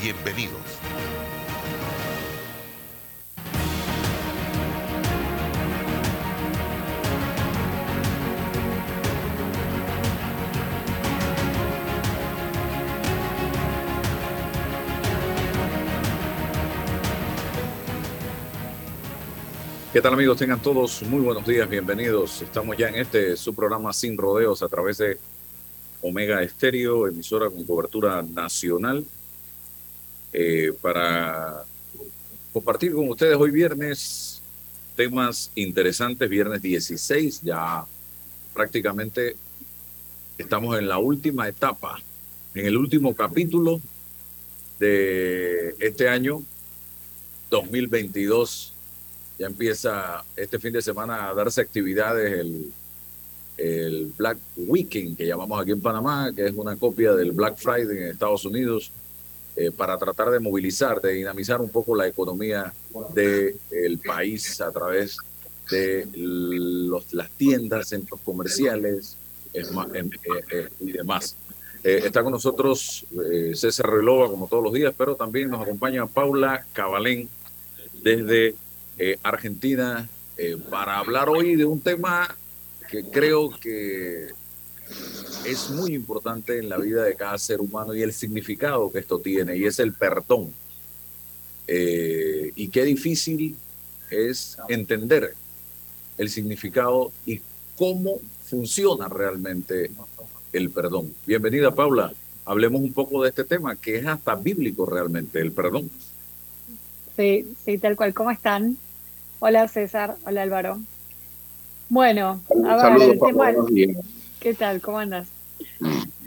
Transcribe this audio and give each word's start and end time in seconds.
Bienvenidos. 0.00 0.60
¿Qué 19.96 20.02
tal 20.02 20.12
amigos? 20.12 20.36
Tengan 20.36 20.60
todos 20.60 21.02
muy 21.04 21.20
buenos 21.20 21.46
días, 21.46 21.66
bienvenidos. 21.70 22.42
Estamos 22.42 22.76
ya 22.76 22.88
en 22.88 22.96
este 22.96 23.34
su 23.34 23.54
programa 23.54 23.94
Sin 23.94 24.18
Rodeos 24.18 24.62
a 24.62 24.68
través 24.68 24.98
de 24.98 25.18
Omega 26.02 26.42
Estéreo, 26.42 27.08
emisora 27.08 27.48
con 27.48 27.64
cobertura 27.64 28.22
nacional, 28.22 29.06
eh, 30.38 30.70
para 30.82 31.64
compartir 32.52 32.92
con 32.92 33.08
ustedes 33.08 33.38
hoy 33.38 33.50
viernes 33.50 34.42
temas 34.94 35.50
interesantes, 35.54 36.28
viernes 36.28 36.60
16, 36.60 37.40
ya 37.40 37.86
prácticamente 38.52 39.34
estamos 40.36 40.78
en 40.78 40.88
la 40.88 40.98
última 40.98 41.48
etapa, 41.48 41.98
en 42.54 42.66
el 42.66 42.76
último 42.76 43.14
capítulo 43.14 43.80
de 44.78 45.74
este 45.78 46.06
año 46.10 46.42
2022 47.48 48.74
ya 49.38 49.46
empieza 49.46 50.22
este 50.36 50.58
fin 50.58 50.74
de 50.74 50.82
semana 50.82 51.30
a 51.30 51.34
darse 51.34 51.62
actividades 51.62 52.40
el, 52.40 52.72
el 53.56 54.12
Black 54.18 54.36
Weekend, 54.54 55.16
que 55.16 55.26
llamamos 55.26 55.62
aquí 55.62 55.70
en 55.70 55.80
Panamá, 55.80 56.30
que 56.36 56.44
es 56.44 56.52
una 56.54 56.76
copia 56.76 57.14
del 57.14 57.32
Black 57.32 57.56
Friday 57.56 57.96
en 57.96 58.08
Estados 58.08 58.44
Unidos, 58.44 58.92
eh, 59.58 59.70
para 59.70 59.96
tratar 59.96 60.28
de 60.28 60.38
movilizar, 60.38 61.00
de 61.00 61.12
dinamizar 61.12 61.62
un 61.62 61.70
poco 61.70 61.96
la 61.96 62.06
economía 62.06 62.74
del 63.14 63.58
el 63.70 63.98
país 63.98 64.60
a 64.60 64.70
través 64.70 65.16
de 65.70 66.06
los, 66.14 67.10
las 67.14 67.30
tiendas, 67.30 67.88
centros 67.88 68.20
comerciales 68.22 69.16
eh, 69.54 69.64
eh, 70.52 70.68
y 70.78 70.92
demás. 70.92 71.36
está 71.82 72.22
con 72.22 72.32
nosotros 72.32 73.06
César 73.54 73.88
Relova, 73.88 74.28
como 74.28 74.46
todos 74.46 74.62
los 74.62 74.74
días, 74.74 74.92
pero 74.94 75.16
también 75.16 75.48
nos 75.48 75.62
acompaña 75.62 76.04
Paula 76.06 76.66
Cabalén 76.74 77.26
desde 78.02 78.54
Argentina 79.22 80.06
para 80.68 80.98
hablar 80.98 81.30
hoy 81.30 81.56
de 81.56 81.64
un 81.64 81.80
tema 81.80 82.36
que 82.90 83.04
creo 83.04 83.48
que 83.48 84.34
es 85.44 85.70
muy 85.70 85.94
importante 85.94 86.58
en 86.58 86.68
la 86.68 86.76
vida 86.76 87.04
de 87.04 87.14
cada 87.14 87.38
ser 87.38 87.60
humano 87.60 87.94
y 87.94 88.02
el 88.02 88.12
significado 88.12 88.90
que 88.90 88.98
esto 88.98 89.18
tiene, 89.18 89.56
y 89.56 89.64
es 89.64 89.78
el 89.78 89.92
perdón. 89.92 90.52
Eh, 91.68 92.52
y 92.54 92.68
qué 92.68 92.84
difícil 92.84 93.56
es 94.10 94.56
entender 94.68 95.34
el 96.18 96.30
significado 96.30 97.12
y 97.24 97.40
cómo 97.76 98.20
funciona 98.44 99.08
realmente 99.08 99.90
el 100.52 100.70
perdón. 100.70 101.14
Bienvenida, 101.26 101.74
Paula. 101.74 102.12
Hablemos 102.44 102.80
un 102.80 102.92
poco 102.92 103.22
de 103.22 103.30
este 103.30 103.44
tema, 103.44 103.74
que 103.76 103.96
es 103.96 104.06
hasta 104.06 104.34
bíblico 104.36 104.86
realmente, 104.86 105.40
el 105.40 105.52
perdón. 105.52 105.90
Sí, 107.16 107.46
sí, 107.64 107.78
tal 107.78 107.96
cual. 107.96 108.14
¿Cómo 108.14 108.30
están? 108.30 108.76
Hola 109.38 109.68
César, 109.68 110.16
hola 110.24 110.42
Álvaro. 110.42 110.78
Bueno, 111.88 112.40
a 112.66 112.90
ver, 112.90 113.10
el 113.10 113.18
tema, 113.18 113.52
¿qué 114.46 114.54
tal? 114.54 114.80
¿Cómo 114.80 115.00
andas? 115.00 115.26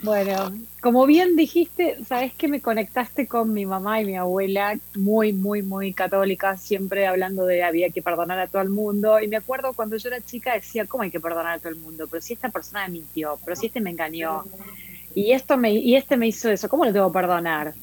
Bueno, 0.03 0.51
como 0.81 1.05
bien 1.05 1.37
dijiste, 1.37 2.03
sabes 2.03 2.33
que 2.33 2.49
me 2.49 2.59
conectaste 2.59 3.27
con 3.27 3.53
mi 3.53 3.65
mamá 3.65 4.01
y 4.01 4.05
mi 4.05 4.17
abuela, 4.17 4.77
muy, 4.97 5.31
muy, 5.31 5.61
muy 5.61 5.93
católica, 5.93 6.57
siempre 6.57 7.07
hablando 7.07 7.45
de 7.45 7.63
había 7.63 7.91
que 7.91 8.01
perdonar 8.01 8.37
a 8.37 8.47
todo 8.47 8.61
el 8.61 8.67
mundo. 8.67 9.21
Y 9.21 9.29
me 9.29 9.37
acuerdo 9.37 9.71
cuando 9.71 9.95
yo 9.95 10.09
era 10.09 10.19
chica 10.19 10.53
decía, 10.53 10.85
¿cómo 10.85 11.03
hay 11.03 11.11
que 11.11 11.21
perdonar 11.21 11.53
a 11.53 11.59
todo 11.59 11.69
el 11.69 11.79
mundo? 11.79 12.09
Pero 12.11 12.21
si 12.21 12.33
esta 12.33 12.49
persona 12.49 12.85
me 12.87 12.95
mintió, 12.95 13.39
pero 13.45 13.55
si 13.55 13.67
este 13.67 13.79
me 13.79 13.91
engañó, 13.91 14.43
y 15.15 15.31
esto 15.31 15.55
me, 15.55 15.71
y 15.71 15.95
este 15.95 16.17
me 16.17 16.27
hizo 16.27 16.49
eso, 16.49 16.67
¿cómo 16.67 16.83
le 16.83 16.91
tengo 16.91 17.09
que 17.09 17.19
perdonar? 17.19 17.73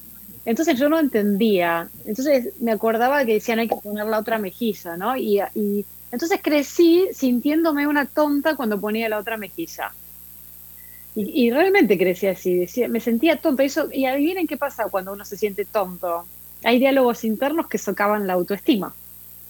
Entonces 0.45 0.77
yo 0.77 0.87
no 0.87 0.99
entendía. 0.99 1.89
Entonces 2.05 2.53
me 2.61 2.73
acordaba 2.73 3.25
que 3.25 3.33
decían 3.33 3.57
hay 3.57 3.69
que 3.69 3.77
poner 3.77 4.05
la 4.05 4.19
otra 4.19 4.37
mejilla, 4.37 4.97
¿no? 4.97 5.17
Y, 5.17 5.41
entonces 6.11 6.39
crecí 6.43 7.07
sintiéndome 7.11 7.87
una 7.87 8.05
tonta 8.05 8.55
cuando 8.55 8.79
ponía 8.79 9.09
la 9.09 9.17
otra 9.17 9.35
mejilla. 9.35 9.93
Y, 11.19 11.49
realmente 11.49 11.97
crecí 11.97 12.27
así, 12.27 12.53
decía, 12.55 12.87
me 12.87 12.99
sentía 12.99 13.37
tonta. 13.37 13.63
Y, 13.63 13.65
eso, 13.65 13.89
y 13.91 14.05
adivinen 14.05 14.45
qué 14.45 14.55
pasa 14.55 14.87
cuando 14.89 15.13
uno 15.13 15.25
se 15.25 15.35
siente 15.35 15.65
tonto. 15.65 16.27
Hay 16.63 16.77
diálogos 16.77 17.23
internos 17.23 17.67
que 17.67 17.79
socavan 17.79 18.27
la 18.27 18.33
autoestima. 18.33 18.93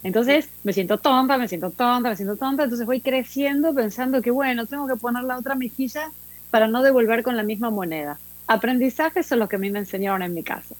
Entonces 0.02 0.48
me 0.64 0.72
siento 0.72 0.96
tonta, 0.96 1.36
me 1.36 1.46
siento 1.46 1.70
tonta, 1.70 2.08
me 2.08 2.16
siento 2.16 2.36
tonta. 2.36 2.64
Entonces 2.64 2.86
voy 2.86 3.02
creciendo 3.02 3.74
pensando 3.74 4.22
que, 4.22 4.30
bueno, 4.30 4.64
tengo 4.64 4.86
que 4.86 4.96
poner 4.96 5.24
la 5.24 5.36
otra 5.36 5.56
mejilla 5.56 6.10
para 6.50 6.68
no 6.68 6.82
devolver 6.82 7.22
con 7.22 7.36
la 7.36 7.42
misma 7.42 7.68
moneda. 7.68 8.18
Aprendizajes 8.46 9.26
son 9.26 9.40
los 9.40 9.50
que 9.50 9.56
a 9.56 9.58
mí 9.58 9.68
me 9.68 9.80
enseñaron 9.80 10.22
en 10.22 10.32
mi 10.32 10.42
casa. 10.42 10.74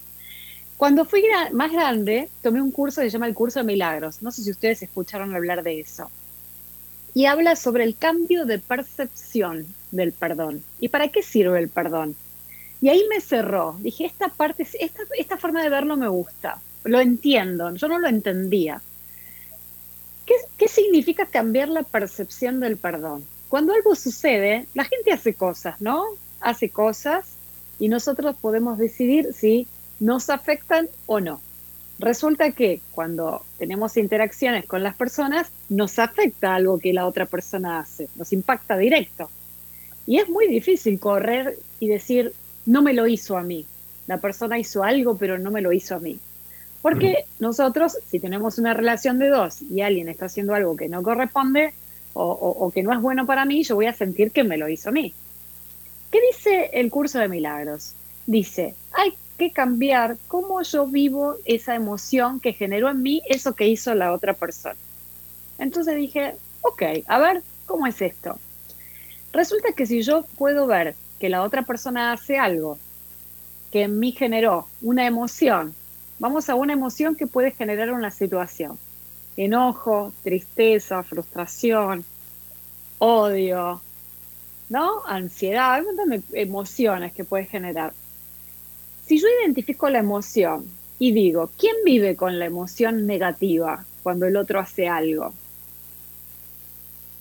Cuando 0.75 1.05
fui 1.05 1.23
más 1.53 1.71
grande, 1.71 2.29
tomé 2.41 2.63
un 2.63 2.71
curso 2.71 3.01
que 3.01 3.11
se 3.11 3.13
llama 3.13 3.27
el 3.27 3.35
curso 3.35 3.59
de 3.59 3.65
milagros. 3.65 4.23
No 4.23 4.31
sé 4.31 4.41
si 4.41 4.49
ustedes 4.49 4.81
escucharon 4.81 5.35
hablar 5.35 5.61
de 5.61 5.81
eso. 5.81 6.09
Y 7.13 7.25
habla 7.25 7.55
sobre 7.55 7.83
el 7.83 7.97
cambio 7.97 8.45
de 8.45 8.59
percepción 8.59 9.65
del 9.91 10.13
perdón. 10.13 10.63
¿Y 10.79 10.89
para 10.89 11.07
qué 11.09 11.23
sirve 11.23 11.59
el 11.59 11.69
perdón? 11.69 12.15
Y 12.81 12.89
ahí 12.89 13.03
me 13.09 13.19
cerró. 13.19 13.75
Dije, 13.79 14.05
esta 14.05 14.29
parte, 14.29 14.67
esta, 14.79 15.03
esta 15.17 15.37
forma 15.37 15.63
de 15.63 15.69
verlo 15.69 15.97
me 15.97 16.07
gusta. 16.07 16.61
Lo 16.83 16.99
entiendo. 16.99 17.73
Yo 17.75 17.87
no 17.87 17.99
lo 17.99 18.07
entendía. 18.07 18.81
¿Qué, 20.25 20.35
¿Qué 20.57 20.67
significa 20.67 21.25
cambiar 21.25 21.69
la 21.69 21.83
percepción 21.83 22.59
del 22.59 22.77
perdón? 22.77 23.25
Cuando 23.49 23.73
algo 23.73 23.95
sucede, 23.95 24.67
la 24.75 24.85
gente 24.85 25.11
hace 25.11 25.33
cosas, 25.33 25.81
¿no? 25.81 26.05
Hace 26.39 26.69
cosas 26.69 27.25
y 27.79 27.89
nosotros 27.89 28.35
podemos 28.39 28.77
decidir 28.77 29.33
si 29.33 29.67
nos 29.99 30.29
afectan 30.29 30.87
o 31.07 31.19
no. 31.19 31.41
Resulta 31.99 32.51
que 32.51 32.79
cuando 32.93 33.43
tenemos 33.57 33.97
interacciones 33.97 34.65
con 34.65 34.83
las 34.83 34.95
personas, 34.95 35.51
nos 35.67 35.99
afecta 35.99 36.55
algo 36.55 36.79
que 36.79 36.93
la 36.93 37.05
otra 37.05 37.25
persona 37.25 37.79
hace, 37.79 38.07
nos 38.15 38.31
impacta 38.31 38.77
directo. 38.77 39.29
Y 40.07 40.17
es 40.19 40.29
muy 40.29 40.47
difícil 40.47 40.97
correr 40.97 41.59
y 41.79 41.89
decir, 41.89 42.33
no 42.65 42.81
me 42.81 42.93
lo 42.93 43.05
hizo 43.05 43.37
a 43.37 43.43
mí. 43.43 43.65
La 44.07 44.17
persona 44.17 44.57
hizo 44.57 44.83
algo, 44.83 45.17
pero 45.17 45.37
no 45.37 45.51
me 45.51 45.61
lo 45.61 45.73
hizo 45.73 45.95
a 45.95 45.99
mí. 45.99 46.17
Porque 46.81 47.25
nosotros, 47.39 47.97
si 48.07 48.19
tenemos 48.19 48.57
una 48.57 48.73
relación 48.73 49.19
de 49.19 49.27
dos 49.27 49.61
y 49.61 49.81
alguien 49.81 50.07
está 50.07 50.27
haciendo 50.27 50.53
algo 50.53 50.77
que 50.77 50.87
no 50.87 51.03
corresponde 51.03 51.73
o, 52.13 52.23
o 52.23 52.71
que 52.71 52.81
no 52.81 52.93
es 52.93 53.01
bueno 53.01 53.25
para 53.25 53.43
mí, 53.43 53.63
yo 53.63 53.75
voy 53.75 53.87
a 53.87 53.93
sentir 53.93 54.31
que 54.31 54.45
me 54.45 54.57
lo 54.57 54.69
hizo 54.69 54.87
a 54.89 54.93
mí. 54.93 55.13
¿Qué 56.11 56.19
dice 56.31 56.69
el 56.73 56.89
curso 56.89 57.19
de 57.19 57.27
milagros? 57.27 57.93
Dice, 58.25 58.75
que 59.39 59.51
cambiar 59.51 60.17
cómo 60.27 60.61
yo 60.61 60.85
vivo 60.85 61.37
esa 61.45 61.73
emoción 61.73 62.39
que 62.39 62.53
generó 62.53 62.89
en 62.89 63.01
mí 63.01 63.23
eso 63.27 63.55
que 63.55 63.67
hizo 63.67 63.95
la 63.95 64.13
otra 64.13 64.33
persona. 64.33 64.75
Entonces 65.57 65.95
dije, 65.95 66.35
ok, 66.61 66.83
a 67.07 67.17
ver, 67.17 67.41
¿cómo 67.65 67.87
es 67.87 67.99
esto? 68.01 68.37
Resulta 69.33 69.73
que 69.73 69.87
si 69.87 70.03
yo 70.03 70.23
puedo 70.37 70.67
ver 70.67 70.95
que 71.19 71.29
la 71.29 71.41
otra 71.41 71.63
persona 71.63 72.13
hace 72.13 72.37
algo 72.37 72.77
que 73.71 73.83
en 73.83 73.99
mí 73.99 74.11
generó 74.11 74.67
una 74.81 75.07
emoción, 75.07 75.73
vamos 76.19 76.49
a 76.49 76.55
una 76.55 76.73
emoción 76.73 77.15
que 77.15 77.27
puede 77.27 77.51
generar 77.51 77.91
una 77.91 78.11
situación. 78.11 78.77
Enojo, 79.37 80.13
tristeza, 80.23 81.01
frustración, 81.03 82.03
odio, 82.97 83.81
¿no? 84.69 85.05
Ansiedad, 85.05 85.83
emociones 86.33 87.13
que 87.13 87.23
puede 87.23 87.45
generar. 87.45 87.93
Si 89.09 89.19
yo 89.19 89.27
identifico 89.43 89.89
la 89.89 89.99
emoción 89.99 90.65
y 90.99 91.11
digo, 91.11 91.49
¿quién 91.57 91.75
vive 91.83 92.15
con 92.15 92.39
la 92.39 92.45
emoción 92.45 93.05
negativa 93.05 93.83
cuando 94.03 94.27
el 94.27 94.37
otro 94.37 94.61
hace 94.61 94.87
algo? 94.87 95.33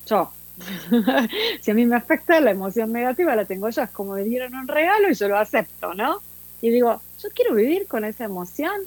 Yo. 0.06 0.30
si 1.60 1.70
a 1.70 1.74
mí 1.74 1.86
me 1.86 1.96
afecta 1.96 2.40
la 2.40 2.50
emoción 2.50 2.92
negativa, 2.92 3.34
la 3.34 3.46
tengo 3.46 3.68
yo. 3.70 3.82
Es 3.82 3.90
como 3.90 4.12
me 4.12 4.22
dieron 4.22 4.54
un 4.54 4.68
regalo 4.68 5.10
y 5.10 5.14
yo 5.14 5.28
lo 5.28 5.38
acepto, 5.38 5.94
¿no? 5.94 6.20
y 6.60 6.70
digo, 6.70 7.00
¿yo 7.22 7.28
quiero 7.34 7.54
vivir 7.54 7.86
con 7.86 8.04
esa 8.04 8.24
emoción? 8.24 8.80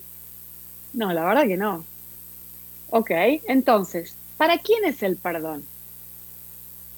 No, 0.94 1.14
la 1.14 1.26
verdad 1.26 1.48
que 1.48 1.58
no. 1.58 1.86
Ok, 2.90 3.12
entonces, 3.48 4.16
¿para 4.38 4.58
quién 4.58 4.84
es 4.84 5.02
el 5.04 5.16
perdón? 5.16 5.64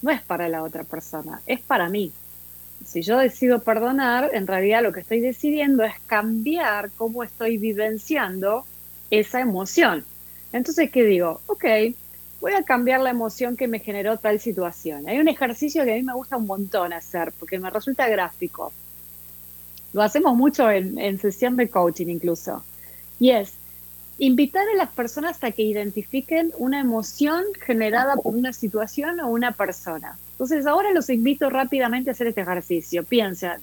No 0.02 0.12
es 0.12 0.22
para 0.22 0.50
la 0.50 0.64
otra 0.64 0.84
persona, 0.84 1.42
es 1.46 1.62
para 1.62 1.90
mí. 1.90 2.12
Si 2.86 3.02
yo 3.02 3.18
decido 3.18 3.60
perdonar, 3.60 4.32
en 4.34 4.48
realidad 4.48 4.84
lo 4.84 4.92
que 4.92 5.00
estoy 5.00 5.20
decidiendo 5.20 5.84
es 5.84 5.94
cambiar 6.06 6.92
cómo 6.92 7.24
estoy 7.24 7.58
vivenciando 7.58 8.66
esa 9.10 9.40
emoción. 9.40 10.06
Entonces, 10.52 10.92
¿qué 10.92 11.04
digo? 11.04 11.42
Ok, 11.48 11.66
voy 12.42 12.54
a 12.54 12.64
cambiar 12.64 13.00
la 13.02 13.10
emoción 13.10 13.56
que 13.56 13.68
me 13.68 13.80
generó 13.80 14.18
tal 14.18 14.40
situación. 14.40 15.08
Hay 15.08 15.20
un 15.20 15.28
ejercicio 15.28 15.84
que 15.84 15.94
a 15.94 15.96
mí 15.96 16.04
me 16.04 16.14
gusta 16.14 16.38
un 16.38 16.46
montón 16.46 16.94
hacer 16.94 17.32
porque 17.40 17.60
me 17.60 17.70
resulta 17.70 18.08
gráfico. 18.10 18.74
Lo 19.94 20.02
hacemos 20.02 20.36
mucho 20.36 20.70
en, 20.70 21.00
en 21.00 21.18
sesión 21.20 21.56
de 21.56 21.70
coaching 21.70 22.08
incluso. 22.08 22.64
Y 23.20 23.30
es, 23.30 23.54
invitar 24.18 24.68
a 24.68 24.76
las 24.76 24.90
personas 24.90 25.44
a 25.44 25.52
que 25.52 25.64
identifiquen 25.64 26.52
una 26.58 26.80
emoción 26.80 27.44
generada 27.66 28.16
por 28.16 28.36
una 28.36 28.54
situación 28.54 29.20
o 29.20 29.28
una 29.30 29.52
persona. 29.54 30.18
Entonces, 30.34 30.66
ahora 30.66 30.92
los 30.92 31.10
invito 31.10 31.50
rápidamente 31.50 32.10
a 32.10 32.14
hacer 32.14 32.28
este 32.28 32.42
ejercicio. 32.42 33.04
Piensen, 33.04 33.62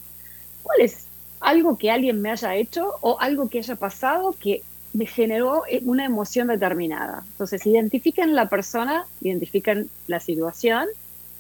¿cuál 0.63 0.81
es 0.81 1.05
algo 1.41 1.77
que 1.77 1.91
alguien 1.91 2.23
me 2.23 2.31
haya 2.31 2.55
hecho 2.55 2.95
o 3.01 3.19
algo 3.21 3.49
que 3.49 3.59
haya 3.59 3.77
pasado 3.77 4.35
que 4.39 4.63
me 4.93 5.07
generó 5.07 5.65
una 5.83 6.05
emoción 6.05 6.49
determinada? 6.49 7.25
Entonces, 7.33 7.67
identifiquen 7.67 8.35
la 8.35 8.49
persona, 8.49 9.05
identifiquen 9.21 9.91
la 10.07 10.21
situación, 10.21 10.87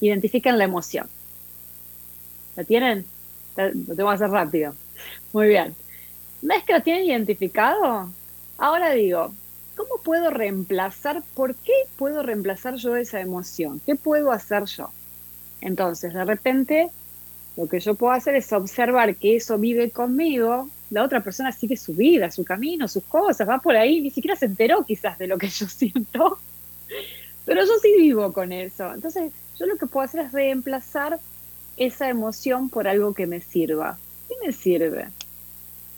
identifiquen 0.01 0.59
la 0.59 0.65
emoción. 0.65 1.07
¿La 2.57 2.65
tienen? 2.65 3.07
Lo 3.57 3.95
tengo 3.95 4.09
que 4.09 4.15
hacer 4.15 4.31
rápido. 4.31 4.75
Muy 5.33 5.49
bien. 5.49 5.75
¿Una 6.43 6.57
vez 6.57 6.65
que 6.65 6.73
la 6.73 6.81
tienen 6.81 7.05
identificado? 7.05 8.11
Ahora 8.59 8.93
digo, 8.93 9.33
¿cómo 9.77 10.03
puedo 10.03 10.31
reemplazar? 10.31 11.23
¿Por 11.35 11.55
qué 11.55 11.73
puedo 11.97 12.23
reemplazar 12.23 12.77
yo 12.77 12.97
esa 12.97 13.21
emoción? 13.21 13.81
¿Qué 13.87 13.95
puedo 13.95 14.33
hacer 14.33 14.65
yo? 14.65 14.91
Entonces, 15.61 16.15
de 16.15 16.25
repente, 16.25 16.91
lo 17.57 17.67
que 17.67 17.81
yo 17.81 17.95
puedo 17.95 18.13
hacer 18.13 18.35
es 18.35 18.53
observar 18.53 19.17
que 19.17 19.37
eso 19.37 19.59
vive 19.59 19.91
conmigo, 19.91 20.69
la 20.91 21.05
otra 21.05 21.23
persona 21.23 21.53
sigue 21.53 21.77
su 21.77 21.95
vida, 21.95 22.31
su 22.31 22.45
camino, 22.45 22.89
sus 22.89 23.05
cosas, 23.05 23.49
va 23.49 23.59
por 23.59 23.77
ahí, 23.77 24.01
ni 24.01 24.11
siquiera 24.11 24.37
se 24.37 24.47
enteró 24.47 24.85
quizás 24.85 25.19
de 25.19 25.27
lo 25.27 25.39
que 25.39 25.49
yo 25.49 25.67
siento, 25.69 26.39
pero 27.45 27.65
yo 27.65 27.73
sí 27.81 27.95
vivo 27.99 28.33
con 28.33 28.53
eso. 28.53 28.93
Entonces, 28.93 29.33
yo 29.59 29.67
lo 29.67 29.77
que 29.77 29.87
puedo 29.87 30.05
hacer 30.05 30.21
es 30.23 30.33
reemplazar 30.33 31.21
esa 31.77 32.09
emoción 32.09 32.69
por 32.69 32.89
algo 32.89 33.15
que 33.15 33.27
me 33.27 33.41
sirva. 33.41 33.99
¿Qué 34.29 34.35
me 34.45 34.53
sirve? 34.53 35.09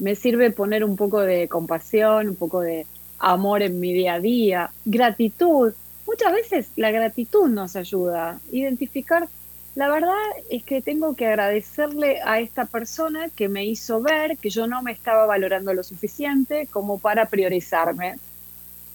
me 0.02 0.16
sirve 0.16 0.50
poner 0.50 0.82
un 0.82 0.96
poco 0.96 1.20
de 1.20 1.46
compasión, 1.46 2.30
un 2.30 2.34
poco 2.34 2.60
de 2.60 2.86
amor 3.20 3.62
en 3.62 3.78
mi 3.78 3.92
día 3.92 4.14
a 4.14 4.20
día, 4.20 4.72
gratitud. 4.84 5.72
Muchas 6.08 6.32
veces 6.32 6.70
la 6.74 6.90
gratitud 6.90 7.48
nos 7.48 7.76
ayuda. 7.76 8.40
Identificar, 8.50 9.28
la 9.74 9.88
verdad 9.88 10.16
es 10.50 10.64
que 10.64 10.82
tengo 10.82 11.14
que 11.16 11.26
agradecerle 11.26 12.20
a 12.22 12.40
esta 12.40 12.66
persona 12.66 13.28
que 13.30 13.48
me 13.48 13.64
hizo 13.64 14.02
ver 14.02 14.36
que 14.36 14.50
yo 14.50 14.66
no 14.66 14.82
me 14.82 14.92
estaba 14.92 15.26
valorando 15.26 15.72
lo 15.72 15.82
suficiente 15.82 16.66
como 16.66 16.98
para 16.98 17.26
priorizarme. 17.26 18.16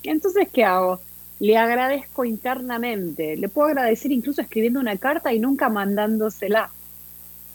Entonces, 0.03 0.47
¿qué 0.53 0.63
hago? 0.63 0.99
Le 1.39 1.57
agradezco 1.57 2.25
internamente. 2.25 3.37
Le 3.37 3.49
puedo 3.49 3.69
agradecer 3.69 4.11
incluso 4.11 4.41
escribiendo 4.41 4.79
una 4.79 4.97
carta 4.97 5.33
y 5.33 5.39
nunca 5.39 5.69
mandándosela. 5.69 6.69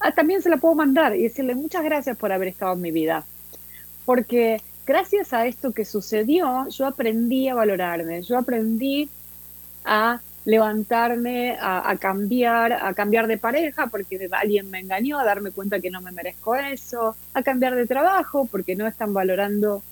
Ah, 0.01 0.13
también 0.13 0.43
se 0.43 0.51
la 0.51 0.57
puedo 0.57 0.75
mandar 0.75 1.15
y 1.15 1.23
decirle 1.23 1.55
muchas 1.55 1.85
gracias 1.85 2.17
por 2.17 2.33
haber 2.33 2.49
estado 2.49 2.73
en 2.75 2.81
mi 2.81 2.91
vida 2.91 3.25
porque 4.05 4.61
gracias 4.87 5.33
a 5.33 5.47
esto 5.47 5.73
que 5.73 5.85
sucedió, 5.85 6.69
yo 6.69 6.87
aprendí 6.87 7.49
a 7.49 7.55
valorarme, 7.55 8.23
yo 8.23 8.39
aprendí 8.39 9.09
a 9.85 10.21
levantarme, 10.45 11.57
a, 11.61 11.97
cambiar, 12.01 12.73
a 12.73 12.95
cambiar 12.95 13.27
de 13.27 13.39
pareja 13.39 13.87
porque 13.87 14.29
alguien 14.33 14.71
me 14.71 14.81
engañó, 14.81 15.19
a 15.19 15.25
darme 15.25 15.53
cuenta 15.53 15.81
que 15.81 15.91
no 15.91 16.01
me 16.01 16.11
merezco 16.11 16.57
eso, 16.57 17.17
a 17.35 17.43
cambiar 17.43 17.77
de 17.77 17.87
trabajo 17.87 18.49
porque 18.51 18.75
no 18.75 18.87
están 18.87 19.15
valorando 19.15 19.83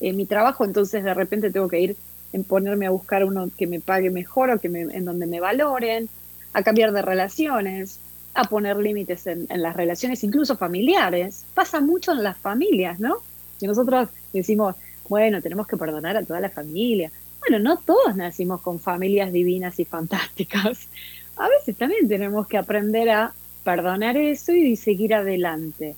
eh, 0.00 0.12
mi 0.12 0.24
trabajo, 0.24 0.64
entonces 0.64 1.04
de 1.04 1.12
repente 1.12 1.50
tengo 1.50 1.68
que 1.68 1.80
ir 1.80 1.96
en 2.32 2.44
ponerme 2.44 2.86
a 2.86 2.90
buscar 2.90 3.24
uno 3.24 3.50
que 3.56 3.66
me 3.66 3.80
pague 3.80 4.08
mejor 4.10 4.50
o 4.50 4.58
que 4.58 4.68
en 4.68 5.04
donde 5.04 5.26
me 5.26 5.40
valoren, 5.40 6.08
a 6.52 6.62
cambiar 6.62 6.92
de 6.92 7.02
relaciones, 7.02 8.00
a 8.34 8.44
poner 8.44 8.76
límites 8.76 9.26
en, 9.26 9.46
las 9.48 9.76
relaciones, 9.76 10.22
incluso 10.24 10.56
familiares. 10.56 11.44
Pasa 11.54 11.80
mucho 11.80 12.12
en 12.12 12.22
las 12.22 12.36
familias, 12.36 13.00
¿no? 13.00 13.16
Y 13.60 13.66
nosotros 13.66 14.08
decimos, 14.32 14.76
bueno, 15.08 15.42
tenemos 15.42 15.66
que 15.66 15.76
perdonar 15.76 16.16
a 16.16 16.24
toda 16.24 16.40
la 16.40 16.50
familia. 16.50 17.10
Bueno, 17.40 17.58
no 17.58 17.78
todos 17.78 18.16
nacimos 18.16 18.60
con 18.60 18.78
familias 18.78 19.32
divinas 19.32 19.78
y 19.80 19.84
fantásticas. 19.84 20.88
A 21.36 21.48
veces 21.48 21.76
también 21.76 22.08
tenemos 22.08 22.46
que 22.46 22.58
aprender 22.58 23.08
a 23.10 23.32
perdonar 23.64 24.16
eso 24.16 24.52
y 24.52 24.76
seguir 24.76 25.14
adelante. 25.14 25.96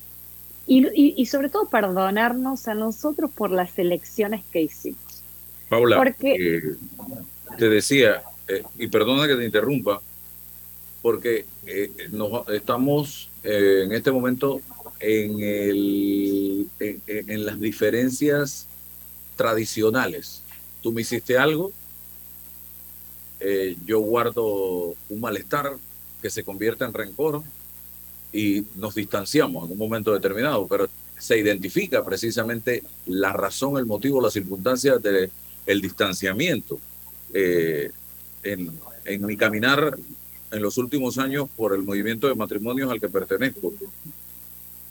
Y, 0.67 1.27
sobre 1.27 1.49
todo 1.49 1.69
perdonarnos 1.69 2.69
a 2.69 2.75
nosotros 2.75 3.31
por 3.31 3.51
las 3.51 3.77
elecciones 3.79 4.43
que 4.53 4.63
hicimos. 4.63 5.03
Paula, 5.69 5.97
Porque, 5.97 6.35
eh, 6.35 6.77
te 7.59 7.69
decía, 7.69 8.23
eh, 8.49 8.63
y 8.79 8.87
perdona 8.89 9.27
que 9.27 9.37
te 9.37 9.45
interrumpa, 9.45 10.01
porque 11.01 11.47
eh, 11.67 11.91
nos, 12.11 12.49
estamos 12.49 13.29
eh, 13.43 13.83
en 13.85 13.93
este 13.93 14.13
momento 14.13 14.61
en, 15.01 15.41
el, 15.41 16.69
en, 16.79 17.45
las 17.45 17.61
diferencias 17.61 18.69
tradicionales. 19.37 20.42
Tú 20.83 20.93
me 20.93 21.03
hiciste 21.03 21.39
algo, 21.39 21.73
eh, 23.41 23.77
yo 23.87 24.01
guardo 24.01 24.95
un 25.09 25.21
malestar 25.21 25.77
que 26.21 26.31
se 26.31 26.45
convierte 26.45 26.85
en 26.85 26.93
rencor 26.93 27.43
y 28.33 28.65
nos 28.77 28.95
distanciamos 28.95 29.67
en 29.67 29.73
un 29.73 29.79
momento 29.79 30.13
determinado, 30.13 30.67
pero 30.67 30.89
se 31.19 31.39
identifica 31.39 32.05
precisamente 32.05 32.83
la 33.07 33.33
razón, 33.33 33.79
el 33.79 33.87
motivo, 33.87 34.21
las 34.21 34.33
circunstancias 34.33 35.03
del 35.03 35.31
el 35.67 35.81
distanciamiento. 35.81 36.81
en, 37.33 38.73
en 39.05 39.27
mi 39.27 39.37
caminar 39.37 39.97
en 40.51 40.63
los 40.63 40.79
últimos 40.79 41.19
años 41.19 41.49
por 41.57 41.75
el 41.75 41.83
movimiento 41.83 42.29
de 42.29 42.35
matrimonios 42.35 42.91
al 42.91 43.01
que 43.01 43.09
pertenezco. 43.09 43.73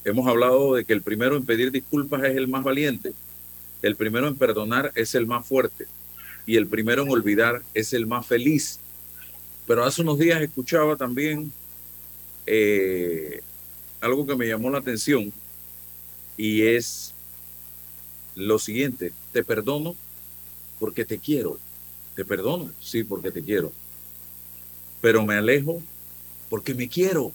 Hemos 0.03 0.27
hablado 0.27 0.75
de 0.75 0.83
que 0.83 0.93
el 0.93 1.03
primero 1.03 1.37
en 1.37 1.45
pedir 1.45 1.71
disculpas 1.71 2.23
es 2.23 2.35
el 2.35 2.47
más 2.47 2.63
valiente, 2.63 3.13
el 3.81 3.95
primero 3.95 4.27
en 4.27 4.35
perdonar 4.35 4.91
es 4.95 5.15
el 5.15 5.25
más 5.25 5.45
fuerte 5.45 5.87
y 6.45 6.57
el 6.57 6.67
primero 6.67 7.03
en 7.03 7.09
olvidar 7.09 7.61
es 7.73 7.93
el 7.93 8.07
más 8.07 8.25
feliz. 8.25 8.79
Pero 9.67 9.83
hace 9.83 10.01
unos 10.01 10.19
días 10.19 10.41
escuchaba 10.41 10.95
también 10.95 11.51
eh, 12.45 13.41
algo 13.99 14.25
que 14.25 14.35
me 14.35 14.47
llamó 14.47 14.69
la 14.69 14.79
atención 14.79 15.31
y 16.37 16.63
es 16.63 17.13
lo 18.35 18.59
siguiente, 18.59 19.13
te 19.31 19.43
perdono 19.43 19.95
porque 20.79 21.05
te 21.05 21.19
quiero, 21.19 21.59
te 22.15 22.25
perdono, 22.25 22.71
sí, 22.79 23.03
porque 23.03 23.31
te 23.31 23.43
quiero 23.43 23.71
pero 25.01 25.25
me 25.25 25.35
alejo 25.35 25.81
porque 26.49 26.73
me 26.73 26.87
quiero. 26.87 27.31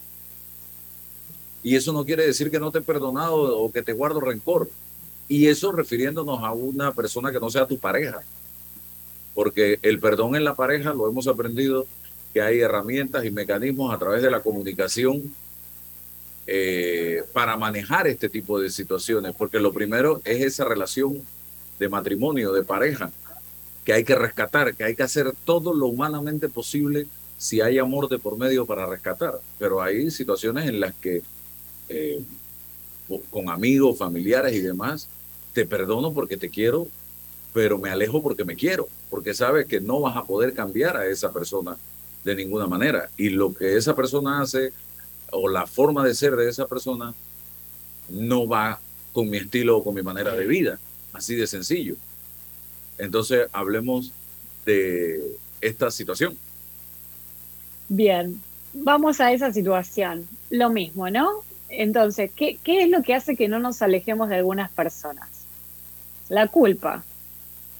Y 1.62 1.74
eso 1.74 1.92
no 1.92 2.04
quiere 2.04 2.24
decir 2.24 2.50
que 2.50 2.60
no 2.60 2.70
te 2.70 2.78
he 2.78 2.82
perdonado 2.82 3.58
o 3.58 3.72
que 3.72 3.82
te 3.82 3.92
guardo 3.92 4.20
rencor. 4.20 4.70
Y 5.28 5.48
eso 5.48 5.72
refiriéndonos 5.72 6.40
a 6.42 6.52
una 6.52 6.92
persona 6.92 7.32
que 7.32 7.40
no 7.40 7.50
sea 7.50 7.66
tu 7.66 7.78
pareja. 7.78 8.20
Porque 9.34 9.78
el 9.82 9.98
perdón 9.98 10.36
en 10.36 10.44
la 10.44 10.54
pareja 10.54 10.94
lo 10.94 11.08
hemos 11.08 11.26
aprendido 11.26 11.86
que 12.32 12.40
hay 12.40 12.60
herramientas 12.60 13.24
y 13.24 13.30
mecanismos 13.30 13.92
a 13.92 13.98
través 13.98 14.22
de 14.22 14.30
la 14.30 14.40
comunicación 14.40 15.34
eh, 16.46 17.24
para 17.32 17.56
manejar 17.56 18.06
este 18.06 18.28
tipo 18.28 18.60
de 18.60 18.70
situaciones. 18.70 19.34
Porque 19.36 19.58
lo 19.58 19.72
primero 19.72 20.20
es 20.24 20.42
esa 20.42 20.64
relación 20.64 21.20
de 21.78 21.88
matrimonio, 21.88 22.52
de 22.52 22.62
pareja, 22.62 23.10
que 23.84 23.92
hay 23.92 24.04
que 24.04 24.14
rescatar, 24.14 24.74
que 24.74 24.84
hay 24.84 24.96
que 24.96 25.02
hacer 25.02 25.32
todo 25.44 25.74
lo 25.74 25.86
humanamente 25.86 26.48
posible 26.48 27.06
si 27.38 27.60
hay 27.60 27.78
amor 27.78 28.08
de 28.08 28.18
por 28.18 28.38
medio 28.38 28.66
para 28.66 28.86
rescatar, 28.86 29.38
pero 29.58 29.82
hay 29.82 30.10
situaciones 30.10 30.66
en 30.68 30.80
las 30.80 30.94
que 30.94 31.22
eh, 31.88 32.20
con 33.30 33.50
amigos, 33.50 33.98
familiares 33.98 34.54
y 34.54 34.60
demás, 34.60 35.08
te 35.52 35.66
perdono 35.66 36.12
porque 36.12 36.36
te 36.36 36.50
quiero, 36.50 36.88
pero 37.52 37.78
me 37.78 37.90
alejo 37.90 38.22
porque 38.22 38.44
me 38.44 38.56
quiero, 38.56 38.88
porque 39.10 39.34
sabes 39.34 39.66
que 39.66 39.80
no 39.80 40.00
vas 40.00 40.16
a 40.16 40.24
poder 40.24 40.52
cambiar 40.52 40.96
a 40.96 41.06
esa 41.06 41.32
persona 41.32 41.76
de 42.24 42.34
ninguna 42.34 42.66
manera. 42.66 43.08
Y 43.16 43.30
lo 43.30 43.54
que 43.54 43.76
esa 43.76 43.94
persona 43.94 44.42
hace 44.42 44.72
o 45.30 45.48
la 45.48 45.66
forma 45.66 46.04
de 46.04 46.14
ser 46.14 46.36
de 46.36 46.48
esa 46.48 46.66
persona 46.66 47.14
no 48.08 48.46
va 48.46 48.80
con 49.12 49.30
mi 49.30 49.38
estilo 49.38 49.78
o 49.78 49.84
con 49.84 49.94
mi 49.94 50.02
manera 50.02 50.34
de 50.34 50.46
vida, 50.46 50.78
así 51.12 51.34
de 51.34 51.46
sencillo. 51.46 51.94
Entonces 52.98 53.48
hablemos 53.52 54.12
de 54.64 55.36
esta 55.60 55.90
situación. 55.90 56.36
Bien, 57.88 58.40
vamos 58.74 59.20
a 59.20 59.32
esa 59.32 59.52
situación. 59.52 60.26
Lo 60.50 60.70
mismo, 60.70 61.08
¿no? 61.08 61.42
Entonces, 61.68 62.30
¿qué, 62.34 62.58
¿qué 62.62 62.82
es 62.82 62.90
lo 62.90 63.02
que 63.02 63.14
hace 63.14 63.36
que 63.36 63.48
no 63.48 63.58
nos 63.58 63.82
alejemos 63.82 64.28
de 64.28 64.36
algunas 64.36 64.70
personas? 64.70 65.28
La 66.28 66.48
culpa, 66.48 67.04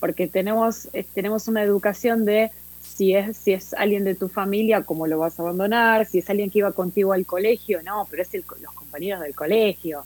porque 0.01 0.29
tenemos, 0.29 0.89
tenemos 1.15 1.49
una 1.49 1.63
educación 1.63 2.25
de 2.25 2.51
si 2.83 3.15
es, 3.15 3.37
si 3.37 3.53
es 3.53 3.75
alguien 3.75 4.05
de 4.05 4.15
tu 4.15 4.29
familia, 4.29 4.83
cómo 4.83 5.07
lo 5.07 5.19
vas 5.19 5.39
a 5.39 5.43
abandonar, 5.43 6.07
si 6.07 6.19
es 6.19 6.31
alguien 6.31 6.51
que 6.51 6.61
iba 6.61 6.73
contigo 6.73 7.13
al 7.13 7.27
colegio, 7.27 7.83
no, 7.83 8.07
pero 8.11 8.23
es 8.23 8.33
los 8.33 8.73
compañeros 8.75 9.21
del 9.21 9.35
colegio, 9.35 10.05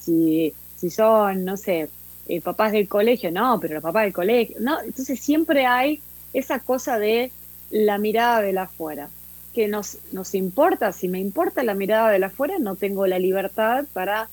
si, 0.00 0.52
si 0.76 0.90
son, 0.90 1.44
no 1.44 1.56
sé, 1.56 1.88
eh, 2.26 2.40
papás 2.40 2.72
del 2.72 2.88
colegio, 2.88 3.30
no, 3.30 3.60
pero 3.60 3.74
los 3.74 3.82
papás 3.82 4.04
del 4.04 4.12
colegio, 4.12 4.56
no, 4.60 4.80
entonces 4.80 5.20
siempre 5.20 5.66
hay 5.66 6.00
esa 6.32 6.58
cosa 6.58 6.98
de 6.98 7.30
la 7.70 7.98
mirada 7.98 8.40
de 8.40 8.52
la 8.52 8.62
afuera, 8.62 9.08
que 9.54 9.68
nos, 9.68 9.98
nos 10.12 10.34
importa, 10.34 10.92
si 10.92 11.08
me 11.08 11.20
importa 11.20 11.62
la 11.62 11.74
mirada 11.74 12.10
de 12.10 12.18
la 12.18 12.26
afuera, 12.26 12.58
no 12.58 12.76
tengo 12.76 13.06
la 13.06 13.18
libertad 13.18 13.84
para 13.92 14.28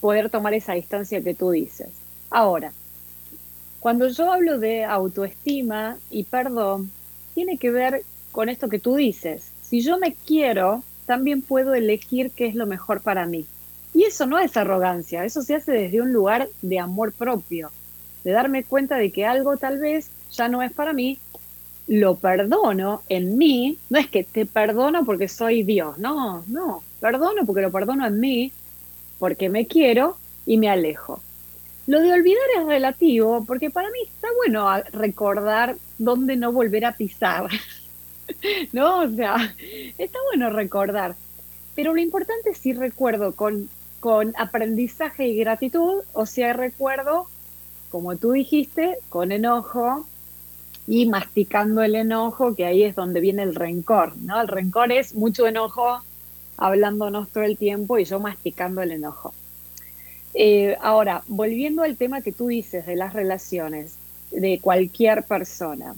poder 0.00 0.30
tomar 0.30 0.54
esa 0.54 0.72
distancia 0.72 1.22
que 1.22 1.34
tú 1.34 1.50
dices. 1.50 1.90
Ahora, 2.30 2.72
cuando 3.80 4.08
yo 4.08 4.32
hablo 4.32 4.58
de 4.58 4.84
autoestima 4.84 5.98
y 6.10 6.24
perdón, 6.24 6.90
tiene 7.34 7.58
que 7.58 7.70
ver 7.70 8.02
con 8.32 8.48
esto 8.48 8.68
que 8.68 8.78
tú 8.78 8.96
dices. 8.96 9.50
Si 9.62 9.82
yo 9.82 9.98
me 9.98 10.14
quiero, 10.14 10.82
también 11.06 11.42
puedo 11.42 11.74
elegir 11.74 12.30
qué 12.30 12.46
es 12.46 12.54
lo 12.54 12.66
mejor 12.66 13.00
para 13.02 13.26
mí. 13.26 13.46
Y 13.92 14.04
eso 14.04 14.26
no 14.26 14.38
es 14.38 14.56
arrogancia, 14.56 15.24
eso 15.24 15.42
se 15.42 15.54
hace 15.54 15.72
desde 15.72 16.00
un 16.00 16.12
lugar 16.12 16.48
de 16.62 16.78
amor 16.80 17.12
propio, 17.12 17.70
de 18.24 18.32
darme 18.32 18.64
cuenta 18.64 18.96
de 18.96 19.12
que 19.12 19.24
algo 19.24 19.56
tal 19.56 19.78
vez 19.78 20.08
ya 20.32 20.48
no 20.48 20.62
es 20.62 20.72
para 20.72 20.92
mí, 20.92 21.18
lo 21.86 22.16
perdono 22.16 23.02
en 23.08 23.36
mí, 23.36 23.78
no 23.90 23.98
es 23.98 24.08
que 24.08 24.24
te 24.24 24.46
perdono 24.46 25.04
porque 25.04 25.28
soy 25.28 25.62
Dios, 25.62 25.98
no, 25.98 26.44
no, 26.46 26.82
perdono 27.00 27.44
porque 27.44 27.62
lo 27.62 27.70
perdono 27.70 28.06
en 28.06 28.20
mí, 28.20 28.52
porque 29.18 29.48
me 29.48 29.66
quiero 29.66 30.16
y 30.46 30.56
me 30.56 30.68
alejo. 30.68 31.20
Lo 31.86 32.00
de 32.00 32.12
olvidar 32.12 32.42
es 32.58 32.66
relativo, 32.66 33.44
porque 33.44 33.70
para 33.70 33.90
mí 33.90 33.98
está 34.04 34.28
bueno 34.36 34.66
recordar 34.92 35.76
dónde 35.98 36.36
no 36.36 36.50
volver 36.50 36.86
a 36.86 36.92
pisar. 36.92 37.48
¿No? 38.72 39.00
O 39.00 39.08
sea, 39.10 39.54
está 39.98 40.18
bueno 40.30 40.48
recordar. 40.48 41.14
Pero 41.74 41.92
lo 41.92 42.00
importante 42.00 42.50
es 42.50 42.58
si 42.58 42.72
recuerdo 42.72 43.34
con, 43.34 43.68
con 44.00 44.32
aprendizaje 44.38 45.28
y 45.28 45.36
gratitud, 45.36 46.02
o 46.14 46.24
si 46.24 46.42
recuerdo, 46.52 47.26
como 47.90 48.16
tú 48.16 48.32
dijiste, 48.32 48.96
con 49.10 49.30
enojo 49.30 50.06
y 50.86 51.06
masticando 51.06 51.82
el 51.82 51.94
enojo, 51.94 52.54
que 52.54 52.66
ahí 52.66 52.82
es 52.82 52.94
donde 52.94 53.20
viene 53.20 53.42
el 53.42 53.54
rencor, 53.54 54.16
¿no? 54.18 54.40
El 54.40 54.48
rencor 54.48 54.92
es 54.92 55.14
mucho 55.14 55.46
enojo 55.46 56.00
hablándonos 56.56 57.30
todo 57.30 57.44
el 57.44 57.56
tiempo 57.56 57.98
y 57.98 58.04
yo 58.04 58.20
masticando 58.20 58.82
el 58.82 58.92
enojo. 58.92 59.32
Eh, 60.34 60.76
ahora, 60.80 61.22
volviendo 61.28 61.82
al 61.82 61.96
tema 61.96 62.20
que 62.20 62.32
tú 62.32 62.48
dices 62.48 62.86
de 62.86 62.96
las 62.96 63.12
relaciones 63.12 63.94
de 64.30 64.58
cualquier 64.60 65.22
persona, 65.24 65.94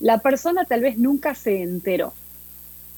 la 0.00 0.18
persona 0.18 0.64
tal 0.64 0.82
vez 0.82 0.98
nunca 0.98 1.34
se 1.34 1.62
enteró. 1.62 2.12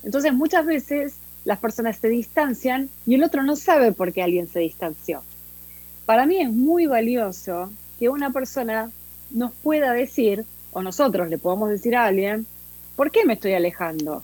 Entonces 0.03 0.33
muchas 0.33 0.67
veces 0.67 1.15
las 1.45 1.59
personas 1.59 1.97
se 1.97 2.09
distancian 2.09 2.91
y 3.07 3.15
el 3.15 3.25
otro 3.25 3.43
no 3.43 3.57
sabe 3.57 3.93
por 3.93 4.13
qué 4.13 4.23
alguien 4.23 4.49
se 4.49 4.61
distanció. 4.61 5.23
Para 6.07 6.27
mí 6.27 6.41
es 6.41 6.51
muy 6.51 6.87
valioso 6.87 7.71
que 7.99 8.09
una 8.09 8.31
persona 8.31 8.91
nos 9.31 9.53
pueda 9.53 9.93
decir, 9.93 10.45
o 10.73 10.83
nosotros 10.83 11.29
le 11.29 11.39
podamos 11.39 11.71
decir 11.71 11.97
a 11.97 12.07
alguien, 12.07 12.47
¿por 12.97 13.11
qué 13.11 13.25
me 13.25 13.35
estoy 13.35 13.55
alejando? 13.55 14.23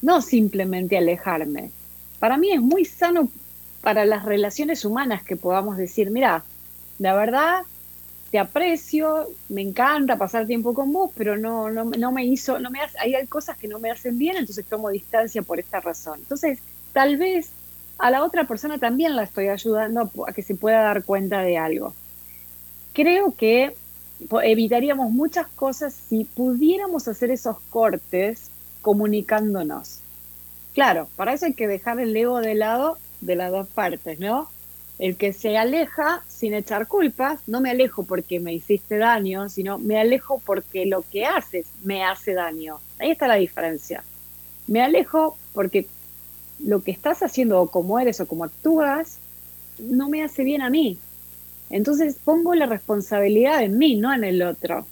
No 0.00 0.22
simplemente 0.22 0.96
alejarme. 0.96 1.70
Para 2.18 2.36
mí 2.36 2.52
es 2.52 2.60
muy 2.60 2.84
sano 2.84 3.28
para 3.80 4.04
las 4.04 4.24
relaciones 4.24 4.84
humanas 4.84 5.22
que 5.22 5.36
podamos 5.36 5.76
decir, 5.76 6.10
mira, 6.10 6.44
la 6.98 7.14
verdad, 7.14 7.62
te 8.30 8.38
aprecio, 8.38 9.28
me 9.48 9.60
encanta 9.60 10.16
pasar 10.16 10.46
tiempo 10.46 10.72
con 10.72 10.92
vos, 10.92 11.10
pero 11.16 11.36
no, 11.36 11.70
no, 11.70 11.84
no 11.84 12.12
me 12.12 12.24
hizo, 12.24 12.58
no 12.58 12.70
me 12.70 12.80
hace, 12.80 12.98
hay 12.98 13.26
cosas 13.26 13.58
que 13.58 13.68
no 13.68 13.78
me 13.78 13.90
hacen 13.90 14.18
bien, 14.18 14.36
entonces 14.36 14.64
tomo 14.64 14.88
distancia 14.88 15.42
por 15.42 15.58
esta 15.58 15.80
razón. 15.80 16.20
Entonces, 16.20 16.60
tal 16.92 17.16
vez 17.16 17.50
a 17.98 18.10
la 18.10 18.24
otra 18.24 18.44
persona 18.44 18.78
también 18.78 19.16
la 19.16 19.24
estoy 19.24 19.48
ayudando 19.48 20.10
a 20.26 20.32
que 20.32 20.42
se 20.42 20.54
pueda 20.54 20.82
dar 20.82 21.04
cuenta 21.04 21.42
de 21.42 21.58
algo. 21.58 21.94
Creo 22.92 23.34
que 23.34 23.74
evitaríamos 24.42 25.10
muchas 25.10 25.46
cosas 25.48 25.94
si 25.94 26.24
pudiéramos 26.24 27.08
hacer 27.08 27.30
esos 27.30 27.58
cortes 27.70 28.50
comunicándonos. 28.80 30.00
Claro, 30.74 31.08
para 31.16 31.32
eso 31.34 31.46
hay 31.46 31.54
que 31.54 31.68
dejar 31.68 32.00
el 32.00 32.16
ego 32.16 32.40
de 32.40 32.54
lado 32.54 32.98
de 33.20 33.36
las 33.36 33.50
dos 33.50 33.68
partes, 33.68 34.18
¿no? 34.18 34.48
El 34.98 35.16
que 35.16 35.32
se 35.32 35.56
aleja 35.56 36.22
sin 36.28 36.54
echar 36.54 36.86
culpas, 36.86 37.40
no 37.46 37.60
me 37.60 37.70
alejo 37.70 38.04
porque 38.04 38.40
me 38.40 38.54
hiciste 38.54 38.98
daño, 38.98 39.48
sino 39.48 39.78
me 39.78 39.98
alejo 39.98 40.40
porque 40.44 40.86
lo 40.86 41.02
que 41.02 41.24
haces 41.24 41.66
me 41.82 42.04
hace 42.04 42.34
daño. 42.34 42.78
Ahí 42.98 43.10
está 43.10 43.28
la 43.28 43.36
diferencia. 43.36 44.04
Me 44.66 44.82
alejo 44.82 45.36
porque 45.54 45.86
lo 46.64 46.82
que 46.82 46.92
estás 46.92 47.22
haciendo 47.22 47.60
o 47.60 47.66
como 47.68 47.98
eres 47.98 48.20
o 48.20 48.26
como 48.26 48.44
actúas 48.44 49.18
no 49.78 50.08
me 50.08 50.22
hace 50.22 50.44
bien 50.44 50.62
a 50.62 50.70
mí. 50.70 50.98
Entonces 51.72 52.16
pongo 52.24 52.54
la 52.54 52.66
responsabilidad 52.66 53.64
en 53.64 53.78
mí, 53.78 53.96
no 53.96 54.14
en 54.14 54.22
el 54.22 54.42
otro. 54.42 54.86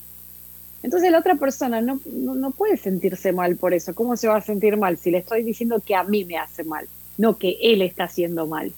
Entonces 0.83 1.13
la 1.13 1.21
otra 1.21 1.37
persona 1.37 1.81
no, 1.81 2.01
no, 2.07 2.35
no, 2.35 2.51
puede 2.51 2.77
sentirse 2.77 3.31
mal 3.31 3.55
por 3.57 3.73
eso. 3.75 3.95
¿Cómo 3.95 4.17
se 4.17 4.27
va 4.27 4.39
a 4.39 4.41
sentir 4.41 4.77
mal 4.77 4.97
si 4.97 5.13
le 5.13 5.19
estoy 5.19 5.45
diciendo 5.45 5.81
que 5.87 5.95
a 5.95 6.03
mí 6.03 6.25
me 6.25 6.39
hace 6.39 6.65
mal? 6.65 6.89
no 7.21 7.37
que 7.37 7.59
él 7.61 7.83
está 7.83 8.05
haciendo 8.05 8.47
mal. 8.47 8.73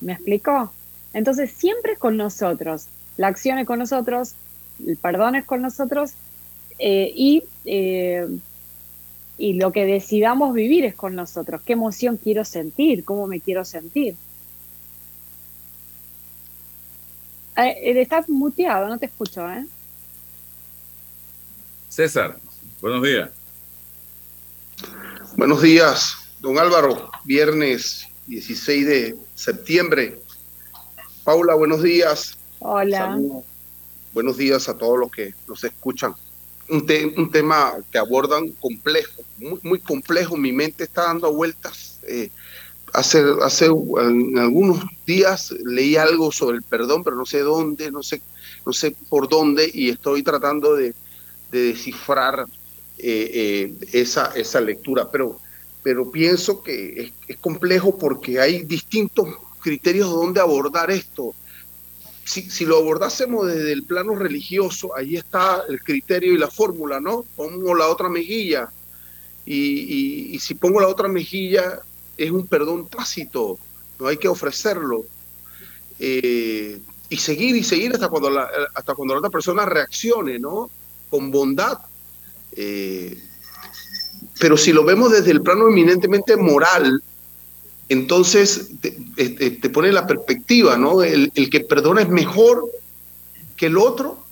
¿Me 0.00 0.14
explicó? 0.14 0.72
Entonces 1.12 1.50
siempre 1.52 1.92
es 1.92 1.98
con 1.98 2.16
nosotros, 2.16 2.86
la 3.16 3.28
acción 3.28 3.58
es 3.58 3.66
con 3.66 3.78
nosotros, 3.78 4.34
el 4.86 4.96
perdón 4.96 5.34
es 5.34 5.44
con 5.44 5.60
nosotros 5.60 6.12
eh, 6.78 7.12
y, 7.14 7.42
eh, 7.66 8.26
y 9.36 9.54
lo 9.54 9.72
que 9.72 9.84
decidamos 9.84 10.54
vivir 10.54 10.84
es 10.84 10.94
con 10.94 11.14
nosotros. 11.14 11.60
¿Qué 11.62 11.74
emoción 11.74 12.16
quiero 12.16 12.44
sentir? 12.44 13.04
¿Cómo 13.04 13.26
me 13.26 13.40
quiero 13.40 13.64
sentir? 13.64 14.14
Estás 17.66 18.28
muteado, 18.28 18.88
no 18.88 18.98
te 18.98 19.06
escucho, 19.06 19.48
¿eh? 19.50 19.66
César, 21.88 22.38
buenos 22.80 23.02
días. 23.02 23.30
Buenos 25.36 25.62
días. 25.62 26.16
Don 26.40 26.58
Álvaro, 26.58 27.10
viernes 27.24 28.06
16 28.26 28.86
de 28.86 29.16
septiembre. 29.34 30.20
Paula, 31.24 31.54
buenos 31.54 31.82
días. 31.82 32.38
Hola. 32.60 33.18
Buenos 34.12 34.36
días 34.36 34.68
a 34.68 34.76
todos 34.76 34.98
los 34.98 35.10
que 35.10 35.34
nos 35.46 35.64
escuchan. 35.64 36.14
Un, 36.68 36.86
tema 37.30 37.74
que 37.90 37.98
abordan 37.98 38.48
complejo, 38.52 39.22
muy, 39.38 39.58
muy, 39.62 39.78
complejo. 39.80 40.36
Mi 40.36 40.52
mente 40.52 40.84
está 40.84 41.04
dando 41.04 41.32
vueltas. 41.32 41.98
Eh, 42.06 42.30
hace, 42.92 43.22
hace 43.42 43.66
en 43.66 44.38
algunos 44.38 44.84
días 45.06 45.52
leí 45.64 45.96
algo 45.96 46.32
sobre 46.32 46.58
el 46.58 46.62
perdón, 46.62 47.04
pero 47.04 47.16
no 47.16 47.26
sé 47.26 47.40
dónde, 47.40 47.90
no 47.90 48.02
sé, 48.02 48.20
no 48.66 48.72
sé 48.72 48.94
por 49.08 49.28
dónde, 49.28 49.70
y 49.72 49.90
estoy 49.90 50.22
tratando 50.22 50.76
de, 50.76 50.94
descifrar 51.50 52.44
eh, 52.98 53.72
eh, 53.72 53.88
esa, 53.92 54.32
esa 54.34 54.60
lectura. 54.60 55.10
Pero 55.10 55.40
pero 55.82 56.10
pienso 56.10 56.62
que 56.62 57.12
es, 57.26 57.36
complejo 57.38 57.96
porque 57.96 58.40
hay 58.40 58.62
distintos 58.64 59.26
criterios 59.60 60.08
de 60.08 60.16
dónde 60.16 60.40
abordar 60.40 60.90
esto. 60.90 61.34
Si, 62.24 62.66
lo 62.66 62.76
abordásemos 62.76 63.46
desde 63.46 63.72
el 63.72 63.84
plano 63.84 64.14
religioso, 64.14 64.94
ahí 64.94 65.16
está 65.16 65.62
el 65.66 65.82
criterio 65.82 66.34
y 66.34 66.36
la 66.36 66.50
fórmula, 66.50 67.00
¿no? 67.00 67.24
Pongo 67.34 67.74
la 67.74 67.88
otra 67.88 68.10
mejilla 68.10 68.68
y, 69.46 70.38
si 70.40 70.54
pongo 70.56 70.78
la 70.78 70.88
otra 70.88 71.08
mejilla 71.08 71.80
es 72.18 72.30
un 72.30 72.46
perdón 72.46 72.88
tácito, 72.88 73.58
no 73.98 74.08
hay 74.08 74.18
que 74.18 74.28
ofrecerlo. 74.28 75.04
Eh, 76.00 76.80
y 77.10 77.16
seguir 77.16 77.56
y 77.56 77.64
seguir 77.64 77.94
hasta 77.94 78.08
cuando 78.08 78.28
la, 78.28 78.48
hasta 78.74 78.94
cuando 78.94 79.14
la 79.14 79.18
otra 79.18 79.30
persona 79.30 79.64
reaccione, 79.64 80.38
¿no? 80.38 80.70
Con 81.08 81.30
bondad. 81.30 81.78
Eh, 82.52 83.18
pero 84.38 84.56
si 84.56 84.72
lo 84.72 84.84
vemos 84.84 85.12
desde 85.12 85.30
el 85.30 85.42
plano 85.42 85.68
eminentemente 85.68 86.36
moral, 86.36 87.02
entonces 87.88 88.70
te, 88.80 89.70
pone 89.70 89.92
la 89.92 90.06
perspectiva, 90.06 90.76
¿no? 90.76 91.02
El, 91.02 91.32
que 91.50 91.60
perdona 91.60 92.02
es 92.02 92.08
mejor 92.08 92.68
que 93.56 93.66
el 93.66 93.78
otro. 93.78 94.22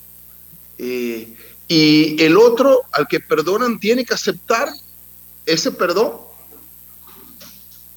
Eh, 0.79 1.35
y 1.69 2.23
el 2.23 2.37
otro 2.37 2.83
al 2.93 3.09
que 3.09 3.21
perdonan 3.21 3.81
tiene 3.81 4.05
que 4.05 4.15
aceptar 4.15 4.69
ese 5.47 5.73
perdón. 5.73 6.26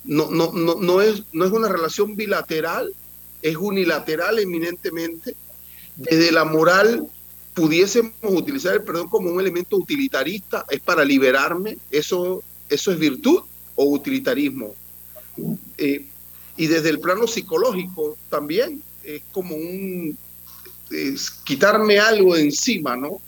No, 0.10 0.32
no, 0.32 0.52
no, 0.52 0.74
no, 0.74 1.02
es, 1.02 1.22
no 1.34 1.46
es 1.46 1.52
una 1.52 1.70
relación 1.70 2.16
bilateral, 2.16 2.92
es 3.44 3.56
unilateral 3.56 4.40
eminentemente. 4.40 5.36
Desde 5.96 6.32
la 6.32 6.46
moral 6.46 7.08
pudiésemos 7.54 8.14
utilizar 8.24 8.74
el 8.74 8.82
perdón 8.82 9.08
como 9.08 9.30
un 9.30 9.40
elemento 9.40 9.78
utilitarista, 9.78 10.66
es 10.68 10.80
para 10.80 11.06
liberarme, 11.06 11.78
eso, 11.92 12.44
eso 12.70 12.92
es 12.92 12.98
virtud 12.98 13.42
o 13.76 13.86
utilitarismo. 13.86 14.74
Eh, 15.78 16.08
y 16.58 16.66
desde 16.66 16.90
el 16.90 17.00
plano 17.00 17.28
psicológico 17.28 18.18
también 18.30 18.82
es 19.04 19.22
como 19.32 19.56
un 19.56 20.18
quitarme 21.44 22.00
algo 22.00 22.34
de 22.34 22.46
encima, 22.46 22.96
¿no? 22.96 23.22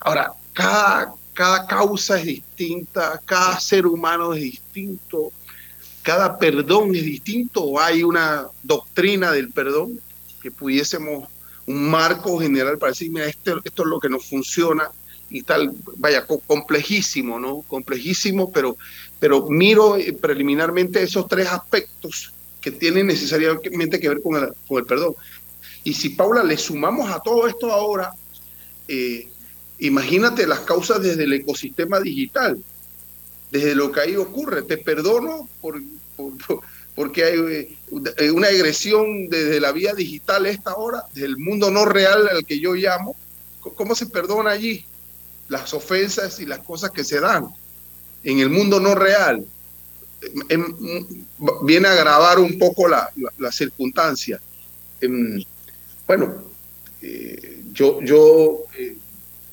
Ahora, 0.00 0.34
cada, 0.52 1.14
cada 1.32 1.66
causa 1.66 2.18
es 2.18 2.26
distinta, 2.26 3.18
cada 3.24 3.58
ser 3.58 3.86
humano 3.86 4.34
es 4.34 4.42
distinto, 4.42 5.32
cada 6.10 6.38
perdón 6.38 6.92
es 6.96 7.04
distinto, 7.04 7.78
hay 7.78 8.02
una 8.02 8.48
doctrina 8.64 9.30
del 9.30 9.52
perdón 9.52 10.00
que 10.42 10.50
pudiésemos, 10.50 11.28
un 11.66 11.88
marco 11.88 12.36
general 12.40 12.78
para 12.78 12.90
decir, 12.90 13.12
mira, 13.12 13.26
esto, 13.26 13.60
esto 13.62 13.82
es 13.84 13.88
lo 13.88 14.00
que 14.00 14.08
nos 14.08 14.26
funciona 14.26 14.90
y 15.28 15.42
tal, 15.42 15.70
vaya, 15.98 16.26
complejísimo, 16.26 17.38
¿no? 17.38 17.62
Complejísimo, 17.68 18.50
pero, 18.50 18.76
pero 19.20 19.46
miro 19.48 19.96
eh, 19.96 20.12
preliminarmente 20.12 21.00
esos 21.00 21.28
tres 21.28 21.46
aspectos 21.46 22.32
que 22.60 22.72
tienen 22.72 23.06
necesariamente 23.06 24.00
que 24.00 24.08
ver 24.08 24.20
con 24.20 24.34
el, 24.34 24.48
con 24.66 24.78
el 24.78 24.86
perdón. 24.86 25.14
Y 25.84 25.94
si 25.94 26.08
Paula 26.08 26.42
le 26.42 26.56
sumamos 26.56 27.08
a 27.08 27.20
todo 27.20 27.46
esto 27.46 27.70
ahora, 27.70 28.10
eh, 28.88 29.28
imagínate 29.78 30.44
las 30.48 30.58
causas 30.60 31.00
desde 31.00 31.22
el 31.22 31.34
ecosistema 31.34 32.00
digital, 32.00 32.60
desde 33.52 33.76
lo 33.76 33.92
que 33.92 34.00
ahí 34.00 34.16
ocurre. 34.16 34.62
Te 34.62 34.76
perdono 34.76 35.48
por, 35.60 35.80
porque 36.94 37.24
hay 37.24 37.38
eh, 37.38 38.30
una 38.30 38.48
agresión 38.48 39.28
desde 39.28 39.60
la 39.60 39.72
vía 39.72 39.94
digital 39.94 40.46
esta 40.46 40.74
hora, 40.74 41.04
del 41.14 41.38
mundo 41.38 41.70
no 41.70 41.84
real 41.84 42.28
al 42.28 42.44
que 42.44 42.58
yo 42.58 42.74
llamo. 42.74 43.16
¿Cómo 43.60 43.94
se 43.94 44.06
perdona 44.06 44.50
allí? 44.50 44.84
Las 45.48 45.72
ofensas 45.74 46.40
y 46.40 46.46
las 46.46 46.60
cosas 46.60 46.90
que 46.90 47.04
se 47.04 47.20
dan 47.20 47.48
en 48.24 48.38
el 48.38 48.50
mundo 48.50 48.80
no 48.80 48.94
real. 48.94 49.44
Em, 50.48 51.06
viene 51.62 51.88
a 51.88 51.92
agravar 51.92 52.38
un 52.38 52.58
poco 52.58 52.86
la, 52.88 53.10
circunstancia. 53.50 54.40
Em, 55.00 55.42
bueno, 56.06 56.44
eh, 57.00 57.62
yo, 57.72 58.02
yo 58.02 58.64
eh, 58.78 58.96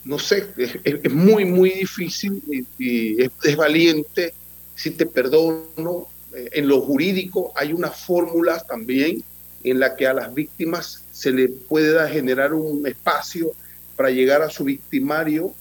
no 0.04 0.20
sé, 0.20 0.48
es, 0.58 1.14
muy, 1.14 1.46
muy 1.46 1.70
difícil 1.72 2.42
y, 2.80 3.22
es, 3.22 3.56
valiente 3.56 4.34
si 4.76 4.92
te 4.92 5.06
perdono. 5.06 6.08
Eh, 6.38 6.50
en 6.53 6.67
lo 6.67 6.82
jurídico 6.82 7.51
hay 7.56 7.74
unas 7.74 8.00
fórmulas 8.00 8.67
también 8.67 9.24
en 9.63 9.79
la 9.79 9.96
que 9.96 10.08
a 10.08 10.13
las 10.13 10.34
víctimas 10.34 11.03
se 11.12 11.32
le 11.32 11.50
puede 11.50 12.08
generar 12.10 12.53
un 12.53 12.86
espacio 12.86 13.51
para 13.96 14.12
llegar 14.12 14.41
a 14.41 14.50
su 14.50 14.63
victimario 14.63 15.53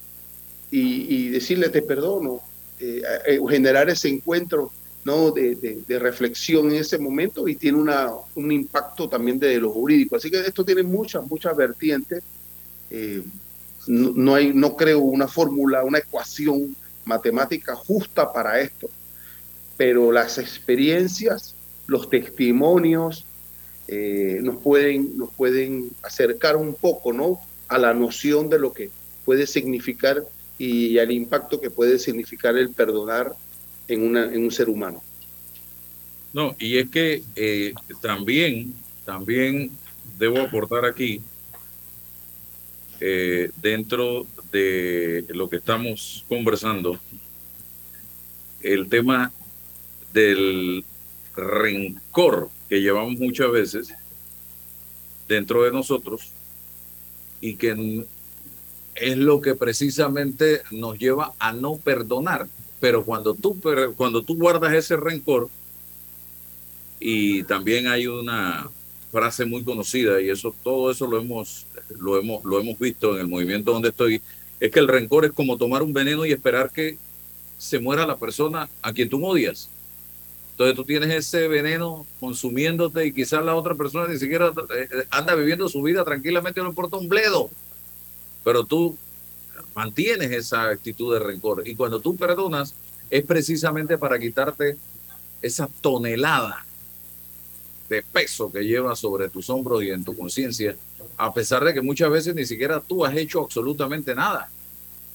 y, 0.71 1.31
decirle 1.31 1.71
te 1.71 1.81
perdono, 1.81 2.43
generar 3.49 3.89
ese 3.89 4.09
encuentro 4.09 4.71
¿no? 5.07 5.31
De, 5.31 5.85
reflexión 6.01 6.67
en 6.73 6.79
ese 6.79 6.99
momento 6.99 7.47
y 7.47 7.55
tiene 7.55 7.79
una, 7.79 8.11
un 8.35 8.51
impacto 8.51 9.09
también 9.09 9.39
de 9.39 9.61
lo 9.61 9.71
jurídico. 9.71 10.17
Así 10.17 10.29
que 10.29 10.41
esto 10.41 10.65
tiene 10.65 10.83
muchas, 10.83 11.25
muchas 11.29 11.57
vertientes. 11.57 12.25
Eh, 12.91 13.23
no, 13.87 14.35
hay, 14.35 14.53
no 14.53 14.75
creo 14.75 14.99
una 14.99 15.29
fórmula, 15.29 15.85
una 15.85 15.99
ecuación 15.99 16.75
matemática 17.05 17.77
justa 17.77 18.33
para 18.33 18.61
esto, 18.61 18.91
pero 19.77 20.13
las 20.13 20.39
experiencias, 20.39 21.55
los 21.87 22.09
testimonios 22.09 23.25
eh, 23.89 24.41
nos, 24.43 24.57
pueden, 24.57 25.17
nos 25.17 25.31
pueden 25.33 25.91
acercar 26.03 26.57
un 26.57 26.75
poco 26.75 27.13
¿no? 27.13 27.41
a 27.69 27.79
la 27.79 27.95
noción 27.95 28.49
de 28.49 28.59
lo 28.59 28.73
que 28.73 28.91
puede 29.25 29.47
significar 29.47 30.25
y 30.59 30.99
al 30.99 31.11
impacto 31.11 31.61
que 31.61 31.71
puede 31.71 31.99
significar 31.99 32.57
el 32.57 32.71
perdonar 32.71 33.35
en, 33.89 34.03
una, 34.03 34.25
en 34.25 34.43
un 34.43 34.51
ser 34.51 34.69
humano. 34.69 35.03
No, 36.33 36.55
y 36.59 36.79
es 36.79 36.91
que 36.91 37.23
eh, 37.35 37.73
también, 38.01 38.75
también 39.05 39.71
debo 40.19 40.41
aportar 40.41 40.85
aquí, 40.85 41.21
eh, 43.01 43.51
dentro 43.61 44.27
de 44.51 45.25
lo 45.29 45.49
que 45.49 45.57
estamos 45.57 46.25
conversando, 46.29 46.99
el 48.63 48.89
tema 48.89 49.33
del 50.17 50.83
rencor 51.37 52.49
que 52.71 52.81
llevamos 52.81 53.19
muchas 53.19 53.51
veces 53.51 53.93
dentro 55.29 55.63
de 55.63 55.73
nosotros 55.73 56.31
y 57.43 57.57
que 57.57 58.07
es 58.95 59.17
lo 59.19 59.43
que 59.43 59.55
precisamente 59.55 60.63
nos 60.71 60.99
lleva 60.99 61.35
a 61.39 61.53
no 61.53 61.77
perdonar. 61.77 62.49
Pero 62.81 63.05
cuando 63.05 63.35
tú, 63.35 63.61
cuando 63.97 64.23
tú 64.23 64.37
guardas 64.37 64.73
ese 64.73 64.97
rencor, 64.97 65.51
y 66.99 67.43
también 67.43 67.87
hay 67.87 68.07
una 68.07 68.71
frase 69.13 69.45
muy 69.45 69.65
conocida, 69.65 70.19
y 70.23 70.31
eso, 70.31 70.55
todo 70.65 70.91
eso 70.91 71.07
lo 71.07 71.21
hemos, 71.21 71.67
lo 71.99 72.19
hemos, 72.19 72.43
lo 72.43 72.59
hemos 72.59 72.79
visto 72.79 73.15
en 73.15 73.21
el 73.21 73.29
movimiento 73.29 73.73
donde 73.73 73.91
estoy, 73.91 74.23
es 74.61 74.71
que 74.71 74.79
el 74.79 74.89
rencor 74.89 75.27
es 75.27 75.33
como 75.33 75.59
tomar 75.59 75.83
un 75.83 75.93
veneno 75.93 76.25
y 76.25 76.33
esperar 76.33 76.71
que 76.71 76.97
se 77.59 77.79
muera 77.79 78.07
la 78.07 78.17
persona 78.17 78.71
a 78.81 78.95
quien 78.95 79.11
tú 79.11 79.25
odias. 79.25 79.69
Entonces 80.57 80.75
tú 80.75 80.85
tienes 80.87 81.11
ese 81.11 81.49
veneno 81.49 82.07
consumiéndote 82.19 83.05
y 83.05 83.13
quizás 83.13 83.45
la 83.45 83.55
otra 83.55 83.75
persona 83.75 84.09
ni 84.09 84.19
siquiera 84.19 84.55
eh, 84.75 84.89
anda 85.11 85.35
viviendo 85.35 85.69
su 85.69 85.83
vida 85.83 86.03
tranquilamente, 86.03 86.63
no 86.63 86.71
importa 86.71 86.97
un 86.97 87.11
bledo. 87.11 87.51
Pero 88.43 88.65
tú 88.65 88.97
mantienes 89.75 90.31
esa 90.31 90.71
actitud 90.71 91.13
de 91.13 91.21
rencor. 91.21 91.69
Y 91.69 91.77
cuando 91.77 92.01
tú 92.01 92.17
perdonas, 92.17 92.73
es 93.11 93.23
precisamente 93.27 93.99
para 93.99 94.19
quitarte 94.19 94.79
esa 95.43 95.69
tonelada 95.83 96.65
de 97.91 98.03
peso 98.03 98.51
que 98.51 98.65
llevas 98.65 98.99
sobre 98.99 99.29
tus 99.29 99.51
hombros 99.51 99.83
y 99.83 99.91
en 99.91 100.05
tu 100.05 100.17
conciencia, 100.17 100.75
a 101.19 101.35
pesar 101.35 101.65
de 101.65 101.75
que 101.75 101.83
muchas 101.83 102.11
veces 102.11 102.35
ni 102.35 102.47
siquiera 102.47 102.81
tú 102.81 103.05
has 103.05 103.15
hecho 103.15 103.43
absolutamente 103.43 104.15
nada. 104.15 104.49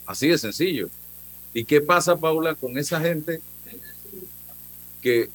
Así 0.06 0.28
de 0.28 0.38
sencillo. 0.38 0.88
¿Y 1.52 1.66
qué 1.66 1.82
pasa, 1.82 2.16
Paula, 2.16 2.54
con 2.54 2.78
esa 2.78 3.02
gente 3.02 3.42
que 5.02 5.30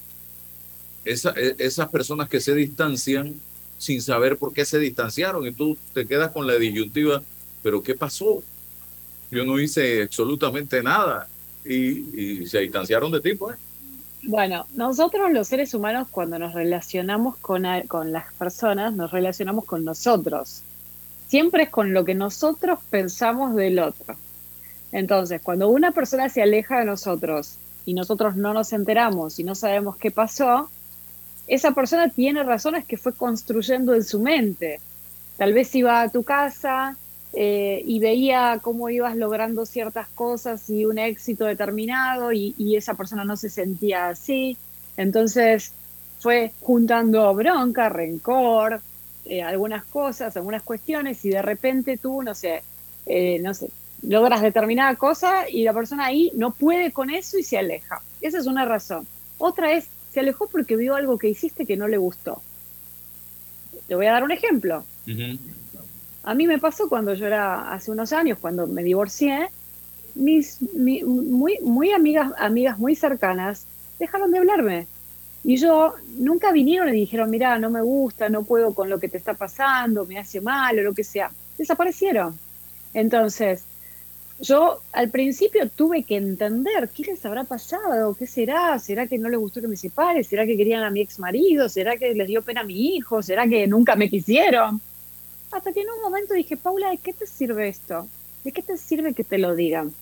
e, 1.05 1.55
esas 1.59 1.89
personas 1.89 2.29
que 2.29 2.39
se 2.39 2.55
distancian 2.55 3.35
sin 3.77 4.01
saber 4.01 4.37
por 4.37 4.53
qué 4.53 4.65
se 4.65 4.79
distanciaron 4.79 5.45
y 5.45 5.51
tú 5.51 5.77
te 5.93 6.07
quedas 6.07 6.31
con 6.31 6.47
la 6.47 6.55
disyuntiva, 6.55 7.21
pero 7.61 7.83
¿qué 7.83 7.93
pasó? 7.93 8.43
yo 9.31 9.45
no 9.45 9.59
hice 9.59 10.03
absolutamente 10.03 10.81
nada 10.81 11.27
y, 11.65 12.45
se 12.47 12.59
distanciaron 12.59 13.11
de 13.11 13.19
ti, 13.19 13.35
pues. 13.35 13.57
Bueno, 14.23 14.65
nosotros 14.73 15.31
los 15.31 15.47
seres 15.47 15.73
humanos 15.73 16.07
cuando 16.09 16.39
nos 16.39 16.53
relacionamos 16.53 17.37
con, 17.37 17.65
con 17.87 18.11
las 18.11 18.33
personas, 18.33 18.93
nos 18.93 19.11
relacionamos 19.11 19.65
con 19.65 19.83
nosotros. 19.83 20.63
Siempre 21.27 21.63
es 21.63 21.69
con 21.69 21.93
lo 21.93 22.05
que 22.05 22.15
nosotros 22.15 22.79
pensamos 22.89 23.55
del 23.55 23.79
otro. 23.79 24.15
Entonces, 24.91 25.41
cuando 25.41 25.67
una 25.67 25.91
persona 25.91 26.29
se 26.29 26.41
aleja 26.41 26.79
de 26.79 26.85
nosotros 26.85 27.57
y 27.87 27.93
nosotros 27.93 28.35
no 28.35 28.53
nos 28.53 28.73
enteramos 28.73 29.39
y 29.39 29.45
no 29.45 29.55
sabemos 29.55 29.95
qué 29.95 30.11
pasó, 30.11 30.69
esa 31.47 31.71
persona 31.71 32.09
tiene 32.09 32.43
razones 32.43 32.83
que 32.83 32.97
fue 32.97 33.13
construyendo 33.13 33.95
en 33.95 34.03
su 34.03 34.19
mente. 34.19 34.81
Tal 35.37 35.53
vez 35.53 35.73
iba 35.73 36.01
a 36.01 36.09
tu 36.09 36.23
casa, 36.23 36.97
eh, 37.31 37.81
y 37.85 37.99
veía 37.99 38.59
cómo 38.61 38.89
ibas 38.89 39.15
logrando 39.15 39.65
ciertas 39.65 40.09
cosas 40.09 40.69
y 40.69 40.85
un 40.85 40.97
éxito 40.97 41.45
determinado 41.45 42.33
y, 42.33 42.75
esa 42.75 42.95
persona 42.95 43.23
no 43.23 43.37
se 43.37 43.49
sentía 43.49 44.09
así. 44.09 44.57
Entonces 44.97 45.71
fue 46.19 46.51
juntando 46.59 47.33
bronca, 47.35 47.87
rencor, 47.87 48.81
eh, 49.23 49.43
algunas 49.43 49.85
cosas, 49.85 50.35
algunas 50.35 50.63
cuestiones 50.63 51.23
y 51.23 51.29
de 51.29 51.41
repente 51.41 51.97
tú, 51.97 52.21
no 52.21 52.35
sé, 52.35 52.63
eh, 53.05 53.39
no 53.39 53.53
sé, 53.53 53.69
logras 54.01 54.41
determinada 54.41 54.95
cosa 54.95 55.49
y 55.49 55.63
la 55.63 55.73
persona 55.73 56.05
ahí 56.05 56.31
no 56.35 56.51
puede 56.51 56.91
con 56.91 57.09
eso 57.09 57.37
y 57.37 57.43
se 57.43 57.57
aleja. 57.57 58.01
Esa 58.21 58.37
es 58.37 58.45
una 58.45 58.65
razón. 58.65 59.07
Otra 59.37 59.73
es, 59.73 59.87
se 60.11 60.19
alejó 60.19 60.47
porque 60.47 60.75
vio 60.75 60.95
algo 60.95 61.17
que 61.17 61.29
hiciste 61.29 61.65
que 61.65 61.77
no 61.77 61.87
le 61.87 61.97
gustó. 61.97 62.41
Te 63.87 63.95
voy 63.95 64.05
a 64.07 64.11
dar 64.11 64.23
un 64.23 64.31
ejemplo. 64.31 64.83
A 66.23 66.33
mí 66.33 66.47
me 66.47 66.59
pasó 66.59 66.89
cuando 66.89 67.13
yo 67.13 67.25
era 67.25 67.71
hace 67.71 67.91
unos 67.91 68.11
años, 68.11 68.37
cuando 68.39 68.67
me 68.67 68.83
divorcié, 68.83 69.49
mis 70.15 70.61
muy, 70.73 71.59
muy 71.61 71.91
amigas, 71.91 72.33
amigas 72.37 72.79
muy 72.79 72.95
cercanas 72.95 73.65
dejaron 73.99 74.31
de 74.31 74.39
hablarme. 74.39 74.87
Y 75.43 75.57
yo 75.57 75.93
nunca 76.17 76.51
vinieron 76.51 76.89
y 76.89 76.99
dijeron, 76.99 77.29
mira, 77.29 77.57
no 77.59 77.69
me 77.69 77.81
gusta, 77.81 78.27
no 78.27 78.43
puedo 78.43 78.73
con 78.73 78.89
lo 78.89 78.99
que 78.99 79.07
te 79.07 79.17
está 79.17 79.33
pasando, 79.35 80.05
me 80.05 80.19
hace 80.19 80.41
mal 80.41 80.77
o 80.79 80.81
lo 80.81 80.93
que 80.93 81.03
sea. 81.03 81.31
Desaparecieron. 81.57 82.37
Entonces, 82.93 83.63
yo 84.39 84.81
al 84.91 85.09
principio 85.09 85.69
tuve 85.69 86.03
que 86.03 86.15
entender 86.17 86.89
qué 86.89 87.03
les 87.03 87.25
habrá 87.25 87.43
pasado, 87.43 88.15
qué 88.15 88.27
será, 88.27 88.77
será 88.79 89.07
que 89.07 89.17
no 89.17 89.29
les 89.29 89.39
gustó 89.39 89.61
que 89.61 89.67
me 89.67 89.77
separe, 89.77 90.23
será 90.23 90.45
que 90.45 90.57
querían 90.57 90.83
a 90.83 90.91
mi 90.91 91.01
ex 91.01 91.19
marido, 91.19 91.69
será 91.69 91.97
que 91.97 92.13
les 92.13 92.27
dio 92.27 92.43
pena 92.43 92.61
a 92.61 92.63
mi 92.63 92.95
hijo, 92.95 93.21
será 93.23 93.47
que 93.47 93.67
nunca 93.67 93.95
me 93.95 94.09
quisieron. 94.09 94.81
Hasta 95.51 95.73
que 95.73 95.81
en 95.81 95.89
un 95.89 96.01
momento 96.01 96.33
dije, 96.33 96.57
Paula, 96.57 96.89
¿de 96.91 96.99
qué 96.99 97.13
te 97.13 97.27
sirve 97.27 97.67
esto? 97.69 98.09
¿De 98.43 98.51
qué 98.53 98.63
te 98.63 98.77
sirve 98.77 99.13
que 99.13 99.23
te 99.23 99.37
lo 99.39 99.55
digan? 99.55 99.95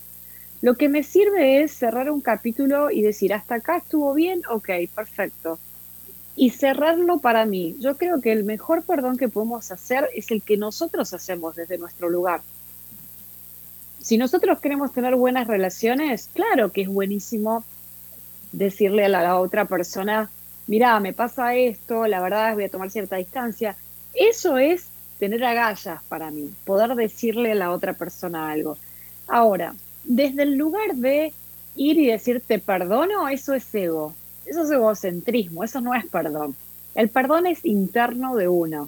Lo 0.62 0.76
que 0.76 0.90
me 0.90 1.04
sirve 1.04 1.64
es 1.64 1.74
cerrar 1.74 2.10
un 2.12 2.22
capítulo 2.22 2.92
y 2.92 3.02
decir, 3.02 3.34
hasta 3.34 3.56
acá 3.56 3.78
estuvo 3.78 4.14
bien, 4.14 4.42
ok, 4.50 4.70
perfecto. 4.96 5.60
y 6.36 6.52
cerrarlo 6.52 7.20
para 7.20 7.46
mí. 7.46 7.78
Yo 7.80 7.98
creo 7.98 8.22
que 8.22 8.32
el 8.32 8.44
mejor 8.44 8.84
perdón 8.86 9.18
que 9.18 9.30
podemos 9.30 9.72
hacer 9.72 10.10
es 10.16 10.32
el 10.32 10.44
que 10.44 10.58
nosotros 10.58 11.14
hacemos 11.14 11.56
desde 11.56 11.78
nuestro 11.78 12.10
lugar. 12.10 12.42
Si 14.06 14.20
nosotros 14.20 14.60
queremos 14.60 14.94
tener 14.94 15.16
buenas 15.16 15.48
relaciones, 15.48 16.30
claro 16.32 16.72
que 16.72 16.84
es 16.84 16.88
buenísimo 16.88 17.64
decirle 18.52 19.06
a 19.06 19.10
la, 19.10 19.40
otra 19.40 19.66
persona, 19.66 20.30
mira, 20.68 21.00
me 21.00 21.12
pasa 21.12 21.56
esto, 21.56 22.06
la 22.06 22.22
verdad 22.22 22.54
voy 22.54 22.66
a 22.66 22.70
tomar 22.70 22.92
cierta 22.92 23.16
distancia. 23.16 23.76
Eso 24.14 24.60
es 24.60 24.90
tener 25.18 25.44
agallas 25.44 26.04
para 26.08 26.30
mí, 26.30 26.54
poder 26.66 26.94
decirle 26.94 27.54
a 27.54 27.56
la 27.56 27.72
otra 27.72 27.94
persona 27.94 28.52
algo. 28.52 28.78
Ahora, 29.26 29.74
desde 30.04 30.44
el 30.44 30.56
lugar 30.56 30.94
de 30.94 31.34
ir 31.76 31.98
y 31.98 32.06
decirte 32.06 32.60
perdono, 32.60 33.28
eso 33.28 33.56
es 33.56 33.74
ego. 33.74 34.14
Eso 34.46 34.66
es 34.66 34.70
egocentrismo, 34.70 35.64
eso 35.64 35.82
no 35.82 35.96
es 35.96 36.06
perdón. 36.06 36.56
El 36.94 37.10
perdón 37.10 37.48
es 37.48 37.66
interno 37.66 38.36
de 38.36 38.50
uno. 38.50 38.88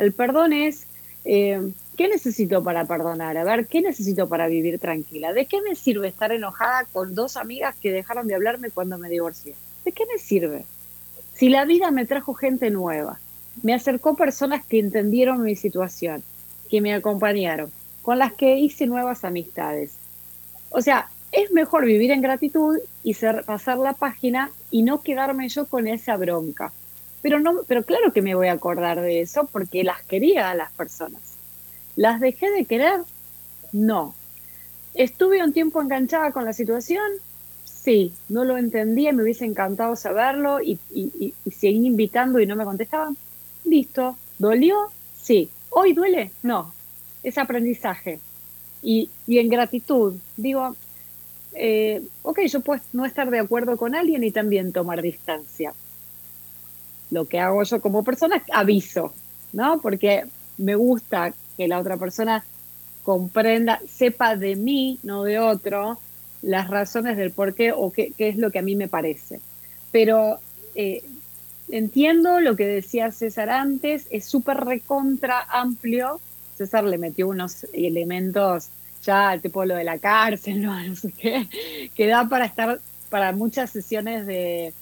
El 0.00 0.12
perdón 0.12 0.52
es, 0.52 0.88
eh, 1.24 1.70
¿qué 1.96 2.08
necesito 2.08 2.62
para 2.62 2.84
perdonar? 2.84 3.36
A 3.38 3.44
ver, 3.44 3.66
¿qué 3.66 3.80
necesito 3.80 4.28
para 4.28 4.46
vivir 4.46 4.78
tranquila? 4.78 5.32
¿De 5.32 5.46
qué 5.46 5.60
me 5.62 5.74
sirve 5.74 6.08
estar 6.08 6.30
enojada 6.32 6.84
con 6.92 7.14
dos 7.14 7.36
amigas 7.36 7.74
que 7.80 7.90
dejaron 7.90 8.28
de 8.28 8.34
hablarme 8.34 8.70
cuando 8.70 8.98
me 8.98 9.08
divorcié? 9.08 9.54
¿De 9.84 9.92
qué 9.92 10.04
me 10.06 10.18
sirve? 10.18 10.64
Si 11.34 11.48
la 11.48 11.64
vida 11.64 11.90
me 11.90 12.06
trajo 12.06 12.34
gente 12.34 12.70
nueva, 12.70 13.18
me 13.62 13.74
acercó 13.74 14.14
personas 14.14 14.64
que 14.64 14.78
entendieron 14.78 15.42
mi 15.42 15.56
situación, 15.56 16.22
que 16.70 16.80
me 16.80 16.94
acompañaron, 16.94 17.72
con 18.02 18.18
las 18.18 18.32
que 18.34 18.58
hice 18.58 18.86
nuevas 18.86 19.24
amistades. 19.24 19.94
O 20.70 20.82
sea, 20.82 21.08
es 21.32 21.52
mejor 21.52 21.84
vivir 21.84 22.10
en 22.10 22.22
gratitud 22.22 22.78
y 23.02 23.14
ser, 23.14 23.44
pasar 23.44 23.78
la 23.78 23.92
página 23.94 24.50
y 24.70 24.82
no 24.82 25.02
quedarme 25.02 25.48
yo 25.48 25.66
con 25.66 25.86
esa 25.86 26.16
bronca. 26.16 26.72
Pero, 27.22 27.40
no, 27.40 27.62
pero 27.66 27.82
claro 27.82 28.12
que 28.12 28.22
me 28.22 28.34
voy 28.34 28.48
a 28.48 28.52
acordar 28.52 29.00
de 29.00 29.20
eso 29.20 29.48
porque 29.50 29.84
las 29.84 30.02
quería 30.04 30.50
a 30.50 30.54
las 30.54 30.72
personas. 30.72 31.25
¿Las 31.96 32.20
dejé 32.20 32.50
de 32.50 32.64
querer? 32.64 33.00
No. 33.72 34.14
¿Estuve 34.94 35.42
un 35.42 35.52
tiempo 35.52 35.82
enganchada 35.82 36.30
con 36.30 36.44
la 36.44 36.52
situación? 36.52 37.04
Sí, 37.64 38.12
no 38.28 38.44
lo 38.44 38.56
entendía, 38.56 39.12
me 39.12 39.22
hubiese 39.22 39.44
encantado 39.44 39.96
saberlo 39.96 40.60
y, 40.60 40.78
y, 40.90 41.34
y 41.44 41.50
seguí 41.50 41.86
invitando 41.86 42.40
y 42.40 42.46
no 42.46 42.56
me 42.56 42.64
contestaban. 42.64 43.16
Listo. 43.64 44.16
¿Dolió? 44.38 44.76
Sí. 45.20 45.50
¿Hoy 45.70 45.92
duele? 45.92 46.30
No. 46.42 46.72
Es 47.22 47.38
aprendizaje. 47.38 48.20
Y, 48.82 49.10
y 49.26 49.38
en 49.38 49.48
gratitud, 49.48 50.14
digo, 50.36 50.76
eh, 51.54 52.02
ok, 52.22 52.40
yo 52.42 52.60
puedo 52.60 52.80
no 52.92 53.04
estar 53.04 53.30
de 53.30 53.38
acuerdo 53.38 53.76
con 53.76 53.94
alguien 53.94 54.22
y 54.22 54.30
también 54.30 54.72
tomar 54.72 55.02
distancia. 55.02 55.74
Lo 57.10 57.24
que 57.24 57.40
hago 57.40 57.62
yo 57.62 57.80
como 57.80 58.04
persona 58.04 58.36
es 58.36 58.42
aviso, 58.52 59.12
¿no? 59.52 59.80
Porque 59.80 60.24
me 60.58 60.74
gusta 60.74 61.34
que 61.56 61.68
la 61.68 61.78
otra 61.78 61.96
persona 61.96 62.44
comprenda, 63.02 63.80
sepa 63.88 64.36
de 64.36 64.56
mí, 64.56 64.98
no 65.02 65.24
de 65.24 65.38
otro, 65.38 65.98
las 66.42 66.68
razones 66.68 67.16
del 67.16 67.30
por 67.30 67.54
qué 67.54 67.72
o 67.72 67.90
qué, 67.90 68.12
es 68.18 68.36
lo 68.36 68.50
que 68.50 68.58
a 68.58 68.62
mí 68.62 68.74
me 68.74 68.88
parece. 68.88 69.40
Pero 69.92 70.38
eh, 70.74 71.02
entiendo 71.68 72.40
lo 72.40 72.56
que 72.56 72.66
decía 72.66 73.12
César 73.12 73.50
antes, 73.50 74.06
es 74.10 74.24
súper 74.24 74.58
recontra 74.58 75.40
amplio. 75.40 76.20
César 76.56 76.84
le 76.84 76.98
metió 76.98 77.28
unos 77.28 77.64
elementos 77.72 78.70
ya 79.02 79.38
tipo 79.38 79.64
lo 79.64 79.76
de 79.76 79.84
la 79.84 79.98
cárcel, 79.98 80.62
no, 80.62 80.82
no 80.82 80.96
sé 80.96 81.12
qué, 81.12 81.48
que 81.94 82.06
da 82.06 82.28
para 82.28 82.46
estar 82.46 82.80
para 83.08 83.32
muchas 83.32 83.70
sesiones 83.70 84.26
de, 84.26 84.74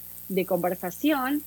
conversación, 0.48 1.42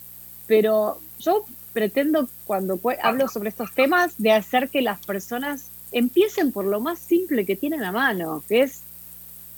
pero 0.46 1.02
yo 1.20 1.46
pretendo 1.78 2.28
cuando 2.48 2.80
hablo 3.04 3.28
sobre 3.28 3.50
estos 3.50 3.72
temas 3.72 4.16
de 4.18 4.32
hacer 4.32 4.70
que 4.70 4.82
las 4.82 5.06
personas 5.06 5.70
empiecen 5.92 6.52
por 6.52 6.66
lo 6.66 6.80
más 6.80 6.98
simple 6.98 7.46
que 7.46 7.56
tienen 7.56 7.84
a 7.84 7.92
mano, 7.92 8.44
que 8.50 8.64
es 8.64 8.82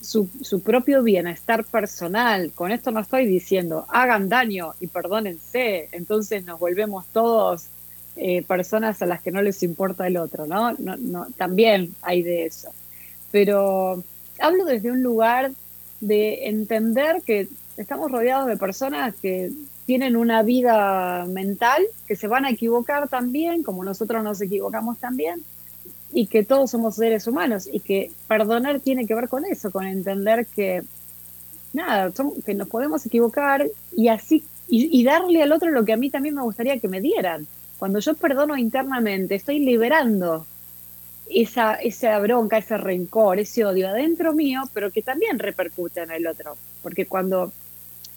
su, 0.01 0.27
propio 0.61 1.01
bienestar 1.01 1.63
personal. 1.63 2.51
Con 2.51 2.73
esto 2.73 2.91
no 2.91 2.99
estoy 2.99 3.25
diciendo 3.25 3.85
hagan 3.87 4.27
daño 4.27 4.73
y 4.81 4.87
perdónense, 4.87 5.87
entonces 5.93 6.43
nos 6.43 6.59
volvemos 6.59 7.05
todos 7.13 7.67
eh, 8.17 8.43
personas 8.43 9.01
a 9.01 9.05
las 9.05 9.21
que 9.21 9.31
no 9.31 9.41
les 9.41 9.63
importa 9.63 10.05
el 10.05 10.17
otro, 10.17 10.45
no 10.45 10.75
También 11.37 11.95
hay 12.01 12.21
de 12.21 12.47
eso. 12.47 12.69
Pero 13.31 14.03
hablo 14.39 14.65
desde 14.65 14.91
un 14.91 15.01
lugar 15.03 15.53
de 16.01 16.49
entender 16.49 17.21
que 17.25 17.47
estamos 17.77 18.11
rodeados 18.11 18.47
de 18.47 18.57
personas 18.57 19.15
que 19.21 19.53
tienen 19.89 20.15
una 20.15 20.43
vida 20.43 21.25
mental, 21.25 21.81
que 22.07 22.15
se 22.15 22.27
van 22.27 22.45
a 22.45 22.51
equivocar 22.51 23.07
también, 23.07 23.63
como 23.63 23.83
nosotros 23.83 24.23
nos 24.23 24.39
equivocamos 24.39 24.99
también, 24.99 25.41
y 26.13 26.27
que 26.27 26.43
todos 26.43 26.69
somos 26.69 26.93
seres 26.93 27.25
humanos, 27.25 27.67
y 27.73 27.79
que 27.79 28.11
perdonar 28.27 28.81
tiene 28.81 29.07
que 29.07 29.15
ver 29.15 29.27
con 29.27 29.45
eso, 29.45 29.71
con 29.71 29.87
entender 29.87 30.45
que, 30.45 30.83
nada, 31.73 32.13
que 32.45 32.53
nos 32.53 32.67
podemos 32.67 33.03
equivocar 33.03 33.65
y 33.97 34.09
así, 34.09 34.43
y 34.67 35.03
darle 35.03 35.41
al 35.41 35.51
otro 35.51 35.71
lo 35.71 35.83
que 35.83 35.93
a 35.93 35.97
mí 35.97 36.11
también 36.11 36.35
me 36.35 36.43
gustaría 36.43 36.79
que 36.79 36.87
me 36.87 37.01
dieran. 37.01 37.47
Cuando 37.79 37.97
yo 37.97 38.13
perdono 38.13 38.57
internamente, 38.57 39.33
estoy 39.33 39.57
liberando 39.57 40.45
esa, 41.31 41.73
esa 41.73 42.19
bronca, 42.19 42.59
ese 42.59 42.77
rencor, 42.77 43.39
ese 43.39 43.65
odio 43.65 43.89
adentro 43.89 44.35
mío, 44.35 44.61
pero 44.71 44.91
que 44.91 45.01
también 45.01 45.39
repercute 45.39 46.01
en 46.01 46.11
el 46.11 46.27
otro. 46.27 46.57
Porque 46.83 47.07
cuando 47.07 47.51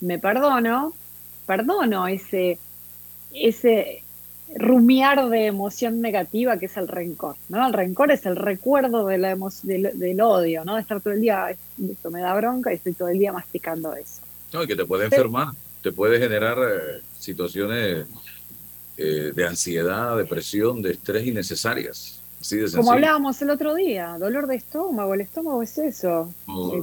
me 0.02 0.18
perdono, 0.18 0.92
perdono 1.46 2.08
ese, 2.08 2.58
ese 3.32 4.02
rumiar 4.54 5.28
de 5.28 5.46
emoción 5.46 6.00
negativa 6.00 6.58
que 6.58 6.66
es 6.66 6.76
el 6.76 6.88
rencor, 6.88 7.36
¿no? 7.48 7.66
El 7.66 7.72
rencor 7.72 8.10
es 8.10 8.26
el 8.26 8.36
recuerdo 8.36 9.06
de 9.06 9.18
la 9.18 9.36
del, 9.62 10.20
odio, 10.20 10.64
¿no? 10.64 10.74
De 10.74 10.82
estar 10.82 11.00
todo 11.00 11.14
el 11.14 11.20
día, 11.20 11.56
esto 11.90 12.10
me 12.10 12.20
da 12.20 12.34
bronca 12.34 12.72
y 12.72 12.76
estoy 12.76 12.92
todo 12.92 13.08
el 13.08 13.18
día 13.18 13.32
masticando 13.32 13.94
eso. 13.94 14.20
No, 14.52 14.62
y 14.62 14.66
que 14.66 14.76
te 14.76 14.84
puede 14.84 15.04
enfermar, 15.04 15.48
te 15.82 15.92
puede 15.92 16.18
generar 16.18 16.58
eh, 16.58 17.00
situaciones 17.18 18.06
eh, 18.96 19.32
de 19.34 19.46
ansiedad, 19.46 20.16
depresión, 20.16 20.82
de 20.82 20.92
estrés 20.92 21.26
innecesarias. 21.26 22.18
Como 22.74 22.92
hablábamos 22.92 23.40
el 23.40 23.50
otro 23.50 23.72
día, 23.74 24.16
dolor 24.18 24.48
de 24.48 24.56
estómago, 24.56 25.14
el 25.14 25.20
estómago 25.20 25.62
es 25.62 25.78
eso, 25.78 26.28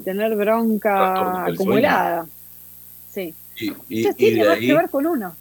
tener 0.06 0.36
bronca 0.36 1.46
acumulada. 1.46 2.28
Sí. 3.12 3.34
Y, 3.60 4.14
que 4.14 4.74
ver 4.74 4.90
con 4.90 5.06
uno. 5.06 5.36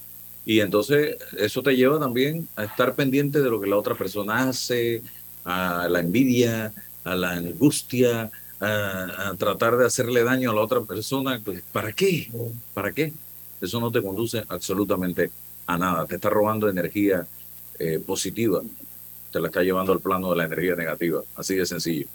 Y 0.45 0.61
entonces 0.61 1.17
eso 1.37 1.63
te 1.63 1.77
lleva 1.77 1.99
también 1.99 2.49
a 2.57 2.65
estar 2.65 2.95
pendiente 2.95 3.41
de 3.41 3.51
lo 3.51 3.61
que 3.61 3.69
la 3.69 3.77
otra 3.77 3.95
persona 3.95 4.49
hace, 4.49 5.03
a 5.45 5.87
la 5.89 6.01
envidia, 6.01 6.73
a 7.05 7.15
la 7.15 7.33
angustia, 7.33 8.31
a, 8.61 9.35
tratar 9.39 9.77
de 9.77 9.87
hacerle 9.87 10.25
daño 10.25 10.51
a 10.51 10.55
la 10.55 10.63
otra 10.63 10.81
persona. 10.81 11.41
Pues, 11.45 11.63
¿Para 11.71 11.93
qué? 11.93 12.31
¿Para 12.75 12.93
qué? 12.93 13.13
Eso 13.61 13.81
no 13.81 13.91
te 13.91 14.03
conduce 14.03 14.43
absolutamente 14.49 15.31
a 15.67 15.77
nada. 15.77 16.07
Te 16.07 16.15
está 16.15 16.31
robando 16.31 16.69
energía 16.69 17.27
eh, 17.79 18.01
positiva 18.05 18.63
te 19.31 19.41
la 19.41 19.49
está 19.49 19.63
llevando 19.63 19.93
al 19.93 20.01
plano 20.01 20.31
de 20.31 20.37
la 20.37 20.45
energía 20.45 20.75
negativa. 20.75 21.23
Así 21.37 21.55
de 21.55 21.67
sencillo. 21.67 22.07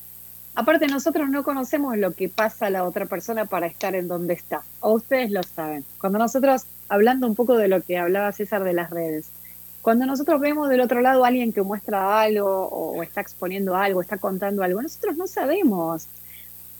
Aparte, 0.55 0.87
nosotros 0.87 1.29
no 1.29 1.43
conocemos 1.43 1.97
lo 1.97 2.11
que 2.11 2.29
pasa 2.29 2.67
a 2.67 2.69
la 2.69 2.83
otra 2.83 3.07
persona 3.07 3.45
para 3.45 3.65
estar 3.65 3.95
en 3.95 4.07
donde 4.07 4.35
está. 4.35 4.61
O 4.81 4.93
ustedes 4.93 5.31
lo 5.31 5.41
saben. 5.41 5.83
Cuando 5.99 6.19
nosotros, 6.19 6.65
hablando 6.89 7.25
un 7.25 7.35
poco 7.35 7.57
de 7.57 7.67
lo 7.67 7.81
que 7.81 7.97
hablaba 7.97 8.31
César 8.31 8.63
de 8.63 8.73
las 8.73 8.91
redes, 8.91 9.29
cuando 9.81 10.05
nosotros 10.05 10.39
vemos 10.39 10.69
del 10.69 10.81
otro 10.81 11.01
lado 11.01 11.25
a 11.25 11.27
alguien 11.27 11.51
que 11.51 11.61
muestra 11.61 12.21
algo 12.21 12.67
o 12.67 13.01
está 13.03 13.21
exponiendo 13.21 13.75
algo, 13.75 14.01
está 14.01 14.17
contando 14.17 14.63
algo, 14.63 14.81
nosotros 14.81 15.17
no 15.17 15.27
sabemos 15.27 16.07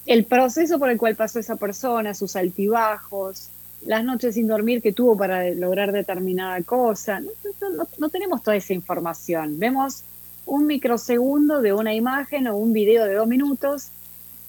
el 0.06 0.26
proceso 0.26 0.80
por 0.80 0.90
el 0.90 0.98
cual 0.98 1.16
pasó 1.16 1.40
esa 1.40 1.56
persona, 1.56 2.14
sus 2.14 2.36
altibajos, 2.36 3.50
las 3.86 4.04
noches 4.04 4.36
sin 4.36 4.48
dormir 4.48 4.82
que 4.82 4.94
tuvo 4.94 5.18
para 5.18 5.50
lograr 5.50 5.92
determinada 5.92 6.62
cosa. 6.64 7.20
No, 7.20 7.88
no 7.98 8.10
tenemos 8.10 8.44
toda 8.44 8.56
esa 8.56 8.74
información. 8.74 9.58
Vemos 9.60 10.04
un 10.46 10.68
microsegundo 10.68 11.62
de 11.62 11.74
una 11.74 11.94
imagen 11.94 12.48
o 12.48 12.56
un 12.56 12.74
video 12.74 13.06
de 13.06 13.16
dos 13.16 13.28
minutos, 13.28 13.90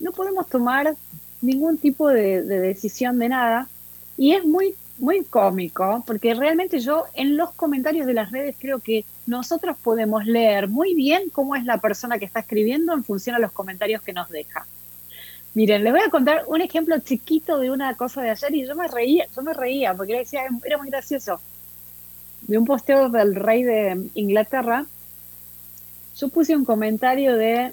no 0.00 0.12
podemos 0.12 0.48
tomar 0.48 0.94
ningún 1.40 1.78
tipo 1.78 2.09
de, 2.09 2.42
decisión 2.42 3.18
de 3.18 3.28
nada. 3.28 3.68
Y 4.16 4.33
es 4.33 4.44
muy, 4.44 4.74
muy 4.98 5.24
cómico, 5.24 6.02
porque 6.07 6.35
realmente 6.35 6.78
yo 6.80 7.04
en 7.14 7.37
los 7.37 7.52
comentarios 7.52 8.07
de 8.07 8.14
las 8.14 8.30
redes 8.30 8.57
creo 8.59 8.78
que 8.78 9.04
nosotros 9.26 9.76
podemos 9.83 10.26
leer 10.26 10.68
muy 10.68 10.94
bien 10.94 11.30
cómo 11.30 11.57
es 11.57 11.64
la 11.64 11.78
persona 11.78 12.18
que 12.18 12.24
está 12.24 12.40
escribiendo 12.40 12.92
en 12.92 13.04
función 13.04 13.37
a 13.37 13.38
los 13.38 13.52
comentarios 13.52 14.02
que 14.02 14.12
nos 14.12 14.28
deja. 14.28 14.66
Miren, 15.54 15.85
les 15.85 15.92
voy 15.92 16.02
a 16.02 16.11
contar 16.11 16.44
un 16.48 16.61
ejemplo 16.61 16.98
chiquito 16.98 17.59
de 17.59 17.70
una 17.70 17.94
cosa 17.96 18.22
de 18.22 18.30
ayer 18.30 18.54
y 18.54 18.66
yo 18.66 18.74
me 18.74 18.88
reía, 18.88 19.26
yo 19.35 19.42
me 19.42 19.54
reía 19.54 19.94
porque 19.94 20.18
decía, 20.18 20.42
era 20.64 20.78
muy 20.78 20.88
gracioso. 20.88 21.40
De 22.42 22.59
un 22.59 22.64
posteo 22.64 23.09
del 23.09 23.37
rey 23.37 23.62
de 23.62 24.09
Inglaterra 24.14 24.85
yo 26.16 26.29
puse 26.29 26.57
un 26.57 26.64
comentario 26.64 27.37
de, 27.37 27.72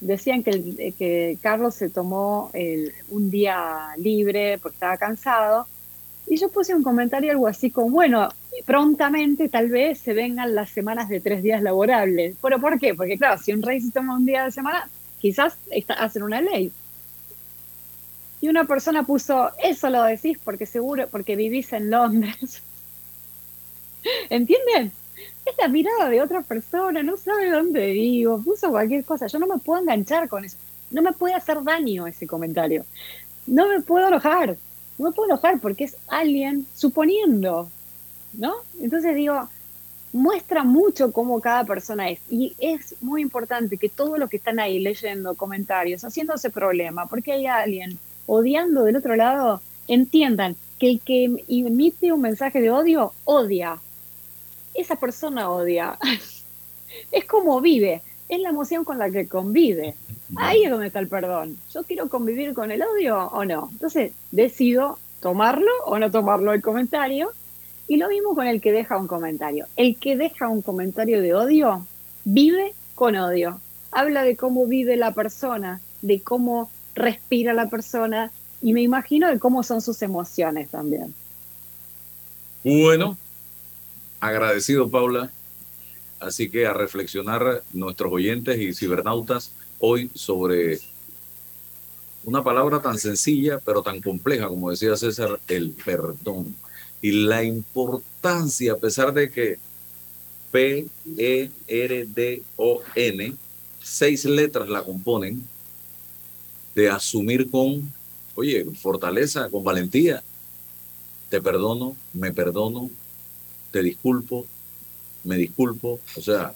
decían 0.00 0.42
que, 0.42 0.94
que 0.98 1.38
Carlos 1.40 1.74
se 1.74 1.90
tomó 1.90 2.50
un 3.10 3.30
día 3.30 3.90
libre 3.98 4.58
porque 4.58 4.76
estaba 4.76 4.96
cansado, 4.96 5.66
Y 6.26 6.36
yo 6.38 6.48
puse 6.50 6.74
un 6.74 6.82
comentario 6.82 7.32
algo 7.32 7.46
así 7.48 7.70
como, 7.70 7.90
bueno, 7.90 8.28
prontamente 8.64 9.48
tal 9.48 9.68
vez 9.68 9.98
se 9.98 10.14
vengan 10.14 10.54
las 10.54 10.70
semanas 10.70 11.08
de 11.08 11.20
tres 11.20 11.42
días 11.42 11.62
laborables. 11.62 12.36
¿Pero 12.40 12.60
por 12.60 12.78
qué? 12.78 12.94
Porque 12.94 13.18
claro, 13.18 13.40
si 13.42 13.52
un 13.52 13.62
rey 13.62 13.80
se 13.80 13.90
toma 13.92 14.16
un 14.16 14.26
día 14.26 14.44
de 14.44 14.52
semana, 14.52 14.88
quizás 15.20 15.56
está, 15.70 15.94
hacen 15.94 16.22
una 16.22 16.40
ley. 16.40 16.72
Y 18.40 18.48
una 18.48 18.64
persona 18.64 19.04
puso, 19.04 19.50
eso 19.62 19.88
lo 19.88 20.02
decís 20.02 20.38
porque 20.42 20.66
seguro, 20.66 21.08
porque 21.08 21.36
vivís 21.36 21.72
en 21.72 21.90
Londres. 21.90 22.62
¿Entienden? 24.30 24.92
Es 25.44 25.54
la 25.58 25.68
mirada 25.68 26.08
de 26.08 26.22
otra 26.22 26.42
persona, 26.42 27.02
no 27.02 27.16
sabe 27.16 27.50
dónde 27.50 27.92
vivo, 27.92 28.40
puso 28.40 28.70
cualquier 28.70 29.04
cosa. 29.04 29.26
Yo 29.26 29.38
no 29.38 29.46
me 29.46 29.58
puedo 29.58 29.80
enganchar 29.80 30.28
con 30.28 30.44
eso. 30.44 30.56
No 30.90 31.02
me 31.02 31.12
puede 31.12 31.34
hacer 31.34 31.62
daño 31.62 32.06
ese 32.06 32.26
comentario. 32.26 32.84
No 33.46 33.68
me 33.68 33.80
puedo 33.80 34.08
enojar. 34.08 34.56
No 34.98 35.08
me 35.08 35.12
puedo 35.12 35.30
enojar 35.30 35.58
porque 35.58 35.84
es 35.84 35.96
alguien 36.06 36.66
suponiendo, 36.74 37.70
¿no? 38.34 38.54
Entonces 38.80 39.16
digo, 39.16 39.48
muestra 40.12 40.62
mucho 40.64 41.12
cómo 41.12 41.40
cada 41.40 41.64
persona 41.64 42.10
es. 42.10 42.20
Y 42.30 42.54
es 42.58 42.94
muy 43.00 43.22
importante 43.22 43.78
que 43.78 43.88
todos 43.88 44.18
los 44.18 44.28
que 44.28 44.36
están 44.36 44.60
ahí 44.60 44.78
leyendo 44.78 45.34
comentarios, 45.34 46.04
haciéndose 46.04 46.50
problema, 46.50 47.06
porque 47.06 47.32
hay 47.32 47.46
alguien 47.46 47.98
odiando 48.26 48.84
del 48.84 48.96
otro 48.96 49.16
lado, 49.16 49.60
entiendan 49.88 50.56
que 50.78 50.90
el 50.90 51.00
que 51.00 51.24
emite 51.48 52.12
un 52.12 52.20
mensaje 52.20 52.60
de 52.60 52.70
odio, 52.70 53.12
odia. 53.24 53.80
Esa 54.74 54.96
persona 54.96 55.50
odia. 55.50 55.98
es 57.12 57.24
como 57.24 57.60
vive, 57.60 58.02
es 58.28 58.40
la 58.40 58.50
emoción 58.50 58.84
con 58.84 58.98
la 58.98 59.10
que 59.10 59.28
convive. 59.28 59.94
Ahí 60.36 60.64
es 60.64 60.70
donde 60.70 60.86
está 60.86 61.00
el 61.00 61.08
perdón. 61.08 61.58
Yo 61.72 61.82
quiero 61.82 62.08
convivir 62.08 62.54
con 62.54 62.70
el 62.70 62.82
odio 62.82 63.26
o 63.26 63.44
no. 63.44 63.68
Entonces 63.72 64.12
decido 64.30 64.98
tomarlo 65.20 65.70
o 65.84 65.98
no 65.98 66.10
tomarlo 66.10 66.52
el 66.52 66.62
comentario. 66.62 67.30
Y 67.88 67.96
lo 67.96 68.08
mismo 68.08 68.34
con 68.34 68.46
el 68.46 68.60
que 68.60 68.72
deja 68.72 68.96
un 68.96 69.06
comentario. 69.06 69.66
El 69.76 69.96
que 69.96 70.16
deja 70.16 70.48
un 70.48 70.62
comentario 70.62 71.20
de 71.20 71.34
odio 71.34 71.86
vive 72.24 72.74
con 72.94 73.16
odio. 73.16 73.60
Habla 73.90 74.22
de 74.22 74.36
cómo 74.36 74.66
vive 74.66 74.96
la 74.96 75.12
persona, 75.12 75.80
de 76.00 76.20
cómo 76.20 76.70
respira 76.94 77.52
la 77.52 77.68
persona 77.68 78.30
y 78.62 78.72
me 78.72 78.80
imagino 78.80 79.28
de 79.28 79.38
cómo 79.38 79.62
son 79.62 79.82
sus 79.82 80.00
emociones 80.02 80.70
también. 80.70 81.14
Bueno, 82.64 83.18
agradecido 84.22 84.88
Paula. 84.88 85.30
Así 86.20 86.48
que 86.48 86.66
a 86.66 86.72
reflexionar 86.72 87.64
nuestros 87.72 88.12
oyentes 88.12 88.58
y 88.60 88.72
cibernautas 88.72 89.50
hoy 89.80 90.08
sobre 90.14 90.78
una 92.22 92.44
palabra 92.44 92.80
tan 92.80 92.96
sencilla 92.98 93.58
pero 93.58 93.82
tan 93.82 94.00
compleja 94.00 94.46
como 94.46 94.70
decía 94.70 94.96
César, 94.96 95.40
el 95.48 95.72
perdón. 95.72 96.54
Y 97.02 97.10
la 97.10 97.42
importancia, 97.42 98.74
a 98.74 98.76
pesar 98.76 99.12
de 99.12 99.32
que 99.32 99.58
P, 100.52 100.86
E, 101.18 101.50
R, 101.66 102.06
D, 102.06 102.42
O, 102.56 102.80
N, 102.94 103.34
seis 103.82 104.24
letras 104.24 104.68
la 104.68 104.84
componen, 104.84 105.42
de 106.76 106.88
asumir 106.88 107.50
con, 107.50 107.92
oye, 108.36 108.64
fortaleza, 108.80 109.50
con 109.50 109.64
valentía. 109.64 110.22
Te 111.28 111.42
perdono, 111.42 111.96
me 112.12 112.32
perdono, 112.32 112.88
te 113.72 113.82
disculpo, 113.82 114.46
me 115.24 115.36
disculpo. 115.36 115.98
O 116.16 116.20
sea, 116.20 116.54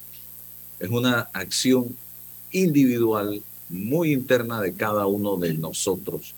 es 0.79 0.90
una 0.90 1.29
acción 1.33 1.96
individual 2.52 3.42
muy 3.68 4.12
interna 4.12 4.61
de 4.61 4.74
cada 4.74 5.07
uno 5.07 5.37
de 5.37 5.55
nosotros, 5.55 6.35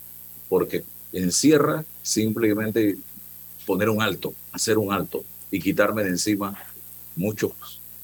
porque 0.49 0.85
encierra 1.13 1.85
simplemente 2.03 2.97
poner 3.67 3.91
un 3.91 4.01
alto, 4.01 4.33
hacer 4.53 4.79
un 4.79 4.93
alto 4.93 5.25
y 5.51 5.61
quitarme 5.61 6.05
de 6.05 6.11
encima 6.11 6.57
muchos, 7.17 7.53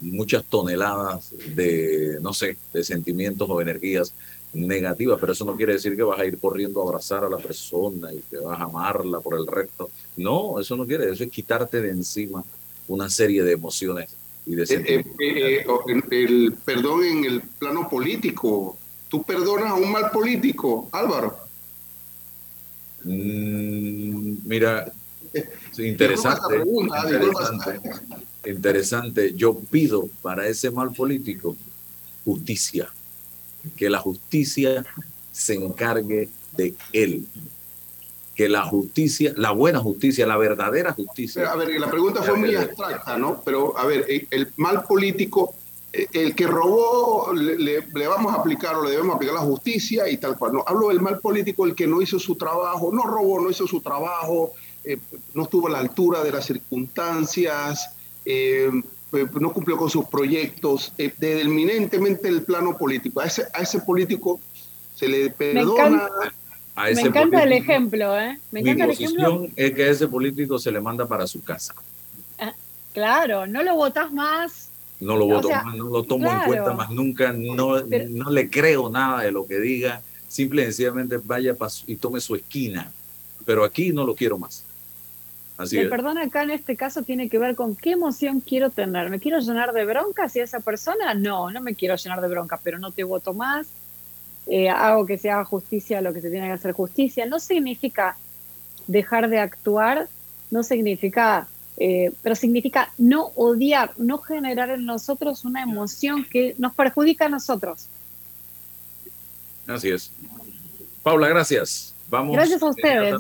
muchas 0.01 0.45
toneladas 0.45 1.31
de, 1.55 2.19
no 2.21 2.35
sé, 2.35 2.57
de 2.73 2.85
sentimientos 2.85 3.49
o 3.49 3.61
energías 3.63 4.13
negativas, 4.53 5.19
pero 5.19 5.33
eso 5.33 5.45
no 5.45 5.57
quiere 5.57 5.73
decir 5.73 5.97
que 5.97 6.03
vas 6.03 6.21
a 6.21 6.27
ir 6.27 6.39
corriendo 6.39 6.81
a 6.81 6.85
abrazar 6.85 7.25
a 7.25 7.31
la 7.31 7.39
persona 7.39 8.13
y 8.13 8.21
que 8.31 8.37
vas 8.37 8.61
a 8.61 8.65
amarla 8.65 9.21
por 9.21 9.39
el 9.39 9.47
resto. 9.47 9.91
No, 10.17 10.61
eso 10.61 10.77
no 10.77 10.87
quiere, 10.87 11.11
eso 11.11 11.25
es 11.25 11.31
quitarte 11.31 11.81
de 11.81 11.91
encima 11.91 12.45
una 12.89 13.09
serie 13.09 13.43
de 13.43 13.53
emociones 13.53 14.11
y 14.47 14.55
de 14.55 14.63
eh, 14.65 15.05
eh, 15.19 15.65
eh, 15.67 15.67
el 16.11 16.55
perdón 16.65 17.05
en 17.05 17.25
el 17.25 17.43
plano 17.43 17.89
político, 17.89 18.77
¿tú 19.09 19.23
perdonas 19.23 19.71
a 19.71 19.75
un 19.75 19.91
mal 19.91 20.11
político, 20.11 20.89
Álvaro? 20.93 21.39
Mm, 23.05 24.37
mira, 24.45 24.93
interesante, 25.79 26.57
interesante, 26.57 27.81
interesante. 28.45 29.35
Yo 29.35 29.59
pido 29.59 30.09
para 30.21 30.47
ese 30.47 30.71
mal 30.71 30.93
político 30.93 31.57
justicia 32.25 32.89
que 33.77 33.89
la 33.89 33.99
justicia 33.99 34.85
se 35.33 35.55
encargue 35.55 36.29
de 36.53 36.75
él. 36.93 37.27
Que 38.35 38.49
la 38.49 38.63
justicia, 38.65 39.33
la 39.37 39.53
buena 39.53 39.79
justicia, 39.79 40.27
la 40.27 40.37
verdadera 40.37 40.93
justicia. 40.93 41.51
A 41.51 41.57
ver, 41.57 41.79
la 41.79 41.91
pregunta 41.91 42.23
fue 42.23 42.37
muy 42.37 42.55
abstracta, 42.55 43.17
¿no? 43.17 43.41
Pero, 43.45 43.79
a 43.79 43.87
ver, 43.87 44.05
el 44.09 44.53
mal 44.57 44.83
político, 44.83 45.55
eh, 45.93 46.07
el 46.13 46.35
que 46.35 46.47
robó, 46.47 47.33
le, 47.33 47.81
vamos 48.09 48.33
a 48.35 48.37
aplicar 48.39 48.75
o 48.77 48.85
le 48.85 48.91
debemos 48.91 49.15
aplicar 49.15 49.37
la 49.37 49.43
justicia 49.43 50.09
y 50.09 50.17
tal 50.17 50.37
cual. 50.37 50.55
No, 50.55 50.65
hablo 50.67 50.89
del 50.89 51.01
mal 51.01 51.21
político, 51.21 51.65
el 51.65 51.75
que 51.75 51.87
no 51.87 52.03
hizo 52.03 52.19
su 52.19 52.35
trabajo, 52.35 52.91
no 52.93 53.05
robó, 53.05 53.41
no 53.41 53.51
hizo 53.51 53.67
su 53.67 53.81
trabajo, 53.81 54.53
eh, 54.83 54.99
no 55.35 55.45
estuvo 55.45 55.69
a 55.69 55.71
la 55.71 55.79
altura 55.79 56.25
de 56.25 56.33
las 56.33 56.47
circunstancias, 56.47 57.91
eh, 58.25 58.71
eh, 59.15 59.27
no 59.41 59.53
cumplió 59.53 59.77
con 59.77 59.89
sus 59.89 60.07
proyectos, 60.07 60.93
eh, 60.99 61.13
desde 61.17 61.43
eminentemente 61.43 62.29
el 62.29 62.43
plano 62.43 62.77
político. 62.77 63.21
A 63.21 63.27
ese, 63.27 63.45
a 63.53 63.63
ese 63.63 63.81
político 63.81 64.41
se 64.95 65.09
le 65.09 65.31
perdona. 65.31 66.09
Me 66.77 67.01
encanta, 67.01 67.43
el 67.43 67.53
ejemplo, 67.53 68.19
¿eh? 68.19 68.39
Me 68.51 68.63
mi 68.63 68.75
posición 68.75 69.53
es 69.55 69.73
que 69.73 69.85
a 69.85 69.91
ese 69.91 70.09
político 70.09 70.59
se 70.59 70.73
le 70.73 70.81
manda 70.81 71.07
para 71.07 71.27
su 71.27 71.43
casa. 71.43 71.75
Ah, 72.39 72.53
claro, 72.93 73.47
no 73.47 73.63
lo 73.63 73.77
votás 73.77 74.13
más. 74.13 74.71
No 75.01 75.17
lo 75.17 75.27
voto 75.27 75.51
más, 75.51 75.75
no 75.75 75.85
lo 75.89 76.03
tomo 76.05 76.31
en 76.31 76.41
cuenta 76.47 76.73
más 76.73 76.91
nunca, 76.91 77.33
no, 77.33 77.81
no 77.83 78.31
le 78.31 78.49
creo 78.49 78.89
nada 78.89 79.23
de 79.23 79.33
lo 79.33 79.47
que 79.47 79.59
diga, 79.59 80.01
simple 80.29 80.63
y 80.63 80.65
sencillamente 80.67 81.19
vaya 81.23 81.57
y 81.87 81.97
tome 81.97 82.21
su 82.21 82.35
esquina, 82.37 82.91
pero 83.45 83.65
aquí 83.65 83.91
no 83.91 84.05
lo 84.05 84.15
quiero 84.15 84.39
más 84.39 84.65
el 85.59 85.89
perdón 85.89 86.19
acá 86.19 86.43
en 86.43 86.51
este 86.51 86.77
caso 86.77 87.03
tiene 87.03 87.29
que 87.29 87.39
ver 87.39 87.55
con 87.55 87.77
qué 87.77 87.93
emoción 87.93 88.41
quiero 88.41 88.71
tener. 88.71 89.09
¿Me 89.09 89.21
quiero 89.21 89.39
llenar 89.39 89.73
de 89.73 89.85
bronca 89.85 90.25
hacia 90.25 90.43
esa 90.43 90.61
persona? 90.61 91.15
No, 91.15 91.51
no 91.51 91.61
me 91.61 91.75
quiero 91.75 91.95
llenar 91.97 92.21
de 92.21 92.29
bronca, 92.29 92.59
pero 92.63 92.79
no 92.79 92.91
te 92.91 93.05
voto 93.05 93.35
más. 93.35 93.69
Eh, 94.47 94.69
hago 94.69 95.07
que 95.07 95.17
se 95.17 95.31
haga 95.31 95.45
justicia 95.45 96.01
lo 96.01 96.13
que 96.13 96.21
se 96.21 96.31
tiene 96.31 96.47
que 96.47 96.53
hacer 96.53 96.73
justicia. 96.73 97.27
No 97.27 97.41
significa 97.41 98.17
dejar 98.87 99.29
de 99.29 99.39
actuar, 99.39 100.09
no 100.51 100.63
significa, 100.63 101.47
eh, 101.79 102.13
pero 102.23 102.35
significa 102.35 102.93
no 102.99 103.33
odiar, 103.37 103.93
no 103.97 104.19
generar 104.19 104.71
en 104.71 104.85
nosotros 104.85 105.45
una 105.45 105.63
emoción 105.63 106.25
que 106.25 106.55
nos 106.59 106.75
perjudica 106.75 107.27
a 107.27 107.29
nosotros. 107.31 107.89
Así 109.67 109.91
es. 109.91 110.11
Paula, 111.03 111.29
gracias. 111.29 111.95
Vamos 112.09 112.37
Gracias 112.37 112.63
a 112.63 112.69
ustedes. 112.69 113.15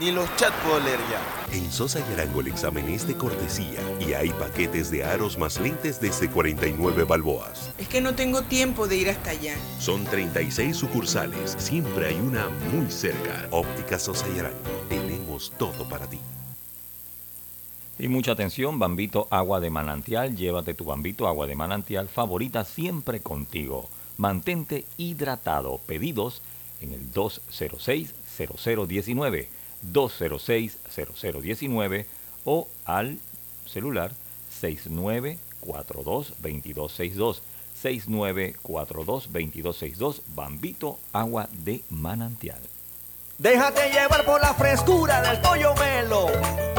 Ni 0.00 0.10
los 0.10 0.28
chats 0.34 0.56
puedo 0.64 0.80
leer 0.80 0.98
ya. 1.08 1.56
En 1.56 1.70
Sosa 1.70 2.00
y 2.00 2.12
Arango 2.14 2.40
el 2.40 2.48
examen 2.48 2.88
es 2.88 3.06
de 3.06 3.14
cortesía 3.14 3.78
y 4.00 4.12
hay 4.12 4.30
paquetes 4.30 4.90
de 4.90 5.04
aros 5.04 5.38
más 5.38 5.60
lentes 5.60 6.00
desde 6.00 6.28
49 6.28 7.04
balboas. 7.04 7.70
Es 7.78 7.86
que 7.86 8.00
no 8.00 8.12
tengo 8.16 8.42
tiempo 8.42 8.88
de 8.88 8.96
ir 8.96 9.10
hasta 9.10 9.30
allá. 9.30 9.54
Son 9.78 10.02
36 10.04 10.76
sucursales, 10.76 11.54
siempre 11.58 12.08
hay 12.08 12.16
una 12.16 12.48
muy 12.72 12.90
cerca. 12.90 13.46
Óptica 13.52 14.00
Sosa 14.00 14.26
y 14.34 14.40
Arango, 14.40 14.58
tenemos 14.88 15.52
todo 15.58 15.88
para 15.88 16.08
ti. 16.08 16.18
Y 17.96 18.08
mucha 18.08 18.32
atención, 18.32 18.80
Bambito 18.80 19.28
Agua 19.30 19.60
de 19.60 19.70
Manantial, 19.70 20.34
llévate 20.34 20.74
tu 20.74 20.84
Bambito 20.84 21.28
Agua 21.28 21.46
de 21.46 21.54
Manantial 21.54 22.08
favorita 22.08 22.64
siempre 22.64 23.20
contigo. 23.20 23.88
Mantente 24.16 24.86
hidratado. 24.96 25.78
Pedidos 25.86 26.42
en 26.80 26.92
el 26.94 27.12
206 27.12 28.12
0019 28.36 29.63
206-0019 29.92 32.06
o 32.44 32.68
al 32.84 33.18
celular 33.66 34.12
6942-2262. 34.62 37.40
6942-2262, 37.82 40.20
Bambito 40.28 41.00
Agua 41.12 41.48
de 41.52 41.82
Manantial. 41.90 42.60
Déjate 43.38 43.90
llevar 43.90 44.24
por 44.24 44.40
la 44.40 44.54
frescura 44.54 45.20
del 45.20 45.40
pollo 45.40 45.74
melo, 45.74 46.28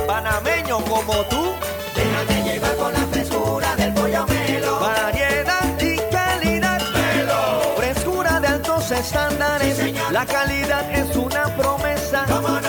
panameño 0.08 0.80
como 0.86 1.14
tú. 1.26 1.54
Déjate 1.94 2.44
llevar 2.44 2.78
por 2.78 2.94
la 2.94 3.06
frescura 3.08 3.76
del 3.76 3.94
pollo 3.94 4.26
melo. 4.26 4.80
Variedad 4.80 5.82
y 5.82 5.98
calidad. 6.10 6.82
Melo. 6.94 7.76
Frescura 7.76 8.40
de 8.40 8.48
altos 8.48 8.90
estándares. 8.92 9.94
la 10.12 10.26
calidad 10.26 10.90
es 10.92 11.14
una 11.18 11.54
promesa 11.58 11.75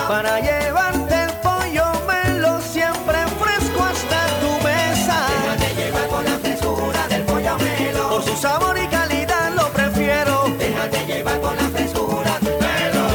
para 0.08 0.40
llevarte 0.40 1.14
el 1.24 1.32
pollo 1.42 1.84
melo 2.06 2.60
siempre 2.60 3.18
fresco 3.40 3.82
hasta 3.82 4.26
tu 4.40 4.64
mesa. 4.64 5.26
Déjate 5.28 5.74
llevar 5.74 6.08
por 6.08 6.24
la 6.24 6.38
frescura 6.38 7.08
del 7.08 7.22
pollo 7.22 7.58
melo. 7.58 8.08
Por 8.10 8.22
su 8.22 8.36
sabor 8.36 8.76
y 8.78 8.86
calidad 8.86 9.52
lo 9.54 9.68
prefiero. 9.72 10.44
Déjate 10.58 11.06
llevar 11.06 11.40
por 11.40 11.56
la 11.56 11.68
frescura 11.68 12.38
melo. 12.42 13.06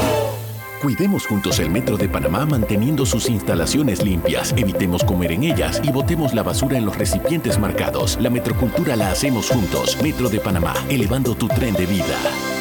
Cuidemos 0.81 1.25
juntos 1.25 1.59
el 1.59 1.69
Metro 1.69 1.97
de 1.97 2.09
Panamá 2.09 2.45
manteniendo 2.45 3.05
sus 3.05 3.29
instalaciones 3.29 4.03
limpias. 4.03 4.53
Evitemos 4.57 5.03
comer 5.03 5.31
en 5.31 5.43
ellas 5.43 5.81
y 5.83 5.91
botemos 5.91 6.33
la 6.33 6.43
basura 6.43 6.77
en 6.77 6.85
los 6.85 6.97
recipientes 6.97 7.59
marcados. 7.59 8.17
La 8.19 8.29
metrocultura 8.29 8.95
la 8.95 9.11
hacemos 9.11 9.49
juntos. 9.49 9.97
Metro 10.01 10.29
de 10.29 10.39
Panamá, 10.39 10.73
elevando 10.89 11.35
tu 11.35 11.47
tren 11.47 11.73
de 11.73 11.85
vida. 11.85 12.60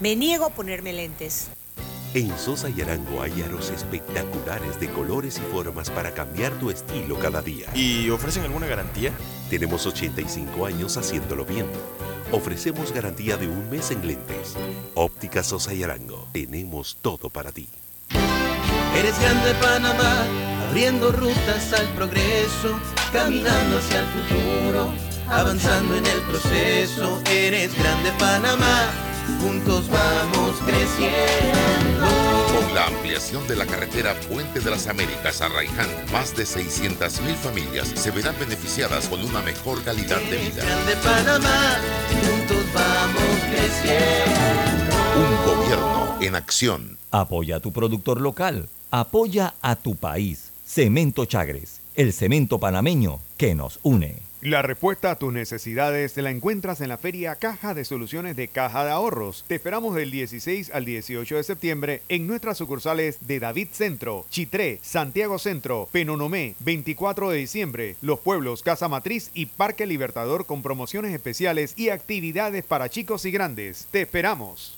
Me 0.00 0.16
niego 0.16 0.46
a 0.46 0.50
ponerme 0.50 0.92
lentes. 0.92 1.48
En 2.14 2.36
Sosa 2.38 2.70
y 2.70 2.80
Arango 2.80 3.20
hay 3.20 3.42
aros 3.42 3.70
espectaculares 3.70 4.80
de 4.80 4.88
colores 4.90 5.38
y 5.38 5.52
formas 5.52 5.90
para 5.90 6.14
cambiar 6.14 6.52
tu 6.52 6.70
estilo 6.70 7.18
cada 7.18 7.42
día. 7.42 7.68
¿Y 7.74 8.08
ofrecen 8.08 8.44
alguna 8.44 8.66
garantía? 8.66 9.12
Tenemos 9.50 9.84
85 9.86 10.64
años 10.64 10.96
haciéndolo 10.96 11.44
bien. 11.44 11.66
Ofrecemos 12.32 12.92
garantía 12.92 13.36
de 13.36 13.48
un 13.48 13.68
mes 13.68 13.90
en 13.90 14.06
lentes. 14.06 14.54
Óptica 14.94 15.42
Sosa 15.42 15.74
y 15.74 15.82
Arango. 15.82 16.28
Tenemos 16.32 16.96
todo 17.02 17.28
para 17.28 17.52
ti. 17.52 17.68
Eres 18.96 19.18
grande 19.20 19.54
Panamá 19.60 20.24
abriendo 20.68 21.12
rutas 21.12 21.72
al 21.72 21.86
progreso, 21.88 22.78
caminando 23.12 23.78
hacia 23.78 24.00
el 24.00 24.06
futuro, 24.06 24.92
avanzando 25.30 25.96
en 25.96 26.06
el 26.06 26.20
proceso. 26.22 27.20
Eres 27.30 27.76
grande 27.78 28.12
Panamá, 28.18 28.90
juntos 29.40 29.88
vamos 29.88 30.56
creciendo. 30.64 32.06
Con 32.54 32.74
la 32.74 32.86
ampliación 32.86 33.46
de 33.46 33.56
la 33.56 33.66
carretera 33.66 34.14
Puente 34.28 34.60
de 34.60 34.70
las 34.70 34.86
Américas 34.86 35.40
a 35.42 35.48
Raiján, 35.48 35.88
más 36.12 36.36
de 36.36 36.44
600.000 36.44 37.34
familias 37.34 37.88
se 37.88 38.10
verán 38.10 38.34
beneficiadas 38.38 39.08
con 39.08 39.22
una 39.24 39.42
mejor 39.42 39.82
calidad 39.82 40.20
de 40.22 40.36
vida. 40.38 40.64
Grande 40.64 40.96
Panamá, 41.04 41.76
juntos 42.10 42.64
vamos 42.74 43.40
creciendo. 43.50 44.96
Un 45.16 45.46
gobierno 45.46 46.16
en 46.20 46.34
acción. 46.34 46.98
Apoya 47.10 47.56
a 47.56 47.60
tu 47.60 47.72
productor 47.72 48.20
local. 48.20 48.68
Apoya 48.90 49.54
a 49.60 49.76
tu 49.76 49.96
país. 49.96 50.50
Cemento 50.64 51.24
Chagres, 51.24 51.80
el 51.94 52.12
cemento 52.12 52.58
panameño 52.58 53.20
que 53.36 53.54
nos 53.54 53.80
une. 53.82 54.27
La 54.40 54.62
respuesta 54.62 55.10
a 55.10 55.16
tus 55.16 55.32
necesidades 55.32 56.16
la 56.16 56.30
encuentras 56.30 56.80
en 56.80 56.88
la 56.88 56.96
feria 56.96 57.34
Caja 57.34 57.74
de 57.74 57.84
Soluciones 57.84 58.36
de 58.36 58.46
Caja 58.46 58.84
de 58.84 58.92
Ahorros. 58.92 59.44
Te 59.48 59.56
esperamos 59.56 59.96
del 59.96 60.12
16 60.12 60.70
al 60.72 60.84
18 60.84 61.34
de 61.34 61.42
septiembre 61.42 62.02
en 62.08 62.28
nuestras 62.28 62.56
sucursales 62.56 63.18
de 63.22 63.40
David 63.40 63.70
Centro, 63.72 64.26
Chitré, 64.30 64.78
Santiago 64.80 65.40
Centro, 65.40 65.88
Penonomé, 65.90 66.54
24 66.60 67.30
de 67.30 67.36
diciembre, 67.36 67.96
Los 68.00 68.20
Pueblos, 68.20 68.62
Casa 68.62 68.86
Matriz 68.86 69.32
y 69.34 69.46
Parque 69.46 69.86
Libertador 69.86 70.46
con 70.46 70.62
promociones 70.62 71.12
especiales 71.12 71.74
y 71.76 71.88
actividades 71.88 72.64
para 72.64 72.88
chicos 72.88 73.24
y 73.24 73.32
grandes. 73.32 73.88
Te 73.90 74.02
esperamos. 74.02 74.77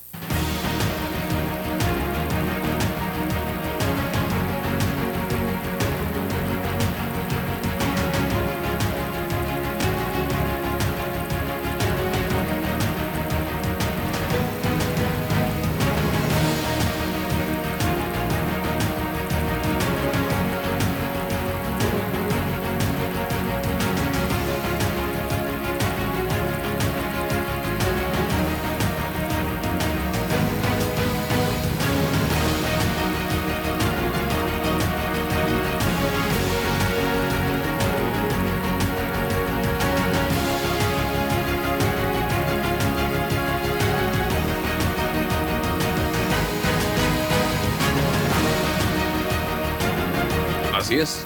Así 50.90 50.98
es. 50.98 51.24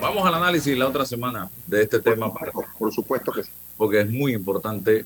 Vamos 0.00 0.26
al 0.26 0.32
análisis 0.36 0.74
la 0.74 0.88
otra 0.88 1.04
semana 1.04 1.50
de 1.66 1.82
este 1.82 2.00
tema. 2.00 2.32
Para, 2.32 2.50
por 2.50 2.90
supuesto 2.94 3.30
que 3.30 3.42
sí. 3.44 3.50
Porque 3.76 4.00
es 4.00 4.10
muy 4.10 4.32
importante 4.32 5.04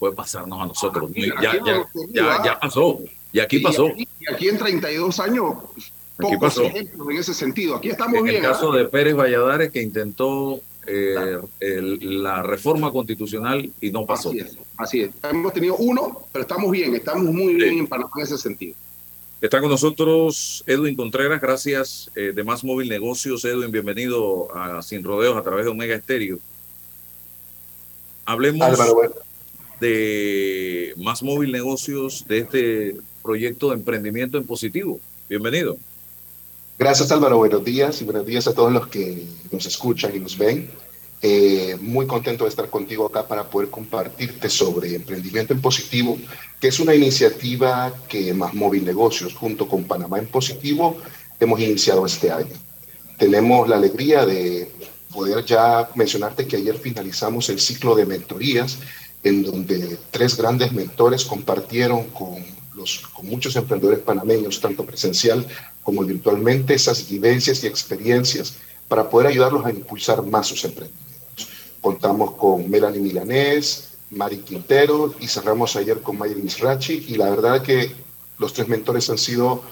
puede 0.00 0.12
pasarnos 0.16 0.60
a 0.60 0.66
nosotros. 0.66 1.08
Aquí- 1.12 1.28
ya, 1.40 1.50
aquí 1.52 1.58
ya, 1.64 1.86
ya, 2.12 2.44
ya 2.44 2.58
pasó. 2.60 2.98
Y 3.32 3.38
aquí 3.38 3.60
pasó. 3.60 3.86
Y 3.86 3.90
aquí, 3.92 4.08
y 4.18 4.32
aquí 4.34 4.48
en 4.48 4.58
32 4.58 5.20
años, 5.20 5.54
pocos 6.16 6.36
pasó. 6.40 6.62
ejemplos 6.64 7.08
en 7.10 7.16
ese 7.16 7.32
sentido. 7.32 7.76
Aquí 7.76 7.90
estamos 7.90 8.16
En 8.18 8.24
bien. 8.24 8.36
el 8.38 8.42
caso 8.42 8.72
¿ah? 8.72 8.76
de 8.76 8.84
Pérez 8.86 9.14
Valladares, 9.14 9.70
que 9.70 9.82
intentó 9.82 10.60
eh, 10.88 11.38
el- 11.60 12.22
la 12.24 12.42
reforma 12.42 12.90
constitucional 12.90 13.70
y 13.80 13.90
no 13.92 14.04
pasó. 14.04 14.30
Así 14.30 14.38
es, 14.40 14.56
así 14.78 15.00
es. 15.02 15.10
Hemos 15.22 15.52
tenido 15.52 15.76
uno, 15.76 16.22
pero 16.32 16.42
estamos 16.42 16.72
bien, 16.72 16.92
estamos 16.96 17.32
muy 17.32 17.54
bien 17.54 17.78
en 17.78 17.86
Panamá 17.86 18.10
en 18.16 18.22
ese 18.22 18.36
sentido. 18.38 18.74
Está 19.40 19.60
con 19.60 19.70
nosotros 19.70 20.64
Edwin 20.66 20.96
Contreras, 20.96 21.40
gracias 21.40 22.10
eh, 22.16 22.32
de 22.34 22.42
Más 22.42 22.64
Móvil 22.64 22.88
Negocios. 22.88 23.44
Edwin, 23.44 23.70
bienvenido 23.70 24.52
a 24.52 24.82
Sin 24.82 25.04
Rodeos 25.04 25.36
a 25.36 25.42
través 25.42 25.64
de 25.64 25.70
Omega 25.70 25.94
Estéreo. 25.94 26.40
Hablemos 28.24 28.66
Álvaro, 28.66 28.94
bueno. 28.94 29.14
de 29.80 30.92
Más 30.96 31.22
Móvil 31.22 31.52
Negocios, 31.52 32.26
de 32.26 32.38
este 32.38 32.96
proyecto 33.22 33.68
de 33.68 33.74
emprendimiento 33.76 34.38
en 34.38 34.44
positivo. 34.44 34.98
Bienvenido. 35.28 35.78
Gracias 36.76 37.12
Álvaro, 37.12 37.36
buenos 37.36 37.64
días 37.64 38.02
y 38.02 38.04
buenos 38.04 38.26
días 38.26 38.48
a 38.48 38.54
todos 38.54 38.72
los 38.72 38.88
que 38.88 39.24
nos 39.52 39.66
escuchan 39.66 40.16
y 40.16 40.18
nos 40.18 40.36
ven. 40.36 40.68
Eh, 41.20 41.76
muy 41.80 42.06
contento 42.06 42.44
de 42.44 42.50
estar 42.50 42.70
contigo 42.70 43.06
acá 43.06 43.26
para 43.26 43.50
poder 43.50 43.70
compartirte 43.70 44.48
sobre 44.48 44.94
emprendimiento 44.94 45.52
en 45.52 45.60
positivo, 45.60 46.16
que 46.60 46.68
es 46.68 46.78
una 46.78 46.94
iniciativa 46.94 47.92
que 48.08 48.32
Más 48.34 48.54
Móvil 48.54 48.84
Negocios 48.84 49.34
junto 49.34 49.66
con 49.66 49.82
Panamá 49.82 50.20
en 50.20 50.26
Positivo 50.26 50.96
hemos 51.40 51.60
iniciado 51.60 52.06
este 52.06 52.30
año. 52.30 52.54
Tenemos 53.18 53.68
la 53.68 53.76
alegría 53.76 54.24
de 54.24 54.70
poder 55.12 55.44
ya 55.44 55.88
mencionarte 55.96 56.46
que 56.46 56.56
ayer 56.56 56.78
finalizamos 56.78 57.48
el 57.48 57.58
ciclo 57.58 57.96
de 57.96 58.06
mentorías 58.06 58.78
en 59.24 59.42
donde 59.42 59.98
tres 60.12 60.36
grandes 60.36 60.70
mentores 60.70 61.24
compartieron 61.24 62.04
con, 62.10 62.36
los, 62.76 63.00
con 63.08 63.26
muchos 63.26 63.56
emprendedores 63.56 64.00
panameños, 64.00 64.60
tanto 64.60 64.86
presencial 64.86 65.44
como 65.82 66.04
virtualmente, 66.04 66.74
esas 66.74 67.08
vivencias 67.08 67.64
y 67.64 67.66
experiencias 67.66 68.54
para 68.86 69.10
poder 69.10 69.26
ayudarlos 69.26 69.66
a 69.66 69.70
impulsar 69.70 70.22
más 70.22 70.46
sus 70.46 70.64
emprendimientos. 70.64 71.07
Contamos 71.80 72.32
con 72.32 72.68
Melanie 72.68 73.00
Milanés, 73.00 73.88
Mari 74.10 74.38
Quintero 74.38 75.14
y 75.20 75.28
cerramos 75.28 75.76
ayer 75.76 76.00
con 76.00 76.18
Mayer 76.18 76.38
Misrachi 76.38 77.06
y 77.08 77.16
la 77.16 77.30
verdad 77.30 77.62
que 77.62 77.92
los 78.38 78.52
tres 78.52 78.68
mentores 78.68 79.08
han 79.10 79.18
sido 79.18 79.62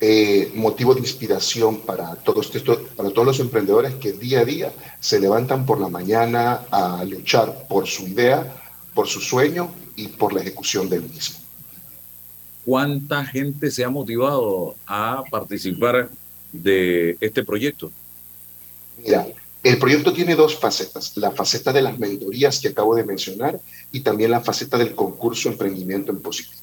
eh, 0.00 0.52
motivo 0.54 0.94
de 0.94 1.00
inspiración 1.00 1.80
para 1.80 2.14
todos, 2.16 2.54
estos, 2.54 2.78
para 2.96 3.10
todos 3.10 3.26
los 3.26 3.40
emprendedores 3.40 3.96
que 3.96 4.12
día 4.12 4.40
a 4.40 4.44
día 4.44 4.72
se 5.00 5.18
levantan 5.18 5.66
por 5.66 5.80
la 5.80 5.88
mañana 5.88 6.66
a 6.70 7.04
luchar 7.04 7.66
por 7.68 7.88
su 7.88 8.06
idea, 8.06 8.62
por 8.94 9.08
su 9.08 9.20
sueño 9.20 9.72
y 9.96 10.08
por 10.08 10.32
la 10.32 10.40
ejecución 10.40 10.88
del 10.88 11.02
mismo. 11.02 11.38
¿Cuánta 12.64 13.24
gente 13.24 13.70
se 13.70 13.84
ha 13.84 13.88
motivado 13.88 14.76
a 14.86 15.24
participar 15.30 16.10
de 16.52 17.16
este 17.20 17.42
proyecto? 17.42 17.90
Mira, 19.02 19.26
el 19.68 19.76
proyecto 19.76 20.14
tiene 20.14 20.34
dos 20.34 20.58
facetas, 20.58 21.14
la 21.18 21.30
faceta 21.30 21.74
de 21.74 21.82
las 21.82 21.98
mentorías 21.98 22.58
que 22.58 22.68
acabo 22.68 22.94
de 22.94 23.04
mencionar 23.04 23.60
y 23.92 24.00
también 24.00 24.30
la 24.30 24.40
faceta 24.40 24.78
del 24.78 24.94
concurso 24.94 25.50
Emprendimiento 25.50 26.10
en 26.10 26.22
Positivo. 26.22 26.62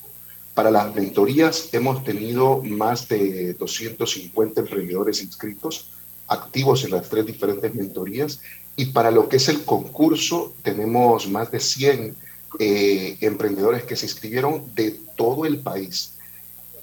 Para 0.56 0.72
las 0.72 0.96
mentorías 0.96 1.70
hemos 1.72 2.04
tenido 2.04 2.64
más 2.64 3.08
de 3.08 3.54
250 3.54 4.62
emprendedores 4.62 5.22
inscritos, 5.22 5.92
activos 6.28 6.84
en 6.84 6.92
las 6.92 7.08
tres 7.08 7.28
diferentes 7.28 7.76
mentorías, 7.76 8.40
y 8.76 8.86
para 8.86 9.12
lo 9.12 9.30
que 9.30 9.38
es 9.38 9.50
el 9.50 9.64
concurso 9.64 10.56
tenemos 10.64 11.30
más 11.30 11.52
de 11.52 11.60
100 11.60 12.16
eh, 12.58 13.18
emprendedores 13.22 13.84
que 13.84 13.96
se 13.96 14.08
inscribieron 14.08 14.74
de 14.74 15.00
todo 15.16 15.46
el 15.46 15.60
país. 15.60 16.14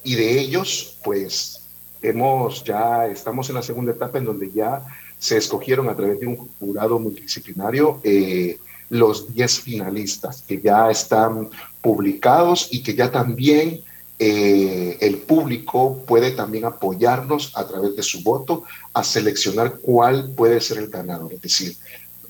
Y 0.05 0.15
de 0.15 0.39
ellos, 0.39 0.99
pues, 1.03 1.63
hemos 2.01 2.63
ya, 2.63 3.07
estamos 3.07 3.49
en 3.49 3.55
la 3.55 3.61
segunda 3.61 3.91
etapa 3.91 4.19
en 4.19 4.25
donde 4.25 4.51
ya 4.51 4.85
se 5.23 5.37
escogieron 5.37 5.87
a 5.87 5.95
través 5.95 6.19
de 6.19 6.27
un 6.27 6.35
jurado 6.59 6.99
multidisciplinario 6.99 8.01
eh, 8.03 8.57
los 8.89 9.33
10 9.33 9.61
finalistas 9.61 10.43
que 10.45 10.59
ya 10.59 10.91
están 10.91 11.49
publicados 11.79 12.67
y 12.71 12.83
que 12.83 12.93
ya 12.93 13.09
también 13.09 13.79
eh, 14.19 14.97
el 14.99 15.19
público 15.19 16.03
puede 16.05 16.31
también 16.31 16.65
apoyarnos 16.65 17.53
a 17.55 17.65
través 17.65 17.95
de 17.95 18.03
su 18.03 18.21
voto 18.21 18.65
a 18.91 19.01
seleccionar 19.01 19.77
cuál 19.81 20.31
puede 20.35 20.59
ser 20.59 20.79
el 20.79 20.89
ganador. 20.89 21.31
Es 21.31 21.41
decir, 21.41 21.77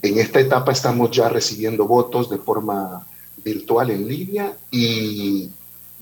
en 0.04 0.20
esta 0.20 0.40
etapa 0.40 0.72
estamos 0.72 1.10
ya 1.10 1.30
recibiendo 1.30 1.88
votos 1.88 2.30
de 2.30 2.38
forma 2.38 3.08
virtual 3.44 3.90
en 3.90 4.08
línea 4.08 4.56
y 4.70 5.50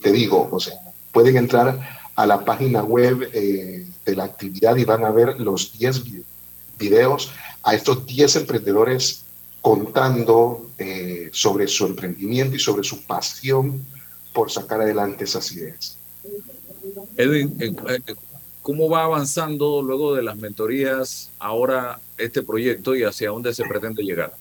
te 0.02 0.12
digo, 0.12 0.46
o 0.52 0.60
sea, 0.60 0.74
pueden 1.10 1.38
entrar 1.38 2.02
a 2.14 2.26
la 2.26 2.44
página 2.44 2.82
web 2.82 3.30
eh, 3.32 3.86
de 4.04 4.14
la 4.14 4.24
actividad 4.24 4.76
y 4.76 4.84
van 4.84 5.06
a 5.06 5.10
ver 5.10 5.40
los 5.40 5.72
10 5.78 6.04
videos 6.04 6.31
a 7.62 7.74
estos 7.74 8.06
10 8.06 8.36
emprendedores 8.36 9.22
contando 9.60 10.68
eh, 10.78 11.30
sobre 11.32 11.68
su 11.68 11.86
emprendimiento 11.86 12.56
y 12.56 12.58
sobre 12.58 12.82
su 12.82 13.02
pasión 13.04 13.84
por 14.32 14.50
sacar 14.50 14.80
adelante 14.80 15.24
esas 15.24 15.52
ideas. 15.52 15.96
Edwin, 17.16 17.56
¿cómo 18.60 18.88
va 18.88 19.04
avanzando 19.04 19.82
luego 19.82 20.14
de 20.14 20.22
las 20.22 20.36
mentorías 20.36 21.30
ahora 21.38 22.00
este 22.18 22.42
proyecto 22.42 22.96
y 22.96 23.04
hacia 23.04 23.30
dónde 23.30 23.54
se 23.54 23.64
pretende 23.64 24.02
llegar? 24.02 24.34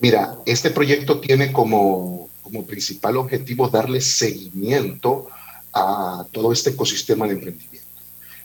Mira, 0.00 0.38
este 0.46 0.70
proyecto 0.70 1.18
tiene 1.18 1.52
como, 1.52 2.28
como 2.42 2.64
principal 2.64 3.16
objetivo 3.16 3.68
darle 3.68 4.00
seguimiento 4.00 5.26
a 5.72 6.26
todo 6.30 6.52
este 6.52 6.70
ecosistema 6.70 7.26
de 7.26 7.34
emprendimiento. 7.34 7.86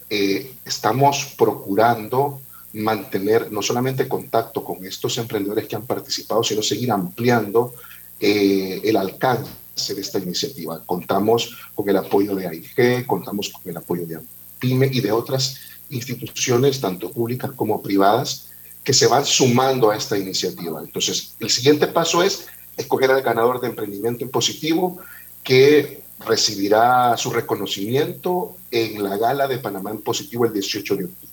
eh, 0.10 0.52
estamos 0.66 1.34
procurando 1.38 2.42
mantener 2.74 3.52
no 3.52 3.62
solamente 3.62 4.08
contacto 4.08 4.64
con 4.64 4.86
estos 4.86 5.18
emprendedores 5.18 5.68
que 5.68 5.76
han 5.76 5.86
participado, 5.86 6.44
sino 6.44 6.62
seguir 6.62 6.92
ampliando 6.92 7.74
eh, 8.20 8.82
el 8.84 8.96
alcance 8.96 9.94
de 9.94 10.02
esta 10.02 10.20
iniciativa. 10.20 10.82
Contamos 10.86 11.58
con 11.74 11.90
el 11.90 11.98
apoyo 11.98 12.36
de 12.36 12.48
AIG, 12.48 13.06
contamos 13.06 13.50
con 13.50 13.62
el 13.70 13.78
apoyo 13.78 14.06
de 14.06 14.20
PYME 14.60 14.90
y 14.92 15.02
de 15.02 15.12
otras 15.12 15.58
instituciones, 15.90 16.80
tanto 16.80 17.12
públicas 17.12 17.52
como 17.56 17.82
privadas, 17.82 18.48
que 18.84 18.94
se 18.94 19.08
van 19.08 19.26
sumando 19.26 19.92
a 19.92 19.98
esta 19.98 20.18
iniciativa. 20.18 20.82
Entonces, 20.82 21.36
el 21.40 21.50
siguiente 21.50 21.88
paso 21.88 22.24
es 22.24 22.48
escoger 22.78 23.12
al 23.12 23.22
ganador 23.22 23.60
de 23.62 23.68
emprendimiento 23.68 24.24
en 24.24 24.32
positivo 24.32 25.00
que 25.44 26.02
recibirá 26.20 27.16
su 27.18 27.32
reconocimiento 27.32 28.56
en 28.70 29.04
la 29.04 29.18
gala 29.18 29.48
de 29.48 29.58
Panamá 29.58 29.92
en 29.92 30.02
positivo 30.02 30.46
el 30.46 30.54
18 30.54 30.96
de 30.96 31.06
octubre. 31.06 31.31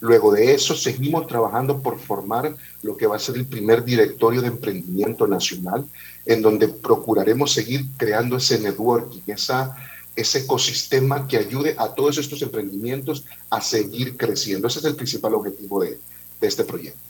Luego 0.00 0.32
de 0.32 0.54
eso, 0.54 0.76
seguimos 0.76 1.26
trabajando 1.26 1.82
por 1.82 1.98
formar 1.98 2.54
lo 2.82 2.96
que 2.96 3.06
va 3.06 3.16
a 3.16 3.18
ser 3.18 3.36
el 3.36 3.46
primer 3.46 3.84
directorio 3.84 4.40
de 4.40 4.48
emprendimiento 4.48 5.26
nacional, 5.26 5.86
en 6.24 6.40
donde 6.40 6.68
procuraremos 6.68 7.52
seguir 7.52 7.84
creando 7.96 8.36
ese 8.36 8.60
networking, 8.60 9.20
esa, 9.26 9.76
ese 10.14 10.40
ecosistema 10.40 11.26
que 11.26 11.38
ayude 11.38 11.74
a 11.76 11.94
todos 11.94 12.18
estos 12.18 12.40
emprendimientos 12.42 13.24
a 13.50 13.60
seguir 13.60 14.16
creciendo. 14.16 14.68
Ese 14.68 14.78
es 14.78 14.84
el 14.84 14.94
principal 14.94 15.34
objetivo 15.34 15.82
de, 15.82 15.98
de 16.40 16.46
este 16.46 16.64
proyecto. 16.64 17.00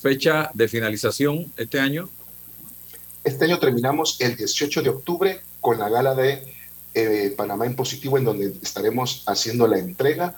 Fecha 0.00 0.50
de 0.54 0.68
finalización 0.68 1.52
este 1.56 1.78
año. 1.78 2.08
Este 3.24 3.44
año 3.44 3.58
terminamos 3.58 4.20
el 4.20 4.36
18 4.36 4.82
de 4.82 4.88
octubre 4.88 5.40
con 5.60 5.78
la 5.78 5.88
gala 5.88 6.14
de 6.14 6.42
eh, 6.94 7.32
Panamá 7.36 7.66
en 7.66 7.76
Positivo, 7.76 8.18
en 8.18 8.24
donde 8.24 8.54
estaremos 8.62 9.22
haciendo 9.26 9.66
la 9.66 9.78
entrega 9.78 10.36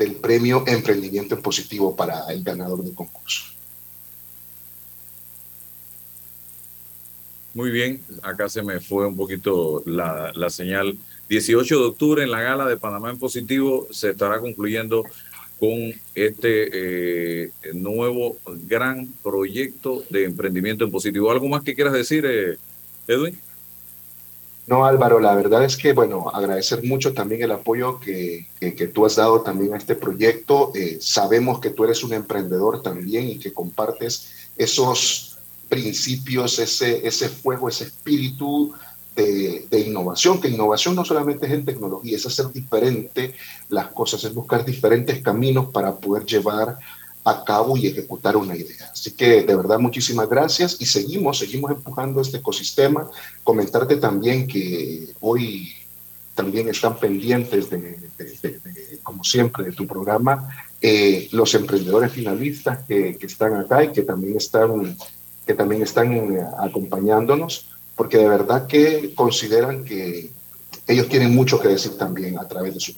del 0.00 0.14
premio 0.14 0.64
Emprendimiento 0.66 1.34
en 1.34 1.42
Positivo 1.42 1.94
para 1.94 2.24
el 2.30 2.42
ganador 2.42 2.82
del 2.82 2.94
concurso. 2.94 3.44
Muy 7.52 7.70
bien, 7.70 8.00
acá 8.22 8.48
se 8.48 8.62
me 8.62 8.80
fue 8.80 9.06
un 9.06 9.14
poquito 9.14 9.82
la, 9.84 10.32
la, 10.34 10.48
señal. 10.48 10.96
18 11.28 11.78
de 11.78 11.84
octubre 11.84 12.22
en 12.22 12.30
la 12.30 12.40
gala 12.40 12.66
de 12.66 12.78
Panamá 12.78 13.10
en 13.10 13.18
Positivo 13.18 13.88
se 13.90 14.10
estará 14.10 14.40
concluyendo 14.40 15.04
con 15.58 15.92
este 16.14 17.42
eh, 17.42 17.50
nuevo 17.74 18.38
gran 18.66 19.06
proyecto 19.22 20.02
de 20.08 20.24
emprendimiento 20.24 20.84
en 20.84 20.90
positivo. 20.90 21.30
¿Algo 21.30 21.48
más 21.48 21.62
que 21.62 21.74
quieras 21.74 21.92
decir, 21.92 22.24
eh, 22.24 22.56
Edwin? 23.06 23.38
No, 24.70 24.84
Álvaro, 24.84 25.18
la 25.18 25.34
verdad 25.34 25.64
es 25.64 25.76
que, 25.76 25.92
bueno, 25.92 26.30
agradecer 26.32 26.84
mucho 26.84 27.12
también 27.12 27.42
el 27.42 27.50
apoyo 27.50 27.98
que, 27.98 28.46
que, 28.60 28.86
tú 28.86 29.04
has 29.04 29.16
dado 29.16 29.40
también 29.40 29.74
a 29.74 29.78
este 29.78 29.96
proyecto. 29.96 30.70
Eh, 30.76 30.98
sabemos 31.00 31.58
que 31.58 31.70
tú 31.70 31.82
eres 31.82 32.04
un 32.04 32.12
emprendedor 32.12 32.80
también 32.80 33.28
y 33.28 33.40
que 33.40 33.52
compartes 33.52 34.30
esos 34.56 35.38
principios, 35.68 36.60
ese, 36.60 37.04
ese 37.04 37.28
fuego, 37.28 37.68
ese 37.68 37.82
espíritu 37.82 38.72
de, 39.16 39.66
de, 39.68 39.80
innovación, 39.80 40.40
que 40.40 40.46
innovación 40.46 40.94
no 40.94 41.04
solamente 41.04 41.46
es 41.46 41.52
en 41.52 41.64
tecnología, 41.64 42.16
es 42.16 42.26
hacer 42.26 42.52
diferente 42.52 43.34
las 43.70 43.88
cosas, 43.88 44.22
es 44.22 44.32
buscar 44.32 44.64
diferentes 44.64 45.20
caminos 45.20 45.70
para 45.72 45.96
poder 45.96 46.24
llevar 46.24 46.78
a 47.24 47.44
cabo 47.44 47.76
y 47.76 47.86
ejecutar 47.86 48.36
una 48.36 48.56
idea. 48.56 48.90
Así 48.92 49.12
que 49.12 49.42
de 49.42 49.56
verdad 49.56 49.78
muchísimas 49.78 50.28
gracias 50.28 50.76
y 50.80 50.86
seguimos, 50.86 51.38
seguimos 51.38 51.70
empujando 51.70 52.20
este 52.20 52.38
ecosistema. 52.38 53.10
Comentarte 53.44 53.96
también 53.96 54.46
que 54.46 55.08
hoy 55.20 55.72
también 56.34 56.68
están 56.68 56.98
pendientes 56.98 57.68
de, 57.68 57.98
como 59.02 59.22
siempre, 59.24 59.64
de 59.64 59.72
tu 59.72 59.86
programa, 59.86 60.48
eh, 60.80 61.28
los 61.32 61.54
emprendedores 61.54 62.12
finalistas 62.12 62.84
que, 62.86 63.18
están 63.20 63.54
acá 63.56 63.84
y 63.84 63.92
que 63.92 64.02
también 64.02 64.36
están, 64.36 64.96
que 65.46 65.54
también 65.54 65.82
están 65.82 66.12
eh, 66.12 66.42
acompañándonos 66.58 67.66
porque 68.00 68.16
de 68.16 68.28
verdad 68.28 68.66
que 68.66 69.12
consideran 69.14 69.84
que 69.84 70.30
ellos 70.86 71.06
tienen 71.10 71.34
mucho 71.34 71.60
que 71.60 71.68
decir 71.68 71.98
también 71.98 72.38
a 72.38 72.48
través 72.48 72.72
de 72.72 72.80
su 72.80 72.94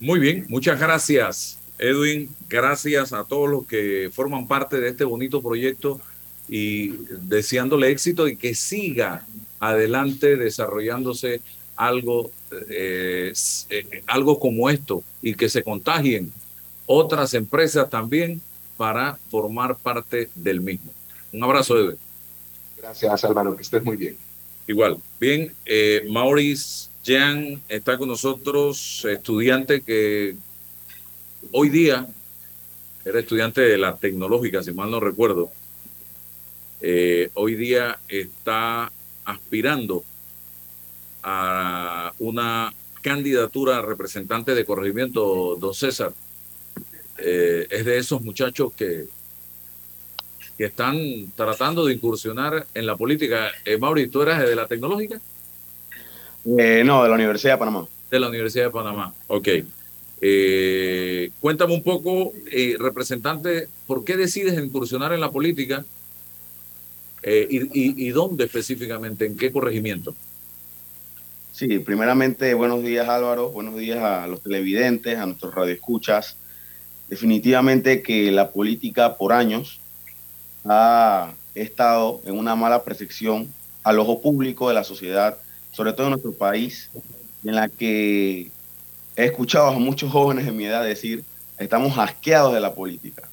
Muy 0.00 0.18
bien, 0.18 0.44
muchas 0.48 0.80
gracias, 0.80 1.56
Edwin. 1.78 2.28
Gracias 2.48 3.12
a 3.12 3.24
todos 3.24 3.48
los 3.48 3.66
que 3.66 4.10
forman 4.12 4.46
parte 4.46 4.80
de 4.80 4.88
este 4.88 5.04
bonito 5.04 5.42
proyecto 5.42 6.00
y 6.48 6.88
deseándole 7.22 7.90
éxito 7.90 8.28
y 8.28 8.36
que 8.36 8.54
siga 8.54 9.26
adelante 9.58 10.36
desarrollándose 10.36 11.40
algo, 11.76 12.30
eh, 12.68 13.32
eh, 13.70 14.02
algo 14.06 14.38
como 14.38 14.70
esto 14.70 15.02
y 15.22 15.34
que 15.34 15.48
se 15.48 15.62
contagien 15.62 16.32
otras 16.86 17.34
empresas 17.34 17.90
también 17.90 18.40
para 18.76 19.18
formar 19.30 19.76
parte 19.76 20.30
del 20.34 20.60
mismo. 20.60 20.92
Un 21.32 21.42
abrazo, 21.42 21.78
Edwin. 21.78 21.98
Gracias, 22.78 23.24
Álvaro, 23.24 23.56
que 23.56 23.62
estés 23.62 23.82
muy 23.82 23.96
bien. 23.96 24.16
Igual. 24.66 24.98
Bien, 25.20 25.52
eh, 25.64 26.06
Maurice 26.08 26.88
Jean 27.02 27.60
está 27.68 27.98
con 27.98 28.08
nosotros, 28.08 29.04
estudiante 29.08 29.80
que 29.80 30.36
hoy 31.52 31.68
día 31.68 32.06
era 33.04 33.20
estudiante 33.20 33.60
de 33.60 33.78
la 33.78 33.96
tecnológica, 33.96 34.62
si 34.62 34.72
mal 34.72 34.90
no 34.90 35.00
recuerdo. 35.00 35.50
Eh, 36.80 37.30
hoy 37.34 37.54
día 37.54 37.98
está 38.08 38.90
aspirando 39.24 40.04
a 41.22 42.12
una 42.18 42.72
candidatura 43.02 43.78
a 43.78 43.82
representante 43.82 44.54
de 44.54 44.64
corregimiento, 44.64 45.56
don 45.56 45.74
César. 45.74 46.12
Eh, 47.18 47.66
es 47.70 47.84
de 47.84 47.98
esos 47.98 48.22
muchachos 48.22 48.72
que 48.76 49.06
que 50.56 50.64
están 50.64 50.96
tratando 51.34 51.84
de 51.84 51.94
incursionar 51.94 52.66
en 52.74 52.86
la 52.86 52.96
política. 52.96 53.50
Eh, 53.64 53.76
Mauri, 53.76 54.08
¿tú 54.08 54.22
eras 54.22 54.42
de 54.42 54.56
la 54.56 54.66
tecnológica? 54.66 55.20
Eh, 56.58 56.82
no, 56.84 57.02
de 57.02 57.08
la 57.08 57.14
Universidad 57.14 57.54
de 57.54 57.58
Panamá. 57.58 57.86
De 58.10 58.20
la 58.20 58.28
Universidad 58.28 58.66
de 58.66 58.70
Panamá, 58.70 59.12
ok. 59.26 59.48
Eh, 60.20 61.30
cuéntame 61.40 61.74
un 61.74 61.82
poco, 61.82 62.32
eh, 62.50 62.76
representante, 62.78 63.68
¿por 63.86 64.04
qué 64.04 64.16
decides 64.16 64.58
incursionar 64.62 65.12
en 65.12 65.20
la 65.20 65.30
política 65.30 65.84
eh, 67.22 67.46
y, 67.50 67.58
y, 67.58 68.06
y, 68.06 68.10
dónde 68.10 68.44
específicamente? 68.44 69.26
¿En 69.26 69.36
qué 69.36 69.52
corregimiento? 69.52 70.14
Sí, 71.52 71.78
primeramente, 71.78 72.54
buenos 72.54 72.82
días 72.82 73.08
Álvaro, 73.08 73.50
buenos 73.50 73.76
días 73.76 73.98
a 73.98 74.26
los 74.26 74.42
televidentes, 74.42 75.18
a 75.18 75.26
nuestros 75.26 75.54
radioescuchas. 75.54 76.36
Definitivamente 77.08 78.02
que 78.02 78.30
la 78.30 78.50
política 78.50 79.16
por 79.16 79.32
años 79.32 79.80
ha 80.64 81.32
estado 81.54 82.20
en 82.24 82.38
una 82.38 82.56
mala 82.56 82.82
percepción 82.82 83.52
al 83.84 83.98
ojo 83.98 84.20
público 84.20 84.68
de 84.68 84.74
la 84.74 84.84
sociedad, 84.84 85.38
sobre 85.72 85.92
todo 85.92 86.08
en 86.08 86.12
nuestro 86.12 86.32
país, 86.32 86.90
en 87.44 87.54
la 87.54 87.68
que 87.68 88.50
he 89.16 89.24
escuchado 89.24 89.68
a 89.68 89.78
muchos 89.78 90.12
jóvenes 90.12 90.44
de 90.44 90.52
mi 90.52 90.66
edad 90.66 90.84
decir, 90.84 91.24
estamos 91.58 91.96
asqueados 91.98 92.52
de 92.52 92.60
la 92.60 92.74
política. 92.74 93.28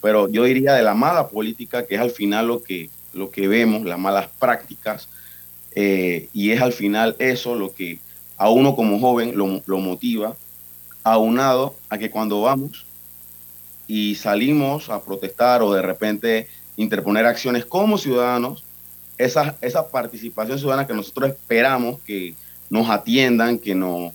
Pero 0.00 0.28
yo 0.28 0.44
diría 0.44 0.74
de 0.74 0.82
la 0.82 0.94
mala 0.94 1.28
política, 1.28 1.86
que 1.86 1.94
es 1.94 2.00
al 2.00 2.10
final 2.10 2.48
lo 2.48 2.62
que, 2.62 2.90
lo 3.14 3.30
que 3.30 3.48
vemos, 3.48 3.84
las 3.84 3.98
malas 3.98 4.28
prácticas, 4.38 5.08
eh, 5.74 6.28
y 6.34 6.50
es 6.50 6.60
al 6.60 6.72
final 6.72 7.16
eso 7.18 7.54
lo 7.54 7.72
que 7.72 7.98
a 8.36 8.50
uno 8.50 8.76
como 8.76 8.98
joven 8.98 9.36
lo, 9.36 9.62
lo 9.64 9.78
motiva, 9.78 10.36
aunado 11.02 11.74
a 11.88 11.98
que 11.98 12.10
cuando 12.10 12.42
vamos 12.42 12.84
y 13.86 14.14
salimos 14.16 14.90
a 14.90 15.02
protestar 15.02 15.62
o 15.62 15.72
de 15.72 15.82
repente 15.82 16.48
interponer 16.76 17.26
acciones 17.26 17.64
como 17.64 17.98
ciudadanos, 17.98 18.64
esa, 19.18 19.56
esa 19.60 19.88
participación 19.88 20.58
ciudadana 20.58 20.86
que 20.86 20.94
nosotros 20.94 21.30
esperamos 21.30 22.00
que 22.00 22.34
nos 22.70 22.88
atiendan, 22.88 23.58
que, 23.58 23.74
no, 23.74 24.12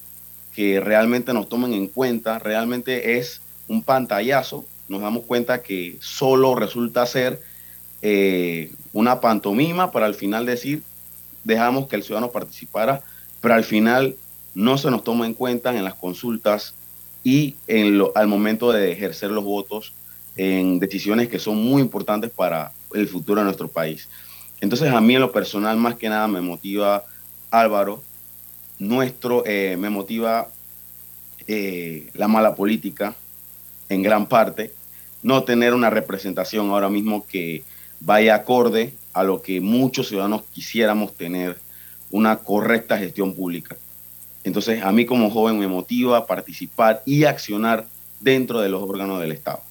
que 0.57 0.79
realmente 0.79 1.35
nos 1.35 1.47
tomen 1.49 1.71
en 1.75 1.85
cuenta, 1.85 2.39
realmente 2.39 3.19
es 3.19 3.41
un 3.67 3.83
pantallazo. 3.83 4.65
Nos 4.87 5.01
damos 5.01 5.25
cuenta 5.25 5.61
que 5.61 5.97
solo 5.99 6.55
resulta 6.55 7.05
ser 7.05 7.39
eh, 8.01 8.71
una 8.91 9.21
pantomima 9.21 9.91
para 9.91 10.07
al 10.07 10.15
final 10.15 10.47
decir, 10.47 10.81
dejamos 11.43 11.87
que 11.87 11.95
el 11.95 12.01
ciudadano 12.01 12.31
participara, 12.31 13.03
pero 13.39 13.53
al 13.53 13.65
final 13.65 14.15
no 14.55 14.79
se 14.79 14.89
nos 14.89 15.03
toma 15.03 15.27
en 15.27 15.35
cuenta 15.35 15.77
en 15.77 15.83
las 15.83 15.93
consultas 15.93 16.73
y 17.23 17.53
en 17.67 17.99
lo, 17.99 18.11
al 18.15 18.25
momento 18.25 18.71
de 18.71 18.91
ejercer 18.91 19.29
los 19.29 19.43
votos 19.43 19.93
en 20.37 20.79
decisiones 20.79 21.27
que 21.27 21.37
son 21.37 21.57
muy 21.57 21.83
importantes 21.83 22.31
para 22.31 22.71
el 22.95 23.07
futuro 23.07 23.41
de 23.41 23.45
nuestro 23.45 23.67
país. 23.67 24.09
Entonces 24.59 24.91
a 24.91 25.01
mí 25.01 25.13
en 25.13 25.21
lo 25.21 25.31
personal 25.31 25.77
más 25.77 25.97
que 25.97 26.09
nada 26.09 26.27
me 26.27 26.41
motiva 26.41 27.03
Álvaro, 27.51 28.01
nuestro, 28.79 29.43
eh, 29.45 29.75
me 29.77 29.89
motiva 29.89 30.49
eh, 31.47 32.09
la 32.13 32.27
mala 32.27 32.55
política 32.55 33.15
en 33.89 34.03
gran 34.03 34.27
parte, 34.27 34.73
no 35.23 35.43
tener 35.43 35.73
una 35.73 35.89
representación 35.89 36.69
ahora 36.69 36.89
mismo 36.89 37.25
que 37.25 37.63
vaya 37.99 38.35
acorde 38.35 38.93
a 39.13 39.23
lo 39.23 39.41
que 39.41 39.61
muchos 39.61 40.09
ciudadanos 40.09 40.43
quisiéramos 40.53 41.15
tener, 41.15 41.57
una 42.09 42.37
correcta 42.37 42.97
gestión 42.97 43.33
pública. 43.33 43.75
Entonces, 44.43 44.81
a 44.81 44.91
mí 44.91 45.05
como 45.05 45.29
joven 45.29 45.59
me 45.59 45.67
motiva 45.67 46.17
a 46.17 46.25
participar 46.25 47.03
y 47.05 47.25
accionar 47.25 47.85
dentro 48.21 48.61
de 48.61 48.69
los 48.69 48.81
órganos 48.81 49.19
del 49.19 49.33
Estado. 49.33 49.61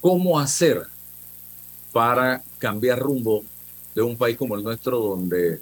¿Cómo 0.00 0.38
hacer 0.38 0.82
para 1.92 2.42
cambiar 2.58 2.98
rumbo 2.98 3.42
de 3.94 4.02
un 4.02 4.16
país 4.16 4.36
como 4.36 4.54
el 4.56 4.62
nuestro 4.62 4.98
donde 4.98 5.60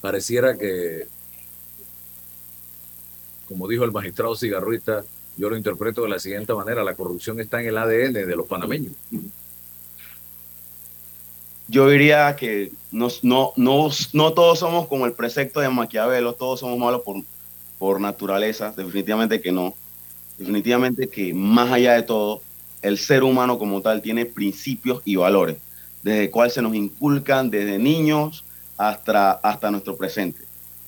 pareciera 0.00 0.56
que, 0.56 1.06
como 3.46 3.68
dijo 3.68 3.84
el 3.84 3.92
magistrado 3.92 4.36
Cigarruita, 4.36 5.04
yo 5.36 5.48
lo 5.50 5.56
interpreto 5.56 6.02
de 6.02 6.08
la 6.08 6.18
siguiente 6.18 6.52
manera, 6.54 6.84
la 6.84 6.94
corrupción 6.94 7.40
está 7.40 7.60
en 7.60 7.68
el 7.68 7.78
ADN 7.78 8.12
de 8.12 8.36
los 8.36 8.46
panameños. 8.46 8.92
Yo 11.68 11.88
diría 11.88 12.34
que 12.34 12.72
no, 12.90 13.08
no, 13.22 13.52
no, 13.56 13.88
no 14.12 14.32
todos 14.32 14.58
somos 14.58 14.88
como 14.88 15.06
el 15.06 15.12
precepto 15.12 15.60
de 15.60 15.68
Maquiavelo, 15.68 16.34
todos 16.34 16.60
somos 16.60 16.78
malos 16.78 17.02
por, 17.02 17.22
por 17.78 18.00
naturaleza, 18.00 18.74
definitivamente 18.76 19.40
que 19.40 19.52
no. 19.52 19.74
Definitivamente 20.36 21.08
que 21.08 21.32
más 21.32 21.70
allá 21.70 21.94
de 21.94 22.02
todo, 22.02 22.42
el 22.82 22.98
ser 22.98 23.22
humano 23.22 23.58
como 23.58 23.82
tal 23.82 24.02
tiene 24.02 24.26
principios 24.26 25.02
y 25.04 25.16
valores, 25.16 25.58
desde 26.02 26.24
el 26.24 26.30
cual 26.30 26.50
se 26.50 26.62
nos 26.62 26.74
inculcan 26.74 27.50
desde 27.50 27.78
niños 27.78 28.44
hasta, 28.80 29.32
hasta 29.32 29.70
nuestro 29.70 29.94
presente. 29.94 30.40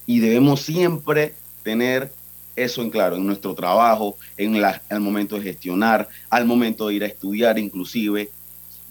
Y 0.06 0.20
debemos 0.20 0.62
siempre 0.62 1.34
tener 1.62 2.10
eso 2.56 2.80
en 2.80 2.88
claro, 2.88 3.16
en 3.16 3.26
nuestro 3.26 3.54
trabajo, 3.54 4.16
en 4.38 4.60
la, 4.62 4.80
el 4.88 5.00
momento 5.00 5.36
de 5.36 5.42
gestionar, 5.42 6.08
al 6.30 6.46
momento 6.46 6.88
de 6.88 6.94
ir 6.94 7.04
a 7.04 7.06
estudiar 7.06 7.58
inclusive. 7.58 8.30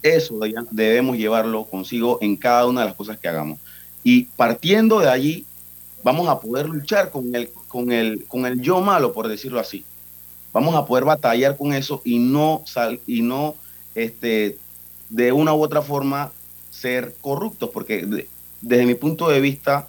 Eso 0.02 0.38
debemos 0.70 1.16
llevarlo 1.16 1.64
consigo 1.64 2.18
en 2.22 2.36
cada 2.36 2.66
una 2.66 2.82
de 2.82 2.86
las 2.88 2.96
cosas 2.96 3.18
que 3.18 3.26
hagamos. 3.26 3.58
Y 4.04 4.24
partiendo 4.24 5.00
de 5.00 5.08
allí, 5.10 5.44
vamos 6.04 6.28
a 6.28 6.38
poder 6.38 6.68
luchar 6.68 7.10
con 7.10 7.34
el, 7.34 7.50
con 7.66 7.90
el, 7.90 8.24
con 8.26 8.46
el 8.46 8.60
yo 8.60 8.80
malo, 8.80 9.12
por 9.12 9.26
decirlo 9.26 9.58
así. 9.58 9.84
Vamos 10.52 10.76
a 10.76 10.86
poder 10.86 11.04
batallar 11.04 11.56
con 11.56 11.72
eso 11.72 12.02
y 12.04 12.20
no, 12.20 12.62
sal, 12.66 13.00
y 13.06 13.22
no 13.22 13.56
este, 13.96 14.58
de 15.10 15.32
una 15.32 15.54
u 15.54 15.62
otra 15.62 15.82
forma 15.82 16.30
ser 16.70 17.14
corruptos, 17.20 17.70
porque 17.70 18.26
desde 18.62 18.86
mi 18.86 18.94
punto 18.94 19.28
de 19.28 19.40
vista, 19.40 19.88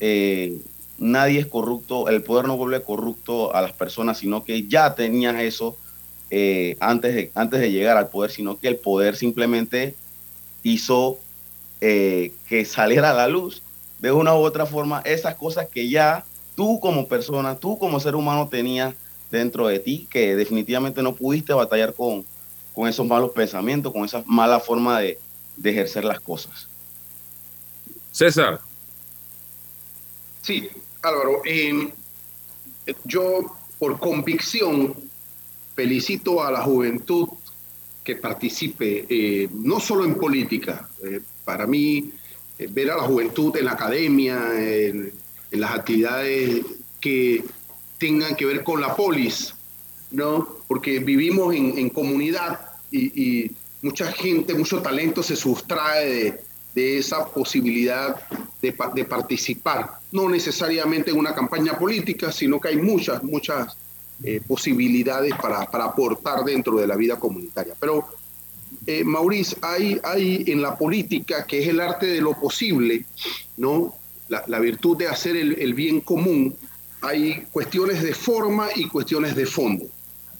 eh, 0.00 0.58
nadie 0.96 1.40
es 1.40 1.46
corrupto, 1.46 2.08
el 2.08 2.22
poder 2.22 2.46
no 2.46 2.56
vuelve 2.56 2.82
corrupto 2.82 3.54
a 3.54 3.60
las 3.60 3.72
personas, 3.72 4.18
sino 4.18 4.44
que 4.44 4.66
ya 4.68 4.94
tenían 4.94 5.38
eso 5.38 5.76
eh, 6.30 6.76
antes, 6.80 7.14
de, 7.14 7.30
antes 7.34 7.60
de 7.60 7.72
llegar 7.72 7.96
al 7.96 8.08
poder, 8.08 8.30
sino 8.30 8.58
que 8.58 8.68
el 8.68 8.76
poder 8.76 9.16
simplemente 9.16 9.96
hizo 10.62 11.18
eh, 11.80 12.32
que 12.48 12.64
saliera 12.64 13.10
a 13.10 13.14
la 13.14 13.28
luz 13.28 13.62
de 13.98 14.12
una 14.12 14.34
u 14.34 14.38
otra 14.38 14.66
forma 14.66 15.02
esas 15.04 15.34
cosas 15.34 15.68
que 15.68 15.88
ya 15.88 16.24
tú 16.54 16.80
como 16.80 17.06
persona, 17.08 17.56
tú 17.56 17.78
como 17.78 18.00
ser 18.00 18.14
humano 18.14 18.48
tenías 18.48 18.94
dentro 19.30 19.66
de 19.66 19.78
ti, 19.78 20.06
que 20.10 20.36
definitivamente 20.36 21.02
no 21.02 21.14
pudiste 21.14 21.52
batallar 21.52 21.94
con, 21.94 22.24
con 22.74 22.88
esos 22.88 23.06
malos 23.06 23.32
pensamientos, 23.32 23.92
con 23.92 24.04
esa 24.04 24.22
mala 24.26 24.60
forma 24.60 25.00
de, 25.00 25.18
de 25.56 25.70
ejercer 25.70 26.04
las 26.04 26.20
cosas. 26.20 26.68
César. 28.12 28.60
Sí, 30.42 30.68
Álvaro, 31.00 31.42
eh, 31.44 31.88
yo 33.04 33.56
por 33.78 33.98
convicción 33.98 34.94
felicito 35.74 36.42
a 36.42 36.52
la 36.52 36.62
juventud 36.62 37.28
que 38.04 38.16
participe, 38.16 39.06
eh, 39.08 39.48
no 39.52 39.80
solo 39.80 40.04
en 40.04 40.14
política, 40.14 40.88
eh, 41.02 41.20
para 41.44 41.66
mí 41.66 42.12
ver 42.70 42.90
a 42.90 42.96
la 42.96 43.02
juventud 43.02 43.56
en 43.56 43.64
la 43.64 43.72
academia, 43.72 44.38
en, 44.56 45.12
las 45.50 45.72
actividades 45.72 46.64
que 46.98 47.44
tengan 47.98 48.34
que 48.34 48.46
ver 48.46 48.64
con 48.64 48.80
la 48.80 48.96
polis, 48.96 49.54
¿no? 50.10 50.60
Porque 50.66 50.98
vivimos 50.98 51.54
en, 51.54 51.90
comunidad 51.90 52.58
y, 52.90 53.50
mucha 53.82 54.10
gente, 54.12 54.54
mucho 54.54 54.80
talento 54.80 55.22
se 55.22 55.36
sustrae 55.36 56.06
de, 56.06 56.40
de 56.74 56.98
esa 56.98 57.26
posibilidad 57.26 58.16
de, 58.60 58.74
de, 58.94 59.04
participar, 59.04 59.90
no 60.10 60.28
necesariamente 60.28 61.10
en 61.10 61.18
una 61.18 61.34
campaña 61.34 61.78
política, 61.78 62.32
sino 62.32 62.60
que 62.60 62.68
hay 62.68 62.76
muchas, 62.76 63.22
muchas 63.22 63.76
eh, 64.22 64.40
posibilidades 64.46 65.34
para, 65.34 65.70
para, 65.70 65.84
aportar 65.84 66.44
dentro 66.44 66.76
de 66.78 66.86
la 66.86 66.96
vida 66.96 67.18
comunitaria. 67.18 67.74
Pero, 67.78 68.08
eh, 68.86 69.04
Maurice, 69.04 69.56
hay, 69.60 70.00
hay 70.02 70.44
en 70.46 70.62
la 70.62 70.76
política, 70.78 71.46
que 71.46 71.62
es 71.62 71.68
el 71.68 71.80
arte 71.80 72.06
de 72.06 72.20
lo 72.20 72.38
posible, 72.38 73.04
¿no? 73.56 73.94
la, 74.28 74.44
la 74.46 74.60
virtud 74.60 74.96
de 74.96 75.08
hacer 75.08 75.36
el, 75.36 75.60
el, 75.60 75.74
bien 75.74 76.00
común, 76.00 76.56
hay 77.02 77.46
cuestiones 77.52 78.02
de 78.02 78.14
forma 78.14 78.68
y 78.74 78.88
cuestiones 78.88 79.36
de 79.36 79.44
fondo. 79.44 79.84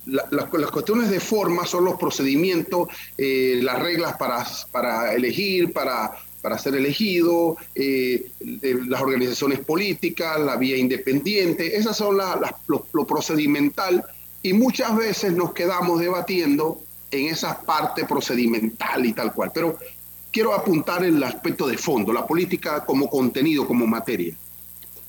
La, 0.06 0.26
las, 0.30 0.52
las, 0.52 0.70
cuestiones 0.70 1.10
de 1.10 1.20
forma 1.20 1.64
son 1.64 1.84
los 1.84 1.94
procedimientos, 1.96 2.88
eh, 3.16 3.60
las 3.62 3.78
reglas 3.80 4.16
para, 4.16 4.44
para 4.70 5.14
elegir, 5.14 5.72
para 5.72 6.12
para 6.42 6.58
ser 6.58 6.74
elegido, 6.74 7.56
eh, 7.74 8.30
las 8.40 9.00
organizaciones 9.00 9.60
políticas, 9.60 10.40
la 10.40 10.56
vía 10.56 10.76
independiente, 10.76 11.76
esas 11.76 11.96
son 11.96 12.18
la, 12.18 12.34
la, 12.34 12.56
lo, 12.66 12.84
lo, 12.92 13.06
procedimental 13.06 14.04
y 14.42 14.52
muchas 14.52 14.96
veces 14.96 15.32
nos 15.32 15.54
quedamos 15.54 16.00
debatiendo 16.00 16.82
en 17.12 17.26
esa 17.26 17.60
parte 17.60 18.04
procedimental 18.04 19.06
y 19.06 19.12
tal 19.12 19.32
cual. 19.32 19.52
Pero 19.54 19.78
quiero 20.32 20.52
apuntar 20.52 21.04
el 21.04 21.22
aspecto 21.22 21.66
de 21.68 21.78
fondo, 21.78 22.12
la 22.12 22.26
política 22.26 22.84
como 22.84 23.08
contenido, 23.08 23.66
como 23.66 23.86
materia. 23.86 24.34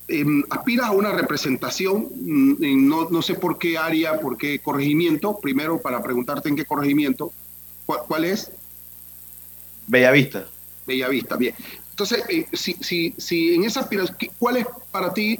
Eh, 0.09 0.25
aspiras 0.49 0.87
a 0.87 0.91
una 0.91 1.13
representación, 1.13 2.09
no, 2.17 3.09
no, 3.09 3.21
sé 3.21 3.35
por 3.35 3.57
qué 3.57 3.77
área, 3.77 4.19
por 4.19 4.37
qué 4.37 4.59
corregimiento, 4.59 5.39
primero 5.39 5.81
para 5.81 6.03
preguntarte 6.03 6.49
en 6.49 6.57
qué 6.57 6.65
corregimiento, 6.65 7.31
¿cuál, 7.85 8.01
cuál 8.07 8.25
es? 8.25 8.51
Bellavista. 9.87 10.45
Bellavista, 10.85 11.37
bien. 11.37 11.55
Entonces, 11.91 12.21
eh, 12.27 12.45
si, 12.51 12.73
si, 12.81 13.13
si 13.17 13.55
en 13.55 13.63
esa 13.63 13.79
aspiración, 13.79 14.17
¿cuáles 14.37 14.65
para 14.91 15.13
ti 15.13 15.39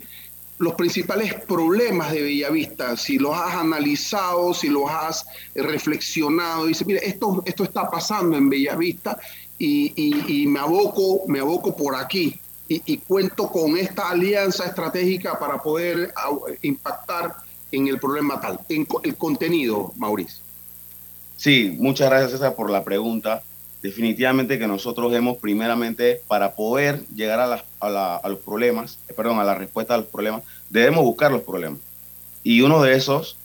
los 0.59 0.76
principales 0.76 1.34
problemas 1.34 2.14
de 2.14 2.22
Bellavista? 2.22 2.95
Si 2.95 3.18
los 3.18 3.36
has 3.36 3.55
analizado, 3.55 4.53
si 4.53 4.70
los 4.70 4.89
has 4.89 5.26
reflexionado, 5.55 6.68
dice, 6.68 6.86
mire, 6.86 7.05
esto, 7.05 7.43
esto 7.45 7.66
está 7.66 7.89
pasando 7.89 8.38
en 8.38 8.47
Bellavista 8.47 9.20
y, 9.57 9.91
y, 9.97 10.43
y 10.43 10.47
me, 10.47 10.61
aboco, 10.61 11.28
me 11.28 11.41
aboco 11.41 11.76
por 11.76 11.97
aquí 11.97 12.39
y, 12.68 12.97
cuento 12.97 13.51
con 13.51 13.78
esta 13.78 14.09
alianza 14.09 14.66
estratégica 14.66 15.38
para 15.38 15.61
poder 15.61 16.14
impactar 16.61 17.36
en 17.72 17.88
el 17.88 17.99
problema 17.99 18.39
tal, 18.39 18.59
en 18.70 18.88
el 19.03 19.16
contenido, 19.16 19.93
Mauricio. 19.95 20.43
Sí, 21.38 21.76
muchas 21.78 22.09
gracias 22.09 22.32
César 22.32 22.55
por 22.55 22.70
la 22.70 22.84
pregunta 22.84 23.43
definitivamente 23.84 24.57
que 24.57 24.66
nosotros 24.66 25.14
hemos 25.14 25.38
primeramente, 25.38 26.22
para 26.28 26.55
poder 26.55 27.05
llegar 27.09 27.41
a, 27.41 27.47
la, 27.47 27.66
a, 27.82 27.89
la, 27.89 28.16
a, 28.16 28.30
los 28.30 28.39
problemas, 28.39 28.97
perdón, 29.16 29.39
a 29.39 29.43
la 29.43 29.55
respuesta 29.55 29.93
a 29.93 29.97
los 29.97 30.07
problemas, 30.07 30.43
debemos 30.70 31.03
buscar 31.03 31.32
los 31.32 31.41
problemas. 31.41 31.80
Y 32.43 32.61
uno 32.61 32.82
de 32.82 32.95
esos, 32.95 33.36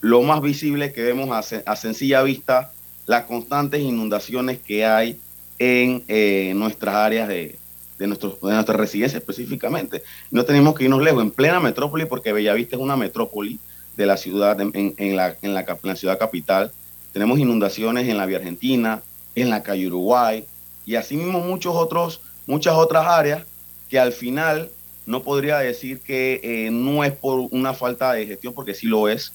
lo 0.00 0.22
más 0.22 0.40
visible 0.42 0.92
que 0.92 1.02
vemos 1.02 1.28
a, 1.30 1.62
a 1.70 1.76
sencilla 1.76 2.22
vista, 2.22 2.72
las 3.06 3.24
constantes 3.24 3.80
inundaciones 3.80 4.60
que 4.60 4.86
hay 4.86 5.20
en 5.58 6.04
eh, 6.06 6.52
nuestras 6.54 6.94
áreas 6.94 7.26
de, 7.26 7.58
de, 8.00 8.06
nuestro, 8.06 8.38
de 8.42 8.54
nuestra 8.54 8.76
residencia 8.76 9.18
específicamente. 9.18 10.02
No 10.30 10.44
tenemos 10.44 10.74
que 10.74 10.84
irnos 10.84 11.02
lejos, 11.02 11.22
en 11.22 11.30
plena 11.30 11.60
metrópoli, 11.60 12.06
porque 12.06 12.32
Bellavista 12.32 12.76
es 12.76 12.82
una 12.82 12.96
metrópoli 12.96 13.60
de 13.96 14.06
la 14.06 14.16
ciudad, 14.16 14.58
en, 14.58 14.72
en, 14.74 15.16
la, 15.16 15.36
en 15.42 15.54
la 15.54 15.96
ciudad 15.96 16.18
capital. 16.18 16.72
Tenemos 17.12 17.38
inundaciones 17.38 18.08
en 18.08 18.16
la 18.16 18.24
vía 18.24 18.38
argentina, 18.38 19.02
en 19.34 19.50
la 19.50 19.62
calle 19.62 19.86
Uruguay 19.86 20.46
y 20.86 20.94
asimismo 20.94 21.40
muchos 21.40 21.76
otros, 21.76 22.22
muchas 22.46 22.74
otras 22.74 23.06
áreas 23.06 23.42
que 23.90 23.98
al 23.98 24.12
final 24.12 24.70
no 25.04 25.22
podría 25.22 25.58
decir 25.58 26.00
que 26.00 26.40
eh, 26.42 26.70
no 26.70 27.04
es 27.04 27.12
por 27.12 27.48
una 27.50 27.74
falta 27.74 28.14
de 28.14 28.26
gestión, 28.26 28.54
porque 28.54 28.74
sí 28.74 28.86
lo 28.86 29.08
es. 29.08 29.34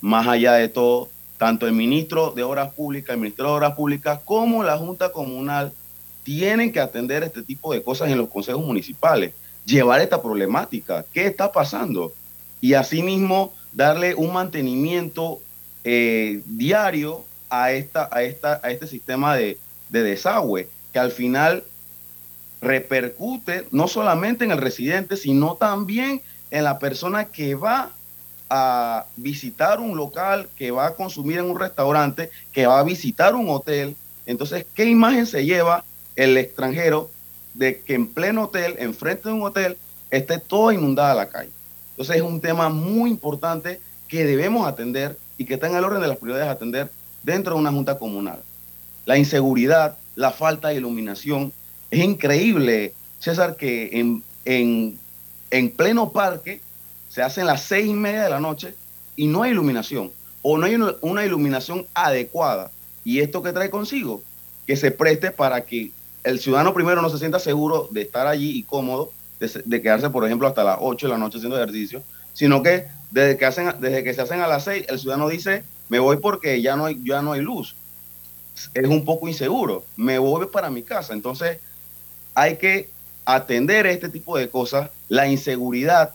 Más 0.00 0.26
allá 0.26 0.52
de 0.52 0.68
todo, 0.68 1.08
tanto 1.38 1.66
el 1.66 1.72
ministro 1.72 2.32
de 2.32 2.42
Obras 2.42 2.74
Públicas, 2.74 3.14
el 3.14 3.20
ministro 3.20 3.46
de 3.46 3.54
Obras 3.54 3.74
Públicas, 3.74 4.20
como 4.24 4.62
la 4.62 4.76
Junta 4.76 5.10
Comunal 5.10 5.72
tienen 6.28 6.70
que 6.72 6.78
atender 6.78 7.22
este 7.22 7.42
tipo 7.42 7.72
de 7.72 7.82
cosas 7.82 8.10
en 8.10 8.18
los 8.18 8.28
consejos 8.28 8.62
municipales, 8.62 9.32
llevar 9.64 10.02
esta 10.02 10.20
problemática, 10.20 11.06
qué 11.10 11.26
está 11.26 11.50
pasando, 11.50 12.12
y 12.60 12.74
asimismo 12.74 13.54
darle 13.72 14.14
un 14.14 14.34
mantenimiento 14.34 15.40
eh, 15.84 16.42
diario 16.44 17.24
a, 17.48 17.72
esta, 17.72 18.10
a, 18.12 18.24
esta, 18.24 18.60
a 18.62 18.70
este 18.70 18.86
sistema 18.86 19.36
de, 19.36 19.56
de 19.88 20.02
desagüe, 20.02 20.68
que 20.92 20.98
al 20.98 21.12
final 21.12 21.64
repercute 22.60 23.66
no 23.70 23.88
solamente 23.88 24.44
en 24.44 24.50
el 24.50 24.58
residente, 24.58 25.16
sino 25.16 25.54
también 25.54 26.20
en 26.50 26.62
la 26.62 26.78
persona 26.78 27.24
que 27.24 27.54
va 27.54 27.92
a 28.50 29.06
visitar 29.16 29.80
un 29.80 29.96
local, 29.96 30.50
que 30.58 30.72
va 30.72 30.88
a 30.88 30.94
consumir 30.94 31.38
en 31.38 31.46
un 31.46 31.58
restaurante, 31.58 32.28
que 32.52 32.66
va 32.66 32.80
a 32.80 32.84
visitar 32.84 33.34
un 33.34 33.48
hotel. 33.48 33.96
Entonces, 34.26 34.66
¿qué 34.74 34.84
imagen 34.84 35.24
se 35.24 35.46
lleva 35.46 35.86
el 36.18 36.36
extranjero 36.36 37.10
de 37.54 37.80
que 37.80 37.94
en 37.94 38.08
pleno 38.08 38.44
hotel, 38.44 38.74
enfrente 38.78 39.28
de 39.28 39.34
un 39.34 39.42
hotel, 39.42 39.78
esté 40.10 40.38
toda 40.38 40.74
inundada 40.74 41.14
la 41.14 41.28
calle. 41.28 41.50
Entonces 41.92 42.16
es 42.16 42.22
un 42.22 42.40
tema 42.40 42.68
muy 42.68 43.08
importante 43.08 43.80
que 44.08 44.24
debemos 44.24 44.66
atender 44.66 45.16
y 45.38 45.44
que 45.44 45.54
está 45.54 45.68
en 45.68 45.76
el 45.76 45.84
orden 45.84 46.00
de 46.02 46.08
las 46.08 46.16
prioridades 46.16 46.48
a 46.48 46.52
atender 46.52 46.90
dentro 47.22 47.54
de 47.54 47.60
una 47.60 47.70
junta 47.70 47.98
comunal. 47.98 48.40
La 49.06 49.16
inseguridad, 49.16 49.96
la 50.16 50.32
falta 50.32 50.68
de 50.68 50.74
iluminación. 50.74 51.52
Es 51.88 52.00
increíble, 52.00 52.94
César, 53.20 53.54
que 53.54 53.90
en, 53.92 54.24
en, 54.44 54.98
en 55.52 55.70
pleno 55.70 56.10
parque 56.10 56.60
se 57.08 57.22
hacen 57.22 57.46
las 57.46 57.62
seis 57.62 57.86
y 57.86 57.94
media 57.94 58.24
de 58.24 58.30
la 58.30 58.40
noche 58.40 58.74
y 59.14 59.28
no 59.28 59.44
hay 59.44 59.52
iluminación 59.52 60.10
o 60.42 60.58
no 60.58 60.66
hay 60.66 60.74
una 60.74 61.24
iluminación 61.24 61.86
adecuada. 61.94 62.72
¿Y 63.04 63.20
esto 63.20 63.40
que 63.40 63.52
trae 63.52 63.70
consigo? 63.70 64.20
Que 64.66 64.76
se 64.76 64.90
preste 64.90 65.30
para 65.30 65.60
que 65.60 65.92
el 66.24 66.40
ciudadano 66.40 66.74
primero 66.74 67.00
no 67.02 67.10
se 67.10 67.18
sienta 67.18 67.38
seguro 67.38 67.88
de 67.90 68.02
estar 68.02 68.26
allí 68.26 68.50
y 68.58 68.62
cómodo, 68.64 69.12
de, 69.40 69.48
se- 69.48 69.62
de 69.64 69.82
quedarse, 69.82 70.10
por 70.10 70.24
ejemplo, 70.24 70.46
hasta 70.48 70.64
las 70.64 70.78
8 70.80 71.06
de 71.06 71.12
la 71.12 71.18
noche 71.18 71.38
haciendo 71.38 71.56
ejercicio, 71.56 72.02
sino 72.32 72.62
que 72.62 72.86
desde 73.10 73.36
que, 73.36 73.46
hacen, 73.46 73.72
desde 73.80 74.04
que 74.04 74.12
se 74.14 74.20
hacen 74.22 74.40
a 74.40 74.46
las 74.46 74.64
6, 74.64 74.84
el 74.88 74.98
ciudadano 74.98 75.28
dice, 75.28 75.64
me 75.88 75.98
voy 75.98 76.18
porque 76.18 76.60
ya 76.60 76.76
no 76.76 76.86
hay, 76.86 77.00
ya 77.04 77.22
no 77.22 77.32
hay 77.32 77.40
luz. 77.40 77.74
Es 78.74 78.86
un 78.88 79.04
poco 79.04 79.28
inseguro, 79.28 79.84
me 79.96 80.18
voy 80.18 80.46
para 80.46 80.68
mi 80.70 80.82
casa. 80.82 81.12
Entonces, 81.14 81.58
hay 82.34 82.56
que 82.56 82.90
atender 83.24 83.86
este 83.86 84.08
tipo 84.08 84.36
de 84.36 84.48
cosas, 84.48 84.90
la 85.08 85.28
inseguridad, 85.28 86.14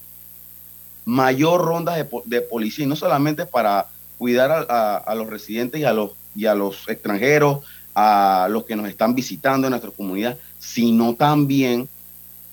mayor 1.05 1.61
rondas 1.65 1.97
de, 1.97 2.07
de 2.25 2.41
policía, 2.41 2.87
no 2.87 2.95
solamente 2.95 3.45
para 3.45 3.87
cuidar 4.17 4.51
a, 4.51 4.65
a- 4.69 4.97
a 4.97 5.15
los 5.15 5.27
residentes 5.27 5.81
y 5.81 5.83
a 5.83 5.93
los, 5.93 6.11
y 6.35 6.45
a 6.45 6.55
los 6.55 6.87
extranjeros, 6.87 7.65
a 7.95 8.47
los 8.49 8.65
que 8.65 8.75
nos 8.75 8.87
están 8.87 9.15
visitando 9.15 9.67
en 9.67 9.71
nuestra 9.71 9.91
comunidad, 9.91 10.37
sino 10.59 11.15
también 11.15 11.87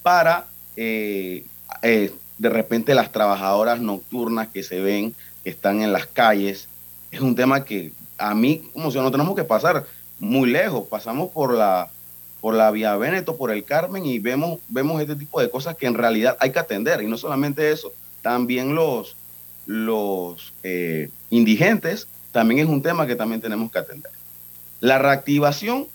para 0.02 0.46
eh, 0.76 1.44
eh, 1.82 2.12
de 2.38 2.48
repente 2.48 2.94
las 2.94 3.12
trabajadoras 3.12 3.80
nocturnas 3.80 4.48
que 4.48 4.62
se 4.62 4.80
ven, 4.80 5.14
que 5.44 5.50
están 5.50 5.82
en 5.82 5.92
las 5.92 6.06
calles. 6.06 6.68
Es 7.10 7.20
un 7.20 7.34
tema 7.34 7.64
que 7.64 7.92
a 8.18 8.34
mí, 8.34 8.70
como 8.72 8.90
si 8.90 8.98
no 8.98 9.10
tenemos 9.10 9.34
que 9.34 9.44
pasar 9.44 9.86
muy 10.18 10.50
lejos, 10.50 10.86
pasamos 10.88 11.30
por 11.30 11.54
la 11.54 11.90
por 12.40 12.54
la 12.54 12.70
Vía 12.70 12.96
Veneto, 12.96 13.36
por 13.36 13.50
el 13.50 13.64
Carmen 13.64 14.06
y 14.06 14.18
vemos, 14.18 14.60
vemos 14.68 15.00
este 15.00 15.14
tipo 15.14 15.40
de 15.40 15.50
cosas 15.50 15.76
que 15.76 15.86
en 15.86 15.94
realidad 15.94 16.36
hay 16.40 16.52
que 16.52 16.58
atender. 16.58 17.02
Y 17.02 17.06
no 17.06 17.18
solamente 17.18 17.70
eso, 17.70 17.92
también 18.22 18.74
los, 18.74 19.16
los 19.66 20.52
eh, 20.62 21.10
indigentes 21.28 22.08
también 22.32 22.60
es 22.60 22.66
un 22.66 22.82
tema 22.82 23.06
que 23.06 23.16
también 23.16 23.40
tenemos 23.40 23.70
que 23.70 23.78
atender. 23.78 24.12
La 24.80 24.98
reactivación 24.98 25.86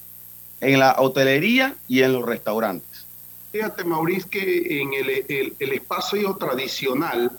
en 0.62 0.80
la 0.80 0.96
hotelería 1.00 1.76
y 1.88 2.02
en 2.02 2.14
los 2.14 2.26
restaurantes. 2.26 3.06
Fíjate, 3.52 3.84
Mauricio, 3.84 4.30
que 4.30 4.82
en 4.82 4.94
el, 4.94 5.54
el- 5.60 5.72
espacio 5.72 6.36
tradicional 6.36 7.32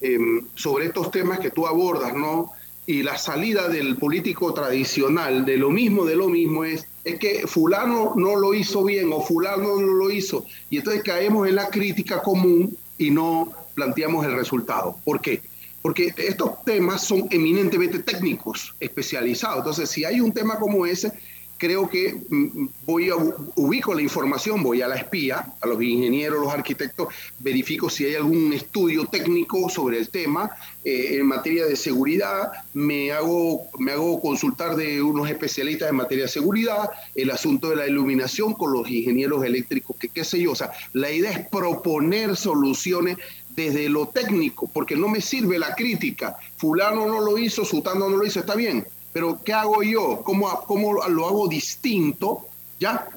em, 0.00 0.46
sobre 0.54 0.86
estos 0.86 1.10
temas 1.10 1.38
que 1.40 1.50
tú 1.50 1.66
abordas, 1.66 2.14
¿no? 2.14 2.52
Y 2.86 3.02
la 3.02 3.16
salida 3.16 3.68
del 3.68 3.96
político 3.96 4.52
tradicional 4.52 5.44
de 5.44 5.56
lo 5.56 5.70
mismo, 5.70 6.04
de 6.04 6.16
lo 6.16 6.28
mismo, 6.28 6.64
es, 6.64 6.86
es 7.04 7.18
que 7.18 7.46
fulano 7.46 8.12
no 8.16 8.36
lo 8.36 8.52
hizo 8.52 8.84
bien 8.84 9.10
o 9.12 9.22
fulano 9.22 9.80
no 9.80 9.92
lo 9.94 10.10
hizo. 10.10 10.44
Y 10.70 10.78
entonces 10.78 11.02
caemos 11.02 11.48
en 11.48 11.54
la 11.56 11.68
crítica 11.68 12.20
común 12.22 12.76
y 12.98 13.10
no 13.10 13.50
planteamos 13.74 14.24
el 14.26 14.36
resultado. 14.36 14.96
¿Por 15.04 15.20
qué? 15.20 15.40
Porque 15.84 16.14
estos 16.16 16.64
temas 16.64 17.04
son 17.04 17.26
eminentemente 17.30 17.98
técnicos, 17.98 18.74
especializados. 18.80 19.58
Entonces, 19.58 19.90
si 19.90 20.06
hay 20.06 20.18
un 20.18 20.32
tema 20.32 20.58
como 20.58 20.86
ese, 20.86 21.12
creo 21.58 21.90
que 21.90 22.22
mm, 22.26 22.68
voy 22.86 23.10
a 23.10 23.16
ubico 23.16 23.92
la 23.92 24.00
información, 24.00 24.62
voy 24.62 24.80
a 24.80 24.88
la 24.88 24.96
espía, 24.96 25.46
a 25.60 25.66
los 25.66 25.82
ingenieros, 25.82 26.40
los 26.40 26.52
arquitectos, 26.54 27.08
verifico 27.38 27.90
si 27.90 28.06
hay 28.06 28.14
algún 28.14 28.54
estudio 28.54 29.04
técnico 29.04 29.68
sobre 29.68 29.98
el 29.98 30.08
tema 30.08 30.50
eh, 30.84 31.18
en 31.18 31.26
materia 31.26 31.66
de 31.66 31.76
seguridad, 31.76 32.50
me 32.72 33.12
hago, 33.12 33.62
me 33.78 33.92
hago 33.92 34.22
consultar 34.22 34.76
de 34.76 35.02
unos 35.02 35.28
especialistas 35.28 35.90
en 35.90 35.96
materia 35.96 36.24
de 36.24 36.30
seguridad, 36.30 36.88
el 37.14 37.30
asunto 37.30 37.68
de 37.68 37.76
la 37.76 37.86
iluminación 37.86 38.54
con 38.54 38.72
los 38.72 38.90
ingenieros 38.90 39.44
eléctricos, 39.44 39.96
que 39.98 40.08
qué 40.08 40.24
sé 40.24 40.40
yo, 40.40 40.52
o 40.52 40.56
sea, 40.56 40.70
la 40.94 41.10
idea 41.10 41.30
es 41.30 41.46
proponer 41.48 42.36
soluciones 42.36 43.18
desde 43.54 43.88
lo 43.88 44.08
técnico, 44.08 44.68
porque 44.72 44.96
no 44.96 45.08
me 45.08 45.20
sirve 45.20 45.58
la 45.58 45.74
crítica, 45.74 46.36
fulano 46.56 47.06
no 47.06 47.20
lo 47.20 47.38
hizo, 47.38 47.64
sutano 47.64 48.08
no 48.08 48.16
lo 48.16 48.26
hizo, 48.26 48.40
está 48.40 48.54
bien, 48.54 48.86
pero 49.12 49.40
¿qué 49.44 49.52
hago 49.52 49.82
yo? 49.82 50.22
¿Cómo, 50.24 50.48
cómo 50.66 50.94
lo 51.08 51.26
hago 51.26 51.48
distinto? 51.48 52.48
¿Ya? 52.80 53.08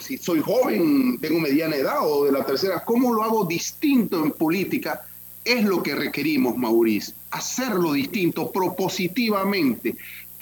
Si 0.00 0.18
soy 0.18 0.40
joven, 0.40 1.18
tengo 1.20 1.38
mediana 1.38 1.76
edad 1.76 1.98
o 2.02 2.24
de 2.24 2.32
la 2.32 2.44
tercera, 2.44 2.84
¿cómo 2.84 3.12
lo 3.12 3.22
hago 3.22 3.44
distinto 3.44 4.22
en 4.22 4.32
política? 4.32 5.02
Es 5.44 5.64
lo 5.64 5.82
que 5.82 5.94
requerimos, 5.94 6.56
Mauricio, 6.56 7.14
hacerlo 7.30 7.92
distinto 7.92 8.50
propositivamente, 8.50 9.94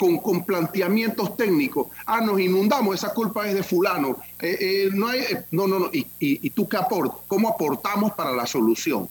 con, 0.03 0.19
con 0.19 0.45
planteamientos 0.45 1.37
técnicos. 1.37 1.87
Ah, 2.07 2.21
nos 2.21 2.41
inundamos, 2.41 2.97
esa 2.97 3.15
culpa 3.15 3.47
es 3.47 3.55
de 3.55 3.63
fulano. 3.63 4.17
Eh, 4.41 4.57
eh, 4.61 4.91
no, 4.93 5.07
hay, 5.07 5.21
eh, 5.21 5.45
no, 5.53 5.69
no, 5.69 5.79
no. 5.79 5.91
¿Y, 5.93 6.01
y, 6.19 6.45
y 6.45 6.51
tú 6.51 6.69
qué 6.69 6.77
aportas? 6.77 7.21
¿Cómo 7.29 7.49
aportamos 7.49 8.11
para 8.15 8.33
la 8.33 8.45
solución? 8.45 9.09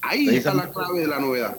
Ahí 0.00 0.28
está 0.28 0.54
la 0.54 0.70
clave 0.70 1.00
de 1.00 1.08
la 1.08 1.18
novedad. 1.18 1.56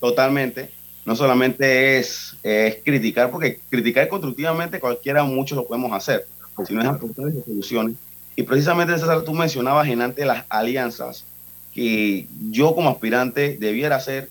Totalmente. 0.00 0.70
No 1.06 1.16
solamente 1.16 1.98
es, 1.98 2.36
es 2.42 2.76
criticar, 2.84 3.30
porque 3.30 3.58
criticar 3.70 4.06
constructivamente 4.08 4.80
cualquiera, 4.80 5.24
muchos 5.24 5.56
lo 5.56 5.66
podemos 5.66 5.90
hacer, 5.92 6.26
sino 6.66 6.82
es 6.82 6.88
aportar 6.88 7.28
esas 7.28 7.46
soluciones. 7.46 7.94
Y 8.36 8.42
precisamente, 8.42 8.98
César, 8.98 9.22
tú 9.22 9.32
mencionabas 9.32 9.88
en 9.88 10.02
antes 10.02 10.26
las 10.26 10.44
alianzas 10.50 11.24
que 11.72 12.26
yo 12.50 12.74
como 12.74 12.90
aspirante 12.90 13.56
debiera 13.58 13.96
hacer 13.96 14.28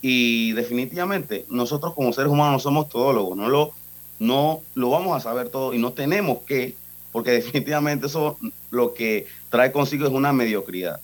y 0.00 0.52
definitivamente 0.52 1.44
nosotros 1.48 1.94
como 1.94 2.12
seres 2.12 2.30
humanos 2.30 2.52
no 2.52 2.58
somos 2.60 2.88
todólogos, 2.88 3.36
no 3.36 3.48
lo, 3.48 3.72
no 4.18 4.60
lo 4.74 4.90
vamos 4.90 5.16
a 5.16 5.20
saber 5.20 5.48
todo 5.48 5.74
y 5.74 5.78
no 5.78 5.92
tenemos 5.92 6.38
que, 6.46 6.74
porque 7.12 7.30
definitivamente 7.42 8.06
eso 8.06 8.38
lo 8.70 8.94
que 8.94 9.26
trae 9.50 9.72
consigo 9.72 10.06
es 10.06 10.12
una 10.12 10.32
mediocridad. 10.32 11.00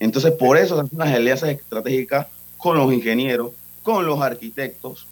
Entonces, 0.00 0.32
por 0.32 0.56
eso 0.58 0.74
se 0.74 0.82
hacen 0.82 0.98
las 0.98 1.14
alianzas 1.14 1.50
estratégicas 1.50 2.26
con 2.56 2.76
los 2.76 2.92
ingenieros, 2.92 3.52
con 3.82 4.04
los 4.06 4.20
arquitectos, 4.20 5.06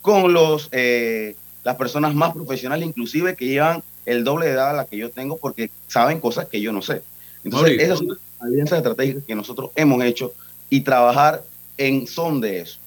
con 0.00 0.32
los, 0.32 0.68
eh, 0.72 1.34
las 1.64 1.76
personas 1.76 2.14
más 2.14 2.32
profesionales, 2.32 2.86
inclusive 2.86 3.34
que 3.34 3.46
llevan 3.46 3.82
el 4.06 4.24
doble 4.24 4.46
de 4.46 4.52
edad 4.52 4.70
a 4.70 4.74
la 4.74 4.84
que 4.84 4.96
yo 4.96 5.10
tengo, 5.10 5.36
porque 5.36 5.70
saben 5.88 6.20
cosas 6.20 6.46
que 6.46 6.60
yo 6.60 6.72
no 6.72 6.82
sé. 6.82 7.02
Entonces, 7.44 7.70
Mauricio. 7.70 7.84
esas 7.84 7.98
son 7.98 8.08
las 8.08 8.18
alianzas 8.40 8.78
estratégicas 8.78 9.24
que 9.24 9.34
nosotros 9.34 9.70
hemos 9.74 10.02
hecho 10.04 10.32
y 10.70 10.82
trabajar 10.82 11.42
en 11.80 12.06
son 12.06 12.40
de 12.42 12.60
eso. 12.60 12.78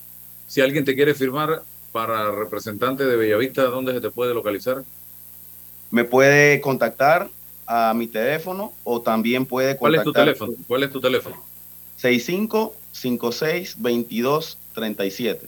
Si 0.47 0.61
alguien 0.61 0.85
te 0.85 0.93
quiere 0.93 1.15
firmar 1.15 1.63
para 1.91 2.31
representante 2.31 3.03
de 3.05 3.15
Bellavista, 3.15 3.63
¿dónde 3.63 3.91
se 3.91 4.01
te 4.01 4.11
puede 4.11 4.35
localizar? 4.35 4.83
Me 5.89 6.03
puede 6.03 6.61
contactar 6.61 7.29
a 7.65 7.93
mi 7.95 8.07
teléfono 8.07 8.71
o 8.83 9.01
también 9.01 9.47
puede 9.47 9.75
¿Cuál 9.77 9.95
es 9.95 10.01
tu 10.01 10.13
contactar 10.13 10.25
teléfono? 10.25 10.53
¿Cuál 10.67 10.83
es 10.83 10.91
tu 10.91 11.01
teléfono? 11.01 11.43
65 11.97 12.75
56 12.91 13.81
22 13.81 14.57
37. 14.75 15.47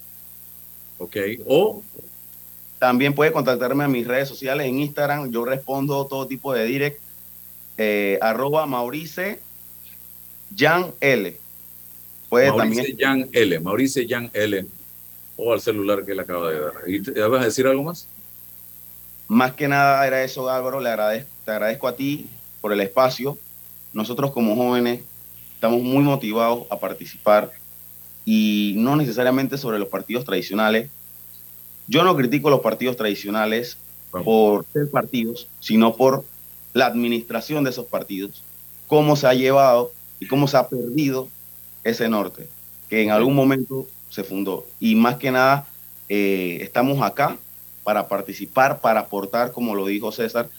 Ok. 0.98 1.18
O 1.46 1.84
también 2.80 3.14
puede 3.14 3.32
contactarme 3.32 3.84
a 3.84 3.88
mis 3.88 4.08
redes 4.08 4.28
sociales 4.28 4.66
en 4.66 4.80
Instagram. 4.80 5.32
Yo 5.32 5.46
respondo 5.46 6.06
todo 6.08 6.26
tipo 6.26 6.52
de 6.54 6.66
direct. 6.66 7.00
Eh, 7.78 8.18
arroba 8.22 8.66
Maurice 8.66 9.39
Jan 10.56 10.93
L. 11.00 11.45
Puede 12.36 12.49
Maurice 12.51 12.81
también. 12.93 12.97
Jan 12.99 13.29
L. 13.31 13.59
Maurice 13.59 14.05
Jan 14.07 14.29
L. 14.33 14.65
O 15.38 15.53
al 15.53 15.61
celular 15.61 16.05
que 16.05 16.11
él 16.13 16.19
acaba 16.19 16.49
de 16.49 16.59
dar. 16.59 16.73
¿Y 16.88 17.01
te- 17.01 17.11
vas 17.21 17.41
a 17.41 17.45
decir 17.45 17.65
algo 17.67 17.83
más? 17.83 18.07
Más 19.27 19.53
que 19.53 19.67
nada 19.67 20.05
era 20.05 20.23
eso, 20.23 20.49
Álvaro. 20.49 20.79
Le 20.79 20.89
agradezco, 20.89 21.29
te 21.45 21.51
agradezco 21.51 21.88
a 21.88 21.95
ti 21.95 22.27
por 22.61 22.71
el 22.73 22.81
espacio. 22.81 23.38
Nosotros 23.93 24.31
como 24.31 24.55
jóvenes 24.55 25.01
estamos 25.53 25.81
muy 25.81 26.03
motivados 26.03 26.67
a 26.69 26.77
participar 26.79 27.51
y 28.25 28.73
no 28.77 28.95
necesariamente 28.95 29.57
sobre 29.57 29.79
los 29.79 29.88
partidos 29.88 30.25
tradicionales. 30.25 30.89
Yo 31.88 32.03
no 32.03 32.15
critico 32.15 32.49
los 32.49 32.61
partidos 32.61 32.97
tradicionales 32.97 33.77
por 34.11 34.65
ser 34.73 34.89
partidos, 34.89 35.47
sino 35.59 35.95
por 35.95 36.23
la 36.73 36.86
administración 36.88 37.63
de 37.63 37.69
esos 37.69 37.86
partidos, 37.86 38.43
cómo 38.88 39.15
se 39.15 39.27
ha 39.27 39.33
llevado 39.33 39.91
y 40.19 40.27
cómo 40.27 40.47
se 40.47 40.57
ha 40.57 40.67
perdido 40.67 41.29
ese 41.86 42.09
norte, 42.09 42.49
que 42.89 43.01
en 43.01 43.11
algún 43.11 43.36
momento 43.36 43.88
se 44.09 44.25
fundó. 44.25 44.65
Y 44.81 44.95
más 44.95 45.15
que 45.15 45.31
nada, 45.31 45.65
eh, 46.09 46.57
estamos 46.61 47.01
acá 47.01 47.38
para 47.83 48.07
participar, 48.07 48.81
para 48.81 49.01
aportar, 49.01 49.51
como 49.53 49.75
lo 49.75 49.86
dijo 49.86 50.11
César, 50.11 50.49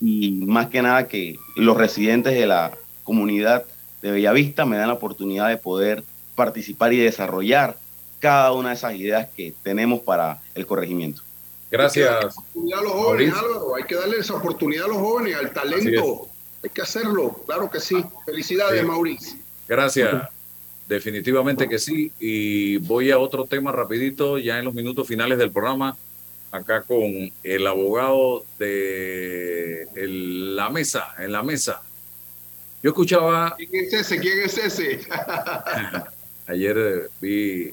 y 0.00 0.32
más 0.46 0.66
que 0.68 0.82
nada 0.82 1.06
que 1.06 1.38
los 1.54 1.76
residentes 1.76 2.34
de 2.34 2.46
la 2.46 2.72
comunidad 3.04 3.64
de 4.00 4.10
Bellavista 4.10 4.64
me 4.64 4.76
dan 4.76 4.88
la 4.88 4.94
oportunidad 4.94 5.48
de 5.48 5.58
poder 5.58 6.02
participar 6.34 6.92
y 6.92 6.96
desarrollar 6.96 7.76
cada 8.18 8.52
una 8.52 8.70
de 8.70 8.74
esas 8.76 8.94
ideas 8.94 9.28
que 9.36 9.52
tenemos 9.62 10.00
para 10.00 10.40
el 10.54 10.66
corregimiento. 10.66 11.22
Gracias. 11.70 12.36
Oportunidad 12.36 12.78
a 12.78 12.82
los 12.82 12.92
jóvenes, 12.92 13.32
Mauricio. 13.32 13.38
Álvaro, 13.38 13.74
hay 13.76 13.84
que 13.84 13.94
darle 13.94 14.18
esa 14.18 14.34
oportunidad 14.34 14.84
a 14.86 14.88
los 14.88 14.96
jóvenes, 14.98 15.36
al 15.36 15.52
talento. 15.52 16.28
hay 16.62 16.70
que 16.70 16.82
hacerlo, 16.82 17.42
claro 17.46 17.70
que 17.70 17.80
sí. 17.80 18.04
Felicidades, 18.24 18.80
Sí. 18.80 18.86
Mauricio. 18.86 19.41
Gracias. 19.68 20.28
Definitivamente 20.88 21.68
que 21.68 21.78
sí. 21.78 22.12
Y 22.20 22.76
voy 22.78 23.10
a 23.10 23.18
otro 23.18 23.44
tema 23.46 23.72
rapidito, 23.72 24.38
ya 24.38 24.58
en 24.58 24.64
los 24.64 24.74
minutos 24.74 25.06
finales 25.06 25.38
del 25.38 25.50
programa, 25.50 25.96
acá 26.50 26.82
con 26.82 27.32
el 27.42 27.66
abogado 27.66 28.44
de 28.58 29.86
el- 29.94 30.54
la 30.56 30.68
mesa, 30.70 31.14
en 31.18 31.32
la 31.32 31.42
mesa. 31.42 31.82
Yo 32.82 32.90
escuchaba, 32.90 33.54
¿Quién 33.56 33.70
es 33.86 33.92
ese? 33.92 34.18
¿Quién 34.18 34.40
es 34.40 34.58
ese? 34.58 35.00
ayer 36.46 36.76
eh, 36.78 37.02
vi, 37.20 37.72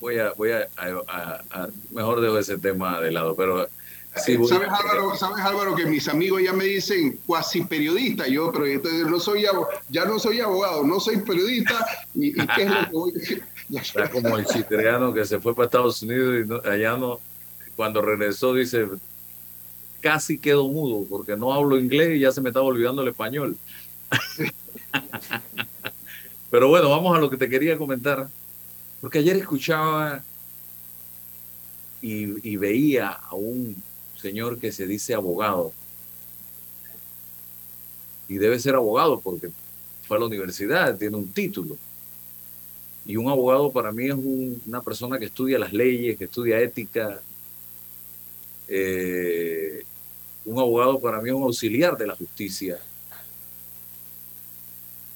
voy 0.00 0.18
a, 0.18 0.32
voy 0.32 0.50
a, 0.50 0.68
a- 0.76 1.68
mejor 1.92 2.20
dejo 2.20 2.38
ese 2.38 2.58
tema 2.58 3.00
de 3.00 3.12
lado, 3.12 3.34
pero 3.36 3.68
¿Sabes, 4.16 4.68
Álvaro, 4.70 5.16
¿Sabes, 5.16 5.44
Álvaro, 5.44 5.74
que 5.74 5.86
mis 5.86 6.08
amigos 6.08 6.42
ya 6.42 6.52
me 6.52 6.64
dicen 6.64 7.20
cuasi 7.26 7.62
periodista? 7.64 8.26
Yo, 8.26 8.50
pero 8.52 8.66
entonces 8.66 9.06
no 9.06 9.20
soy, 9.20 9.44
ya 9.88 10.04
no 10.04 10.18
soy 10.18 10.40
abogado, 10.40 10.84
no 10.84 10.98
soy 11.00 11.18
periodista. 11.18 11.84
¿Y, 12.14 12.28
y 12.40 12.46
qué 12.46 12.62
es 12.62 12.70
lo 12.70 12.84
que 12.86 12.90
voy 12.92 13.12
Ya- 13.68 13.80
Está 13.82 14.08
como 14.10 14.36
el 14.38 14.46
chitreano 14.46 15.12
que 15.12 15.24
se 15.24 15.40
fue 15.40 15.54
para 15.54 15.66
Estados 15.66 16.02
Unidos 16.02 16.44
y 16.44 16.48
no- 16.48 16.60
allá 16.70 16.96
no, 16.96 17.20
cuando 17.74 18.00
regresó 18.00 18.54
dice, 18.54 18.86
casi 20.00 20.38
quedo 20.38 20.68
mudo 20.68 21.04
porque 21.08 21.36
no 21.36 21.52
hablo 21.52 21.78
inglés 21.78 22.16
y 22.16 22.20
ya 22.20 22.30
se 22.32 22.40
me 22.40 22.48
estaba 22.50 22.64
olvidando 22.64 23.02
el 23.02 23.08
español. 23.08 23.56
Pero 26.50 26.68
bueno, 26.68 26.88
vamos 26.90 27.16
a 27.16 27.20
lo 27.20 27.28
que 27.28 27.36
te 27.36 27.48
quería 27.48 27.76
comentar, 27.76 28.28
porque 29.00 29.18
ayer 29.18 29.36
escuchaba 29.36 30.22
y, 32.00 32.48
y 32.48 32.56
veía 32.56 33.08
a 33.10 33.34
un 33.34 33.76
señor 34.26 34.58
que 34.58 34.72
se 34.72 34.86
dice 34.86 35.14
abogado, 35.14 35.72
y 38.28 38.36
debe 38.38 38.58
ser 38.58 38.74
abogado 38.74 39.20
porque 39.20 39.50
fue 40.06 40.16
a 40.16 40.20
la 40.20 40.26
universidad, 40.26 40.98
tiene 40.98 41.16
un 41.16 41.30
título. 41.32 41.76
Y 43.04 43.16
un 43.16 43.28
abogado 43.28 43.70
para 43.70 43.92
mí 43.92 44.06
es 44.06 44.14
un- 44.14 44.60
una 44.66 44.82
persona 44.82 45.16
que 45.18 45.26
estudia 45.26 45.60
las 45.60 45.72
leyes, 45.72 46.18
que 46.18 46.24
estudia 46.24 46.58
ética. 46.60 47.20
Eh, 48.66 49.84
un 50.44 50.58
abogado 50.58 50.98
para 50.98 51.20
mí 51.20 51.28
es 51.28 51.36
un 51.36 51.44
auxiliar 51.44 51.96
de 51.96 52.06
la 52.08 52.16
justicia. 52.16 52.78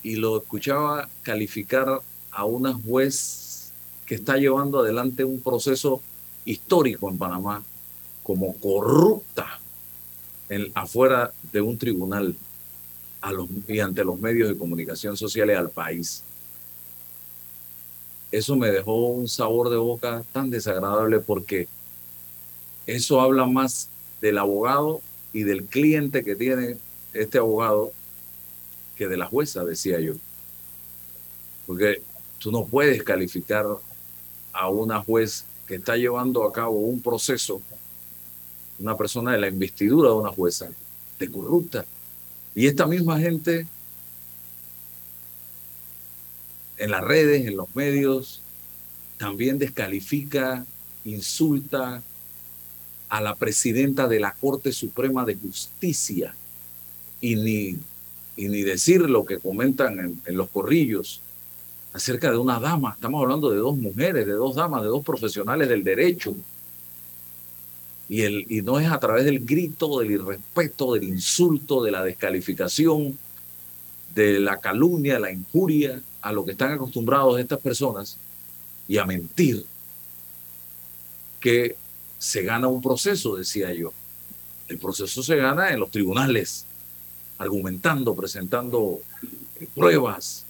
Y 0.04 0.14
lo 0.16 0.38
escuchaba 0.38 1.08
calificar 1.22 2.00
a 2.30 2.44
una 2.44 2.72
juez 2.74 3.72
que 4.06 4.14
está 4.14 4.36
llevando 4.36 4.78
adelante 4.78 5.24
un 5.24 5.40
proceso 5.40 6.00
histórico 6.44 7.11
en 7.11 7.18
Panamá 7.18 7.64
como 8.22 8.54
corrupta 8.58 9.60
afuera 10.74 11.32
de 11.52 11.60
un 11.60 11.78
tribunal 11.78 12.34
y 13.68 13.80
ante 13.80 14.04
los 14.04 14.18
medios 14.18 14.48
de 14.48 14.58
comunicación 14.58 15.16
sociales 15.16 15.56
al 15.56 15.70
país 15.70 16.24
eso 18.30 18.56
me 18.56 18.70
dejó 18.70 19.06
un 19.08 19.28
sabor 19.28 19.70
de 19.70 19.76
boca 19.76 20.22
tan 20.32 20.50
desagradable 20.50 21.18
porque 21.18 21.68
eso 22.86 23.20
habla 23.20 23.46
más 23.46 23.88
del 24.20 24.38
abogado 24.38 25.00
y 25.32 25.42
del 25.42 25.64
cliente 25.64 26.22
que 26.22 26.36
tiene 26.36 26.76
este 27.12 27.38
abogado 27.38 27.92
que 28.96 29.08
de 29.08 29.16
la 29.16 29.26
jueza, 29.26 29.64
decía 29.64 29.98
yo. 30.00 30.14
Porque 31.66 32.02
tú 32.38 32.52
no 32.52 32.66
puedes 32.66 33.02
calificar 33.02 33.66
a 34.52 34.68
una 34.68 35.02
juez 35.02 35.44
que 35.66 35.76
está 35.76 35.96
llevando 35.96 36.44
a 36.44 36.52
cabo 36.52 36.78
un 36.78 37.00
proceso, 37.00 37.60
una 38.80 38.96
persona 38.96 39.32
de 39.32 39.38
la 39.38 39.48
investidura 39.48 40.08
de 40.08 40.14
una 40.16 40.30
jueza, 40.30 40.68
de 41.18 41.30
corrupta. 41.30 41.84
Y 42.54 42.66
esta 42.66 42.86
misma 42.86 43.20
gente 43.20 43.66
en 46.78 46.90
las 46.90 47.04
redes, 47.04 47.46
en 47.46 47.56
los 47.56 47.74
medios, 47.76 48.40
también 49.18 49.58
descalifica, 49.58 50.64
insulta 51.04 52.02
a 53.10 53.20
la 53.20 53.34
presidenta 53.34 54.08
de 54.08 54.20
la 54.20 54.32
Corte 54.32 54.72
Suprema 54.72 55.24
de 55.24 55.34
Justicia 55.34 56.34
y 57.20 57.36
ni, 57.36 57.76
y 58.36 58.48
ni 58.48 58.62
decir 58.62 59.02
lo 59.02 59.24
que 59.26 59.38
comentan 59.38 59.98
en, 59.98 60.22
en 60.24 60.36
los 60.36 60.48
corrillos 60.48 61.20
acerca 61.92 62.30
de 62.30 62.38
una 62.38 62.58
dama. 62.60 62.92
Estamos 62.94 63.22
hablando 63.22 63.50
de 63.50 63.58
dos 63.58 63.76
mujeres, 63.76 64.26
de 64.26 64.32
dos 64.32 64.54
damas, 64.54 64.82
de 64.82 64.88
dos 64.88 65.04
profesionales 65.04 65.68
del 65.68 65.84
derecho. 65.84 66.34
Y, 68.11 68.22
el, 68.22 68.44
y 68.48 68.61
no 68.61 68.80
es 68.80 68.90
a 68.90 68.98
través 68.98 69.24
del 69.24 69.46
grito, 69.46 70.00
del 70.00 70.11
irrespeto, 70.11 70.94
del 70.94 71.04
insulto, 71.04 71.80
de 71.84 71.92
la 71.92 72.02
descalificación, 72.02 73.16
de 74.16 74.40
la 74.40 74.58
calumnia, 74.58 75.20
la 75.20 75.30
injuria, 75.30 76.02
a 76.20 76.32
lo 76.32 76.44
que 76.44 76.50
están 76.50 76.72
acostumbrados 76.72 77.38
estas 77.38 77.61
personas 77.61 78.18
y 78.88 78.98
a 78.98 79.06
mentir, 79.06 79.64
que 81.38 81.76
se 82.18 82.42
gana 82.42 82.66
un 82.66 82.82
proceso, 82.82 83.36
decía 83.36 83.72
yo. 83.72 83.92
El 84.66 84.78
proceso 84.78 85.22
se 85.22 85.36
gana 85.36 85.72
en 85.72 85.78
los 85.78 85.92
tribunales, 85.92 86.66
argumentando, 87.38 88.16
presentando 88.16 89.00
pruebas, 89.72 90.44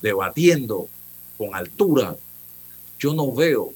debatiendo 0.00 0.88
con 1.36 1.54
altura. 1.54 2.16
Yo 2.98 3.12
no 3.12 3.30
veo 3.34 3.74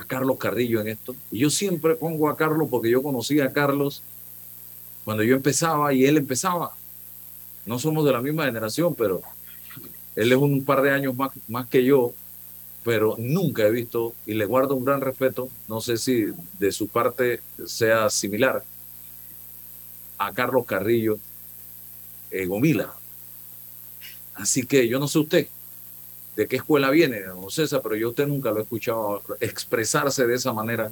a 0.00 0.04
Carlos 0.04 0.38
Carrillo 0.38 0.80
en 0.80 0.88
esto. 0.88 1.14
Y 1.30 1.40
yo 1.40 1.50
siempre 1.50 1.94
pongo 1.94 2.28
a 2.28 2.36
Carlos 2.36 2.68
porque 2.70 2.90
yo 2.90 3.02
conocí 3.02 3.40
a 3.40 3.52
Carlos 3.52 4.02
cuando 5.04 5.22
yo 5.22 5.36
empezaba 5.36 5.92
y 5.92 6.06
él 6.06 6.16
empezaba. 6.16 6.74
No 7.66 7.78
somos 7.78 8.04
de 8.06 8.12
la 8.12 8.22
misma 8.22 8.46
generación, 8.46 8.94
pero 8.94 9.20
él 10.16 10.32
es 10.32 10.38
un 10.38 10.64
par 10.64 10.80
de 10.80 10.90
años 10.90 11.14
más, 11.14 11.32
más 11.48 11.68
que 11.68 11.84
yo, 11.84 12.12
pero 12.82 13.14
nunca 13.18 13.66
he 13.66 13.70
visto 13.70 14.14
y 14.24 14.34
le 14.34 14.46
guardo 14.46 14.74
un 14.74 14.84
gran 14.84 15.02
respeto, 15.02 15.50
no 15.68 15.82
sé 15.82 15.98
si 15.98 16.28
de 16.58 16.72
su 16.72 16.88
parte 16.88 17.40
sea 17.66 18.08
similar, 18.08 18.64
a 20.16 20.32
Carlos 20.32 20.64
Carrillo 20.64 21.18
eh, 22.30 22.46
Gomila. 22.46 22.94
Así 24.34 24.64
que 24.64 24.88
yo 24.88 24.98
no 24.98 25.08
sé 25.08 25.18
usted 25.18 25.48
de 26.40 26.48
qué 26.48 26.56
escuela 26.56 26.88
viene, 26.88 27.20
don 27.20 27.50
César, 27.50 27.82
pero 27.82 27.96
yo 27.96 28.08
usted 28.08 28.26
nunca 28.26 28.50
lo 28.50 28.60
he 28.60 28.62
escuchado 28.62 29.22
expresarse 29.40 30.26
de 30.26 30.34
esa 30.34 30.54
manera 30.54 30.90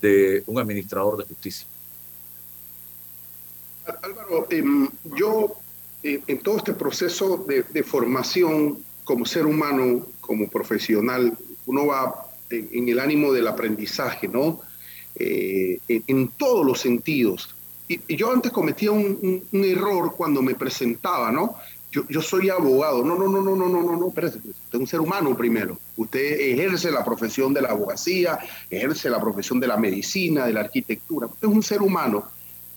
de 0.00 0.42
un 0.46 0.58
administrador 0.58 1.18
de 1.18 1.24
justicia. 1.24 1.66
Álvaro, 4.00 4.46
em, 4.48 4.88
yo 5.14 5.56
eh, 6.02 6.22
en 6.26 6.38
todo 6.38 6.56
este 6.56 6.72
proceso 6.72 7.44
de, 7.46 7.82
formación 7.82 8.78
como 9.04 9.26
ser 9.26 9.44
humano, 9.44 10.06
como 10.22 10.48
profesional, 10.48 11.36
uno 11.66 11.86
va 11.88 12.28
en, 12.48 12.88
el 12.88 12.98
ánimo 12.98 13.30
del 13.30 13.48
aprendizaje, 13.48 14.26
¿no? 14.26 14.62
Eh, 15.16 15.80
en, 15.86 16.28
todos 16.28 16.64
los 16.64 16.80
sentidos. 16.80 17.54
Y, 17.88 18.16
yo 18.16 18.32
antes 18.32 18.50
cometía 18.52 18.90
un 18.90 19.44
error 19.52 20.14
cuando 20.16 20.40
me 20.40 20.54
presentaba, 20.54 21.30
¿no? 21.30 21.56
Yo, 21.92 22.02
yo 22.08 22.20
soy 22.22 22.48
abogado. 22.50 23.04
No, 23.04 23.14
no, 23.16 23.28
no, 23.28 23.40
no, 23.42 23.54
no, 23.54 23.68
no, 23.68 23.82
no, 23.82 23.96
no, 23.96 24.08
espérese, 24.08 24.38
pues, 24.40 24.56
usted 24.56 24.74
es 24.78 24.80
un 24.80 24.86
ser 24.86 25.00
humano 25.00 25.36
primero. 25.36 25.78
Usted 25.96 26.40
ejerce 26.40 26.90
la 26.90 27.04
profesión 27.04 27.52
de 27.54 27.60
la 27.62 27.68
abogacía, 27.68 28.38
ejerce 28.70 29.08
la 29.10 29.20
profesión 29.20 29.60
de 29.60 29.66
la 29.68 29.76
medicina, 29.76 30.46
de 30.46 30.54
la 30.54 30.60
arquitectura. 30.60 31.26
Usted 31.26 31.46
es 31.48 31.54
un 31.54 31.62
ser 31.62 31.82
humano 31.82 32.24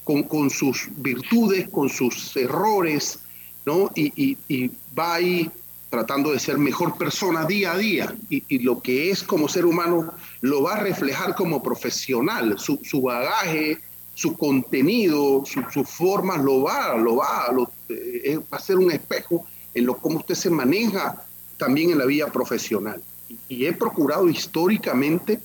con, 0.04 0.24
con 0.24 0.50
sus 0.50 0.90
virtudes, 0.98 1.68
con 1.70 1.90
sus 1.90 2.36
errores, 2.36 3.20
¿no? 3.66 3.90
Y, 3.96 4.12
y- 4.22 4.38
y 4.48 4.72
va 4.98 5.16
ahí 5.16 5.50
tratando 5.90 6.32
de 6.34 6.40
ser 6.40 6.58
mejor 6.58 6.98
persona 6.98 7.46
día 7.46 7.72
a 7.72 7.78
día. 7.78 8.14
Y, 8.30 8.44
y 8.50 8.60
lo 8.60 8.82
que 8.82 9.10
es 9.12 9.24
como 9.24 9.48
ser 9.48 9.66
humano 9.66 10.14
lo 10.42 10.62
va 10.64 10.74
a 10.74 10.80
reflejar 10.82 11.36
como 11.36 11.64
profesional. 11.64 12.60
Su, 12.60 12.80
su 12.84 13.02
bagaje, 13.02 13.78
su 14.16 14.36
contenido, 14.36 15.44
su- 15.46 15.62
sus 15.72 15.88
formas 15.88 16.42
lo 16.44 16.64
va, 16.64 16.98
lo 16.98 17.18
va, 17.18 17.52
lo- 17.52 17.70
eh, 17.90 18.40
va 18.52 18.58
a 18.58 18.60
ser 18.60 18.78
un 18.78 18.90
espejo 18.92 19.46
en 19.74 19.86
lo 19.86 19.98
cómo 19.98 20.18
usted 20.20 20.36
se 20.36 20.50
maneja 20.50 21.24
también 21.58 21.92
en 21.92 22.00
la 22.00 22.06
vida 22.06 22.28
profesional. 22.32 23.04
Y, 23.50 23.66
he 23.66 23.74
procurado 23.74 24.28
históricamente 24.30 25.40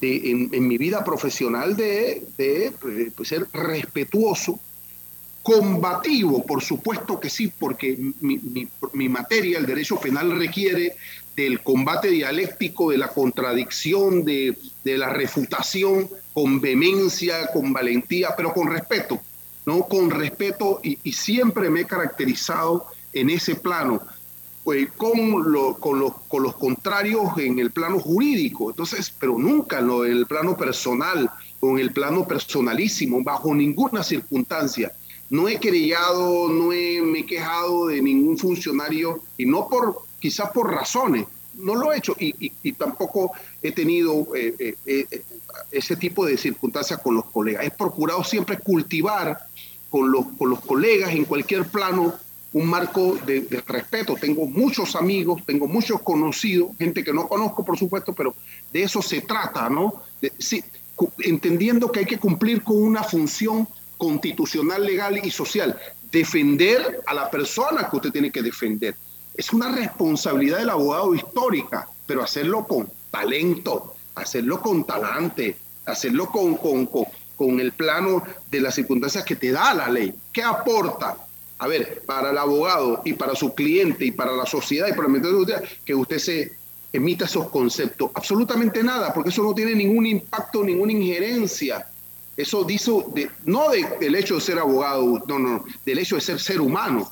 de, 0.00 0.30
en, 0.52 0.68
mi 0.68 0.76
vida 0.76 1.02
profesional 1.04 1.74
de, 1.76 2.22
de, 2.36 2.66
eh, 2.66 3.10
pues, 3.16 3.28
ser 3.28 3.46
respetuoso, 3.52 4.58
combativo, 5.42 6.44
por 6.46 6.62
supuesto 6.62 7.18
que 7.18 7.28
sí, 7.28 7.48
porque 7.48 7.98
mi, 8.20 9.08
materia, 9.08 9.58
el 9.58 9.66
derecho 9.66 9.98
penal, 10.00 10.36
requiere 10.38 10.94
del 11.36 11.62
combate 11.62 12.08
dialéctico, 12.08 12.90
de 12.90 12.98
la 12.98 13.08
contradicción, 13.08 14.24
de, 14.24 14.56
la 14.84 15.08
refutación, 15.08 16.08
con 16.32 16.60
vehemencia, 16.60 17.48
con 17.52 17.72
valentía, 17.72 18.30
pero 18.36 18.52
con 18.52 18.68
respeto, 18.70 19.20
¿no? 19.66 19.82
Con 19.88 20.10
respeto 20.10 20.80
y, 20.82 20.98
siempre 21.12 21.70
me 21.70 21.80
he 21.82 21.86
caracterizado 21.86 22.86
en 23.12 23.30
ese 23.30 23.56
plano. 23.56 24.00
pues, 24.62 24.92
con, 24.96 25.50
lo- 25.52 25.78
con, 25.78 25.98
los, 25.98 26.12
con 26.28 26.42
los 26.44 26.56
contrarios 26.56 27.36
en 27.38 27.58
el 27.58 27.72
plano 27.72 27.98
jurídico, 27.98 28.70
entonces, 28.70 29.10
pero 29.18 29.36
nunca 29.38 29.80
en, 29.80 29.90
en 29.90 30.12
el 30.18 30.26
plano 30.26 30.56
personal 30.56 31.30
o 31.60 31.70
en 31.72 31.78
el 31.80 31.92
plano 31.92 32.26
personalísimo, 32.26 33.22
bajo 33.24 33.54
ninguna 33.54 34.02
circunstancia. 34.04 34.92
No 35.32 35.48
he 35.48 35.58
querellado, 35.58 36.46
no 36.50 36.74
he, 36.74 37.00
me 37.00 37.20
he 37.20 37.26
quejado 37.26 37.86
de 37.86 38.02
ningún 38.02 38.36
funcionario 38.36 39.20
y 39.38 39.46
no 39.46 39.66
por, 39.66 40.02
quizás 40.20 40.50
por 40.50 40.70
razones, 40.70 41.24
no 41.54 41.74
lo 41.74 41.90
he 41.90 41.96
hecho 41.96 42.14
y, 42.18 42.52
y- 42.62 42.72
tampoco 42.72 43.32
he 43.62 43.72
tenido 43.72 44.28
eh, 44.36 44.54
eh, 44.58 44.74
eh, 44.84 45.22
ese 45.70 45.96
tipo 45.96 46.26
de 46.26 46.36
circunstancias 46.36 47.00
con 47.00 47.14
los 47.14 47.24
colegas. 47.24 47.64
He 47.64 47.70
procurado 47.70 48.22
siempre 48.22 48.58
cultivar 48.58 49.38
con 49.88 50.12
los, 50.12 50.26
con 50.36 50.50
los 50.50 50.60
colegas 50.60 51.12
en 51.12 51.24
cualquier 51.24 51.64
plano 51.64 52.12
un 52.52 52.66
marco 52.66 53.16
de, 53.24 53.46
respeto. 53.66 54.16
Tengo 54.20 54.44
muchos 54.44 54.94
amigos, 54.96 55.40
tengo 55.46 55.66
muchos 55.66 56.02
conocidos, 56.02 56.76
gente 56.78 57.02
que 57.02 57.14
no 57.14 57.26
conozco, 57.26 57.64
por 57.64 57.78
supuesto, 57.78 58.12
pero 58.12 58.34
de 58.70 58.82
eso 58.82 59.00
se 59.00 59.22
trata, 59.22 59.70
¿no? 59.70 60.02
Sí, 60.38 60.62
entendiendo 61.20 61.90
que 61.90 62.00
hay 62.00 62.06
que 62.06 62.18
cumplir 62.18 62.62
con 62.62 62.76
una 62.82 63.02
función 63.02 63.66
constitucional, 64.02 64.84
legal 64.84 65.20
y 65.24 65.30
social. 65.30 65.78
Defender 66.10 67.02
a 67.06 67.14
la 67.14 67.30
persona 67.30 67.88
que 67.88 67.96
usted 67.96 68.10
tiene 68.10 68.32
que 68.32 68.42
defender. 68.42 68.96
Es 69.36 69.52
una 69.52 69.70
responsabilidad 69.70 70.58
del 70.58 70.70
abogado 70.70 71.14
histórica, 71.14 71.88
pero 72.04 72.24
hacerlo 72.24 72.66
con 72.66 72.90
talento, 73.12 73.94
hacerlo 74.16 74.60
con 74.60 74.82
talante, 74.82 75.56
hacerlo 75.86 76.28
con, 76.30 76.56
con, 76.56 77.60
el 77.60 77.72
plano 77.72 78.24
de 78.50 78.60
las 78.60 78.74
circunstancias 78.74 79.24
que 79.24 79.36
te 79.36 79.52
da 79.52 79.72
la 79.72 79.88
ley. 79.88 80.12
¿Qué 80.32 80.42
aporta? 80.42 81.16
A 81.58 81.66
ver, 81.68 82.02
para 82.04 82.30
el 82.30 82.38
abogado 82.38 83.02
y 83.04 83.12
para 83.12 83.36
su 83.36 83.54
cliente 83.54 84.04
y 84.04 84.10
para 84.10 84.32
la 84.32 84.46
sociedad 84.46 84.88
y 84.88 84.92
para 84.92 85.06
el 85.06 85.12
Ministerio 85.12 85.44
de 85.44 85.54
Justicia, 85.54 85.78
que 85.84 85.94
usted 85.94 86.18
se 86.18 86.52
emita 86.92 87.24
esos 87.24 87.48
conceptos. 87.50 88.10
Absolutamente 88.14 88.82
nada, 88.82 89.14
porque 89.14 89.30
eso 89.30 89.42
no 89.44 89.54
tiene 89.54 89.74
ningún 89.76 90.06
impacto, 90.06 90.64
ninguna 90.64 90.92
injerencia. 90.92 91.86
Eso 92.36 92.64
dice, 92.64 92.90
de- 93.14 93.30
no 93.44 93.68
de- 93.70 93.86
del 94.00 94.14
hecho 94.14 94.36
de 94.36 94.40
ser 94.40 94.58
abogado, 94.58 95.22
no, 95.26 95.38
no, 95.38 95.64
del 95.84 95.98
hecho 95.98 96.14
de 96.14 96.20
ser 96.22 96.40
ser 96.40 96.60
humano. 96.60 97.10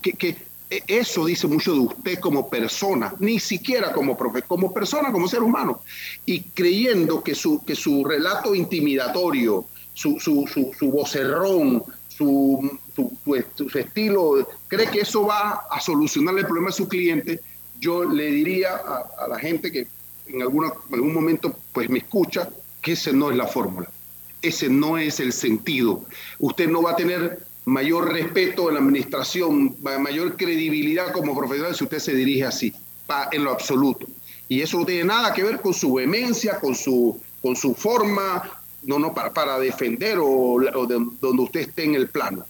Que, 0.00 0.36
e- 0.70 0.82
eso 0.86 1.24
dice 1.26 1.46
mucho 1.46 1.72
de 1.72 1.80
usted 1.80 2.18
como 2.18 2.48
persona, 2.48 3.14
ni 3.20 3.38
siquiera 3.40 3.92
como 3.92 4.16
profe, 4.16 4.42
como 4.42 4.72
persona, 4.72 5.12
como 5.12 5.28
ser 5.28 5.42
humano. 5.42 5.80
Y 6.26 6.40
creyendo 6.42 7.22
que 7.22 7.34
su, 7.34 7.62
que 7.64 7.74
su 7.74 8.04
relato 8.04 8.54
intimidatorio, 8.54 9.64
su, 9.94 10.18
su, 10.20 10.46
su, 10.52 10.72
su 10.78 10.90
vocerrón, 10.90 11.82
su, 12.08 12.78
su, 12.94 13.12
su 13.24 13.34
est- 13.34 13.68
su 13.70 13.78
estilo, 13.78 14.48
cree 14.66 14.86
que 14.88 15.00
eso 15.00 15.26
va 15.26 15.62
a 15.70 15.80
solucionar 15.80 16.36
el 16.38 16.44
problema 16.46 16.68
de 16.68 16.72
su 16.74 16.88
cliente, 16.88 17.40
yo 17.80 18.04
le 18.04 18.30
diría 18.30 18.74
a, 18.76 19.24
a 19.24 19.28
la 19.28 19.38
gente 19.38 19.70
que 19.70 19.86
en, 20.26 20.42
alguna, 20.42 20.72
en 20.88 20.94
algún 20.94 21.14
momento 21.14 21.54
pues 21.72 21.88
me 21.88 21.98
escucha 21.98 22.48
que 22.82 22.92
esa 22.92 23.12
no 23.12 23.30
es 23.30 23.36
la 23.36 23.46
fórmula. 23.46 23.88
Ese 24.42 24.68
no 24.68 24.98
es 24.98 25.20
el 25.20 25.32
sentido. 25.32 26.04
Usted 26.38 26.68
no 26.68 26.82
va 26.82 26.92
a 26.92 26.96
tener 26.96 27.40
mayor 27.64 28.12
respeto 28.12 28.68
en 28.68 28.74
la 28.74 28.80
administración, 28.80 29.76
ma- 29.82 29.98
mayor 29.98 30.36
credibilidad 30.36 31.12
como 31.12 31.36
profesional 31.36 31.74
si 31.74 31.84
usted 31.84 31.98
se 31.98 32.14
dirige 32.14 32.44
así, 32.44 32.72
en 33.32 33.44
lo 33.44 33.50
absoluto. 33.50 34.06
Y 34.48 34.62
eso 34.62 34.78
no 34.78 34.86
tiene 34.86 35.04
nada 35.04 35.32
que 35.34 35.42
ver 35.42 35.60
con 35.60 35.74
su 35.74 35.92
vehemencia, 35.94 36.58
con 36.60 36.74
su, 36.74 37.20
con 37.42 37.54
su 37.56 37.74
forma, 37.74 38.42
no, 38.84 38.98
no, 38.98 39.12
para, 39.12 39.32
para 39.34 39.58
defender 39.58 40.18
o, 40.18 40.26
o 40.28 40.86
de- 40.86 41.06
donde 41.20 41.42
usted 41.42 41.60
esté 41.60 41.84
en 41.84 41.94
el 41.96 42.08
plano. 42.08 42.44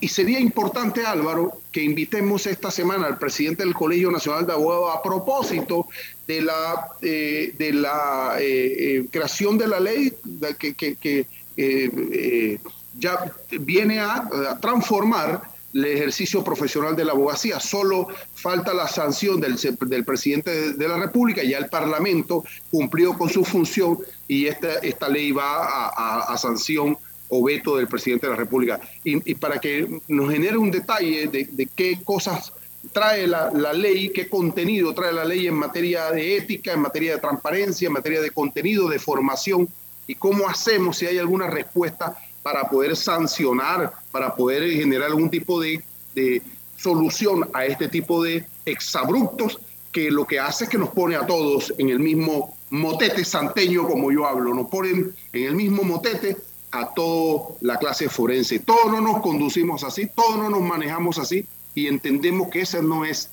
Y, 0.00 0.08
sería 0.08 0.40
importante, 0.40 1.04
Álvaro, 1.04 1.60
que 1.70 1.82
invitemos 1.82 2.46
esta 2.46 2.70
semana 2.70 3.06
al 3.06 3.18
presidente 3.18 3.64
del 3.64 3.74
Colegio 3.74 4.10
Nacional 4.10 4.46
de 4.46 4.52
Abogados 4.54 4.96
a 4.96 5.02
propósito 5.02 5.86
de 6.26 6.40
la, 6.40 6.88
eh, 7.02 7.52
de 7.58 7.72
la 7.74 8.36
eh, 8.40 8.44
eh, 8.78 9.06
creación 9.10 9.58
de 9.58 9.68
la 9.68 9.80
ley 9.80 10.12
que, 10.58 10.74
que- 10.74 11.26
eh, 11.56 12.58
ya 12.98 13.32
viene 13.60 14.00
a, 14.00 14.28
transformar 14.60 15.42
el 15.72 15.84
ejercicio 15.84 16.42
profesional 16.42 16.96
de 16.96 17.04
la 17.04 17.12
abogacía. 17.12 17.60
Solo 17.60 18.08
falta 18.34 18.72
la 18.72 18.88
sanción 18.88 19.40
del, 19.40 19.56
del 19.80 20.04
presidente 20.04 20.72
de, 20.72 20.88
la 20.88 20.96
República, 20.96 21.42
ya 21.42 21.58
el 21.58 21.68
Parlamento 21.68 22.44
cumplió 22.70 23.18
con 23.18 23.28
su 23.28 23.44
función 23.44 23.98
y 24.26 24.46
esta, 24.46 24.74
esta 24.78 25.08
ley 25.08 25.30
va 25.32 25.88
a 26.32 26.38
sanción 26.38 26.96
o 27.28 27.42
veto 27.42 27.76
del 27.76 27.88
presidente 27.88 28.26
de 28.26 28.32
la 28.32 28.38
República. 28.38 28.80
Y, 29.02 29.34
para 29.34 29.58
que 29.58 30.00
nos 30.08 30.30
genere 30.30 30.56
un 30.56 30.70
detalle 30.70 31.26
de, 31.28 31.48
de 31.50 31.66
qué 31.74 31.98
cosas 32.04 32.52
trae 32.92 33.26
la, 33.26 33.50
la 33.50 33.72
ley, 33.72 34.10
qué 34.10 34.28
contenido 34.28 34.94
trae 34.94 35.12
la 35.12 35.24
ley 35.24 35.46
en 35.46 35.54
materia 35.54 36.10
de 36.10 36.36
ética, 36.36 36.72
en 36.72 36.80
materia 36.80 37.14
de 37.14 37.20
transparencia, 37.20 37.86
en 37.86 37.92
materia 37.92 38.20
de 38.20 38.30
contenido, 38.30 38.88
de 38.88 38.98
formación, 38.98 39.68
y 40.06 40.14
cómo 40.14 40.48
hacemos 40.48 40.98
si 40.98 41.06
hay 41.06 41.18
alguna 41.18 41.48
respuesta 41.48 42.16
para 42.42 42.68
poder 42.68 42.94
sancionar, 42.94 43.92
para 44.10 44.34
poder 44.34 44.70
generar 44.70 45.08
algún 45.08 45.30
tipo 45.30 45.60
de, 45.60 45.82
de 46.14 46.42
solución 46.76 47.48
a 47.54 47.64
este 47.64 47.88
tipo 47.88 48.22
de 48.22 48.44
exabruptos 48.66 49.58
que 49.90 50.10
lo 50.10 50.26
que 50.26 50.40
hace 50.40 50.64
es 50.64 50.70
que 50.70 50.76
nos 50.76 50.90
pone 50.90 51.16
a 51.16 51.24
todos 51.24 51.72
en 51.78 51.88
el 51.88 52.00
mismo 52.00 52.56
motete 52.70 53.24
santeño, 53.24 53.86
como 53.86 54.10
yo 54.10 54.26
hablo, 54.26 54.52
nos 54.52 54.68
ponen 54.68 55.14
en 55.32 55.44
el 55.44 55.54
mismo 55.54 55.84
motete 55.84 56.36
a 56.74 56.92
toda 56.92 57.56
la 57.60 57.78
clase 57.78 58.08
forense. 58.08 58.58
Todos 58.58 58.90
no 58.90 59.00
nos 59.00 59.22
conducimos 59.22 59.84
así, 59.84 60.08
todos 60.14 60.36
no 60.36 60.50
nos 60.50 60.60
manejamos 60.60 61.18
así 61.18 61.46
y 61.74 61.86
entendemos 61.86 62.48
que 62.48 62.62
esa 62.62 62.82
no 62.82 63.04
es 63.04 63.30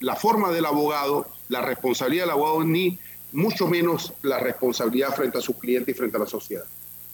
la 0.00 0.16
forma 0.16 0.50
del 0.50 0.66
abogado, 0.66 1.26
la 1.48 1.62
responsabilidad 1.62 2.24
del 2.24 2.32
abogado, 2.32 2.64
ni 2.64 2.98
mucho 3.30 3.68
menos 3.68 4.12
la 4.22 4.40
responsabilidad 4.40 5.14
frente 5.14 5.38
a 5.38 5.40
su 5.40 5.56
cliente 5.56 5.92
y 5.92 5.94
frente 5.94 6.16
a 6.16 6.20
la 6.20 6.26
sociedad. 6.26 6.64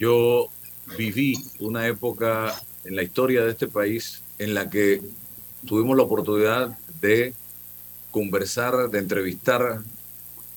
Yo 0.01 0.49
viví 0.97 1.37
una 1.61 1.87
época 1.87 2.55
en 2.85 2.97
la 2.97 3.03
historia 3.03 3.45
de 3.45 3.51
este 3.51 3.69
país 3.69 4.23
en 4.39 4.55
la 4.55 4.71
que 4.71 5.03
tuvimos 5.67 5.97
la 5.99 6.05
oportunidad 6.05 6.79
de 7.01 7.35
conversar, 8.11 8.89
de 8.89 8.99
entrevistar 8.99 9.81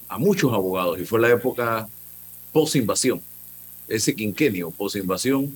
a 0.07 0.17
muchos 0.17 0.53
abogados 0.53 0.99
y 0.99 1.05
fue 1.05 1.19
la 1.19 1.29
época 1.29 1.89
post-invasión, 2.53 3.21
ese 3.95 4.15
quinquenio 4.15 4.71
post-invasión, 4.71 5.55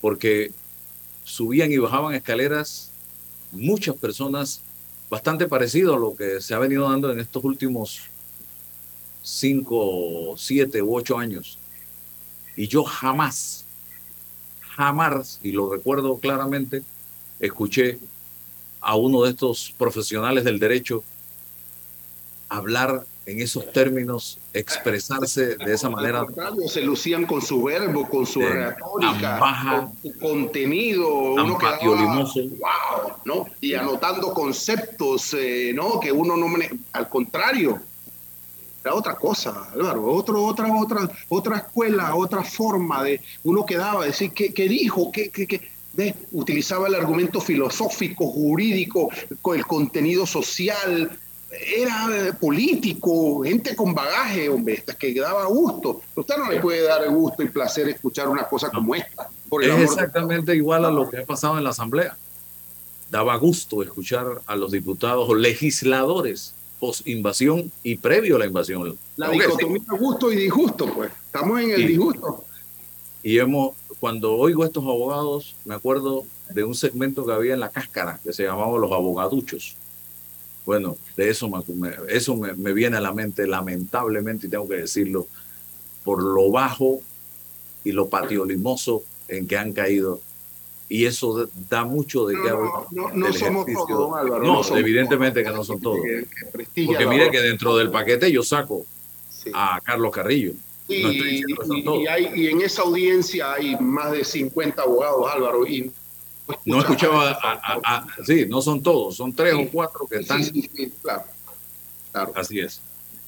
porque 0.00 0.52
subían 1.24 1.72
y 1.72 1.78
bajaban 1.78 2.14
escaleras 2.14 2.90
muchas 3.52 3.96
personas 3.96 4.60
bastante 5.08 5.46
parecido 5.46 5.94
a 5.94 5.98
lo 5.98 6.16
que 6.16 6.40
se 6.40 6.54
ha 6.54 6.58
venido 6.58 6.88
dando 6.88 7.10
en 7.12 7.20
estos 7.20 7.42
últimos 7.44 8.02
cinco, 9.22 10.34
siete 10.36 10.82
u 10.82 10.96
ocho 10.96 11.18
años. 11.18 11.58
Y 12.56 12.68
yo 12.68 12.84
jamás, 12.84 13.64
jamás, 14.76 15.40
y 15.42 15.52
lo 15.52 15.70
recuerdo 15.70 16.18
claramente, 16.18 16.82
escuché 17.40 17.98
a 18.80 18.96
uno 18.96 19.22
de 19.22 19.30
estos 19.30 19.74
profesionales 19.76 20.44
del 20.44 20.58
derecho 20.58 21.04
hablar 22.48 23.04
en 23.26 23.40
esos 23.40 23.72
términos, 23.72 24.38
expresarse 24.52 25.56
de 25.56 25.74
esa 25.74 25.90
manera. 25.90 26.24
Se 26.68 26.80
lucían 26.80 27.26
con 27.26 27.42
su 27.42 27.64
verbo, 27.64 28.08
con 28.08 28.24
su 28.24 28.40
retórica, 28.40 29.20
tan 29.20 29.40
baja, 29.40 29.80
con 29.80 30.12
su 30.12 30.18
contenido, 30.20 31.08
uno 31.34 31.58
quedaba, 31.58 31.78
wow, 31.78 33.12
¿no? 33.24 33.46
Y 33.60 33.74
anotando 33.74 34.32
conceptos, 34.32 35.34
eh, 35.34 35.72
¿no? 35.74 35.98
Que 35.98 36.12
uno 36.12 36.36
no 36.36 36.46
maneja, 36.46 36.76
al 36.92 37.08
contrario, 37.08 37.80
era 38.84 38.94
otra 38.94 39.16
cosa, 39.16 39.70
Álvaro, 39.74 40.04
otro, 40.04 40.44
otra, 40.44 40.72
otra, 40.72 41.10
otra 41.28 41.56
escuela, 41.56 42.14
otra 42.14 42.44
forma 42.44 43.02
de, 43.02 43.20
uno 43.42 43.66
quedaba 43.66 44.06
decir, 44.06 44.30
¿qué, 44.30 44.54
qué 44.54 44.68
dijo? 44.68 45.10
¿Qué, 45.10 45.30
qué, 45.30 45.48
qué? 45.48 45.68
¿Ves? 45.92 46.14
Utilizaba 46.30 46.86
el 46.86 46.94
argumento 46.94 47.40
filosófico, 47.40 48.28
jurídico, 48.28 49.10
con 49.42 49.56
el 49.56 49.66
contenido 49.66 50.26
social, 50.26 51.18
era 51.50 52.36
político, 52.40 53.42
gente 53.42 53.74
con 53.76 53.94
bagaje, 53.94 54.48
hombre, 54.48 54.82
que 54.98 55.14
daba 55.14 55.46
gusto. 55.46 56.02
Usted 56.14 56.36
no 56.38 56.50
le 56.50 56.60
puede 56.60 56.82
dar 56.82 57.08
gusto 57.08 57.42
y 57.42 57.48
placer 57.48 57.88
escuchar 57.88 58.28
una 58.28 58.46
cosa 58.48 58.70
como 58.70 58.94
esta. 58.94 59.28
Por 59.48 59.62
Es 59.64 59.76
de- 59.76 59.84
exactamente 59.84 60.54
igual 60.56 60.84
a 60.84 60.90
lo 60.90 61.08
que 61.08 61.18
ha 61.18 61.24
pasado 61.24 61.56
en 61.58 61.64
la 61.64 61.70
Asamblea. 61.70 62.16
Daba 63.10 63.36
gusto 63.36 63.82
escuchar 63.82 64.26
a 64.46 64.56
los 64.56 64.72
diputados 64.72 65.28
o 65.28 65.34
legisladores 65.34 66.52
post-invasión 66.80 67.70
y 67.82 67.96
previo 67.96 68.36
a 68.36 68.38
la 68.40 68.46
invasión. 68.46 68.98
La 69.16 69.30
dicotomía 69.30 69.82
gusto 69.98 70.30
y 70.32 70.36
disgusto, 70.36 70.92
pues. 70.92 71.10
Estamos 71.26 71.60
en 71.60 71.70
el 71.70 71.76
Sí. 71.82 71.86
disgusto. 71.86 72.44
Y 73.22 73.38
hemos, 73.38 73.74
cuando 73.98 74.34
oigo 74.34 74.62
a 74.62 74.66
estos 74.66 74.84
abogados, 74.84 75.56
me 75.64 75.74
acuerdo 75.74 76.24
de 76.50 76.64
un 76.64 76.74
segmento 76.74 77.24
que 77.24 77.32
había 77.32 77.54
en 77.54 77.60
la 77.60 77.70
cáscara 77.70 78.20
que 78.22 78.32
se 78.32 78.42
llamaba 78.44 78.76
Los 78.78 78.92
Abogaduchos. 78.92 79.74
Bueno, 80.66 80.96
de 81.16 81.30
eso, 81.30 81.48
me, 81.48 81.90
eso 82.08 82.36
me, 82.36 82.52
me 82.54 82.72
viene 82.72 82.96
a 82.98 83.00
la 83.00 83.12
mente, 83.12 83.46
lamentablemente, 83.46 84.46
y 84.46 84.50
tengo 84.50 84.68
que 84.68 84.76
decirlo, 84.76 85.26
por 86.04 86.22
lo 86.22 86.50
bajo 86.50 87.00
y 87.84 87.92
lo 87.92 88.08
patiolimoso 88.08 89.02
en 89.28 89.46
que 89.46 89.56
han 89.56 89.72
caído 89.72 90.20
y 90.88 91.04
eso 91.06 91.48
da 91.68 91.84
mucho 91.84 92.26
de 92.26 92.36
qué 92.40 92.48
hablar. 92.48 92.70
No, 92.92 93.10
no 93.12 93.26
del 93.26 93.34
somos 93.34 93.66
todos, 93.66 93.88
don 93.88 94.16
Álvaro. 94.18 94.44
No, 94.44 94.62
somos 94.62 94.80
evidentemente 94.80 95.42
todos. 95.42 95.52
que 95.52 95.58
no 95.58 95.64
son 95.64 95.80
todos. 95.80 95.98
Que- 96.02 96.26
que 96.74 96.86
Porque 96.86 97.06
mire 97.06 97.30
que 97.30 97.40
dentro 97.40 97.76
del 97.76 97.90
paquete 97.90 98.30
yo 98.30 98.42
saco 98.44 98.84
a 99.52 99.80
Carlos 99.82 100.12
Carrillo. 100.12 100.52
Y, 100.88 101.42
No 101.84 101.98
que 101.98 102.08
hay- 102.08 102.30
y 102.36 102.46
en 102.48 102.60
esa 102.60 102.82
audiencia 102.82 103.52
hay 103.54 103.74
más 103.80 104.12
de 104.12 104.24
50 104.24 104.82
abogados, 104.82 105.26
Álvaro, 105.32 105.66
y 105.66 105.90
No 106.64 106.78
escuchaba, 106.80 107.30
a- 107.30 107.60
a- 107.82 107.96
a- 107.96 108.06
sí, 108.24 108.46
no 108.48 108.60
son 108.62 108.82
todos, 108.82 109.16
son 109.16 109.32
tres 109.32 109.54
o 109.54 109.68
cuatro 109.70 110.06
que 110.06 110.18
están. 110.20 110.42
Sí, 110.44 110.50
sí, 110.62 110.70
sí, 110.74 110.92
claro. 111.02 111.24
Así 112.34 112.60
es. 112.60 112.80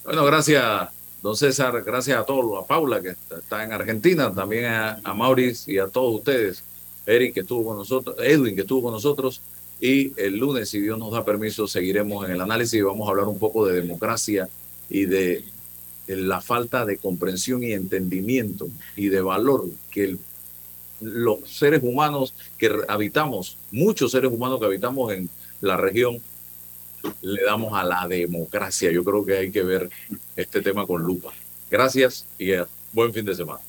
Bueno, 0.04 0.24
gracias, 0.24 0.88
don 1.22 1.36
César, 1.36 1.82
gracias 1.84 2.18
a 2.18 2.24
todos, 2.24 2.62
a 2.62 2.66
Paula 2.66 3.02
que 3.02 3.10
está, 3.10 3.38
está 3.38 3.64
en 3.64 3.72
Argentina, 3.72 4.32
también 4.32 4.66
a, 4.66 5.00
a 5.04 5.14
Maurice 5.14 5.70
y 5.72 5.78
a 5.78 5.88
todos 5.88 6.14
ustedes, 6.16 6.62
Eric 7.06 7.34
que 7.34 7.40
estuvo 7.40 7.64
con 7.64 7.76
nosotros, 7.76 8.16
Edwin 8.20 8.54
que 8.54 8.62
estuvo 8.62 8.82
con 8.84 8.92
nosotros, 8.92 9.42
y 9.80 10.12
el 10.20 10.36
lunes, 10.38 10.70
si 10.70 10.80
Dios 10.80 10.98
nos 10.98 11.12
da 11.12 11.24
permiso, 11.24 11.66
seguiremos 11.68 12.24
en 12.24 12.32
el 12.32 12.40
análisis 12.40 12.74
y 12.74 12.82
vamos 12.82 13.06
a 13.06 13.10
hablar 13.10 13.26
un 13.28 13.38
poco 13.38 13.66
de 13.66 13.80
democracia 13.80 14.48
y 14.88 15.04
de, 15.04 15.44
de 16.06 16.16
la 16.16 16.40
falta 16.40 16.84
de 16.86 16.96
comprensión 16.98 17.62
y 17.62 17.72
entendimiento 17.72 18.68
y 18.96 19.08
de 19.08 19.20
valor 19.20 19.66
que 19.90 20.04
el- 20.04 20.18
los 21.00 21.48
seres 21.48 21.82
humanos 21.82 22.34
que 22.56 22.70
habitamos, 22.88 23.56
muchos 23.70 24.12
seres 24.12 24.32
humanos 24.32 24.60
que 24.60 24.66
habitamos 24.66 25.12
en 25.12 25.28
la 25.60 25.76
región, 25.76 26.20
le 27.22 27.44
damos 27.44 27.72
a 27.74 27.84
la 27.84 28.06
democracia. 28.08 28.90
Yo 28.90 29.04
creo 29.04 29.24
que 29.24 29.36
hay 29.36 29.50
que 29.50 29.62
ver 29.62 29.90
este 30.36 30.60
tema 30.60 30.86
con 30.86 31.02
lupa. 31.02 31.32
Gracias 31.70 32.26
y 32.38 32.52
eh, 32.52 32.64
buen 32.92 33.12
fin 33.12 33.24
de 33.24 33.34
semana. 33.34 33.60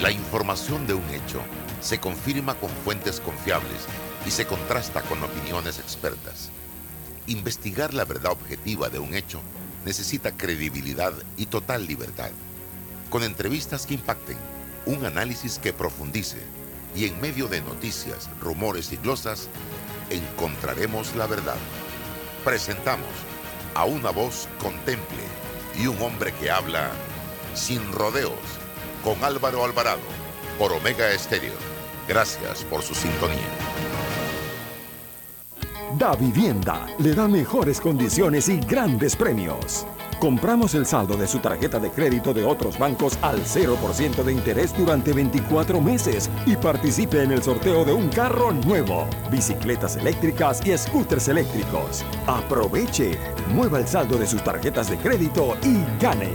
La 0.00 0.10
información 0.10 0.86
de 0.86 0.94
un 0.94 1.04
hecho 1.10 1.40
se 1.80 1.98
confirma 1.98 2.54
con 2.54 2.70
fuentes 2.70 3.20
confiables 3.20 3.86
y 4.26 4.30
se 4.30 4.46
contrasta 4.46 5.02
con 5.02 5.22
opiniones 5.22 5.78
expertas. 5.78 6.50
Investigar 7.26 7.94
la 7.94 8.04
verdad 8.04 8.32
objetiva 8.32 8.88
de 8.88 8.98
un 8.98 9.14
hecho 9.14 9.40
necesita 9.84 10.36
credibilidad 10.36 11.12
y 11.36 11.46
total 11.46 11.86
libertad. 11.86 12.30
Con 13.08 13.22
entrevistas 13.22 13.86
que 13.86 13.94
impacten, 13.94 14.36
un 14.86 15.04
análisis 15.04 15.58
que 15.58 15.72
profundice 15.72 16.38
y 16.94 17.06
en 17.06 17.20
medio 17.20 17.48
de 17.48 17.60
noticias, 17.60 18.28
rumores 18.40 18.92
y 18.92 18.96
glosas, 18.96 19.48
encontraremos 20.10 21.14
la 21.14 21.26
verdad. 21.26 21.56
Presentamos 22.44 23.08
a 23.74 23.84
una 23.84 24.10
voz 24.10 24.48
contemple 24.60 25.22
y 25.78 25.86
un 25.86 26.00
hombre 26.02 26.32
que 26.34 26.50
habla 26.50 26.90
sin 27.54 27.92
rodeos 27.92 28.32
con 29.04 29.22
Álvaro 29.24 29.64
Alvarado 29.64 30.00
por 30.58 30.72
Omega 30.72 31.10
Estéreo. 31.10 31.54
Gracias 32.08 32.64
por 32.64 32.82
su 32.82 32.94
sintonía. 32.94 33.38
Da 35.98 36.14
Vivienda 36.14 36.86
le 36.98 37.14
da 37.14 37.26
mejores 37.26 37.80
condiciones 37.80 38.48
y 38.48 38.58
grandes 38.58 39.16
premios. 39.16 39.86
Compramos 40.20 40.74
el 40.74 40.84
saldo 40.84 41.16
de 41.16 41.26
su 41.26 41.38
tarjeta 41.38 41.78
de 41.78 41.90
crédito 41.90 42.34
de 42.34 42.44
otros 42.44 42.78
bancos 42.78 43.18
al 43.22 43.42
0% 43.42 44.22
de 44.22 44.32
interés 44.32 44.76
durante 44.76 45.14
24 45.14 45.80
meses 45.80 46.28
y 46.44 46.56
participe 46.56 47.22
en 47.22 47.32
el 47.32 47.42
sorteo 47.42 47.86
de 47.86 47.94
un 47.94 48.10
carro 48.10 48.52
nuevo, 48.52 49.06
bicicletas 49.30 49.96
eléctricas 49.96 50.60
y 50.66 50.76
scooters 50.76 51.28
eléctricos. 51.28 52.04
Aproveche, 52.26 53.18
mueva 53.54 53.78
el 53.78 53.88
saldo 53.88 54.18
de 54.18 54.26
sus 54.26 54.44
tarjetas 54.44 54.90
de 54.90 54.98
crédito 54.98 55.56
y 55.62 55.78
gane. 55.98 56.34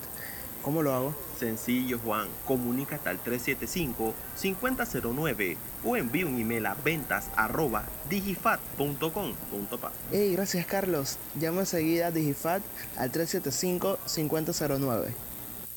¿Cómo 0.62 0.82
lo 0.82 0.94
hago? 0.94 1.12
Sencillo, 1.40 1.98
Juan. 1.98 2.28
Comunícate 2.46 3.08
al 3.08 3.20
375-5009 3.24 5.56
o 5.84 5.96
envía 5.96 6.26
un 6.26 6.40
email 6.40 6.66
a 6.66 6.74
ventas 6.74 7.30
arroba 7.34 7.82
digifat.com.pa. 8.08 9.90
Hey, 10.12 10.34
gracias 10.34 10.66
Carlos. 10.66 11.18
Llama 11.34 11.62
enseguida 11.62 12.06
a 12.06 12.12
Digifat 12.12 12.62
al 12.96 13.10
375-5009. 13.10 15.27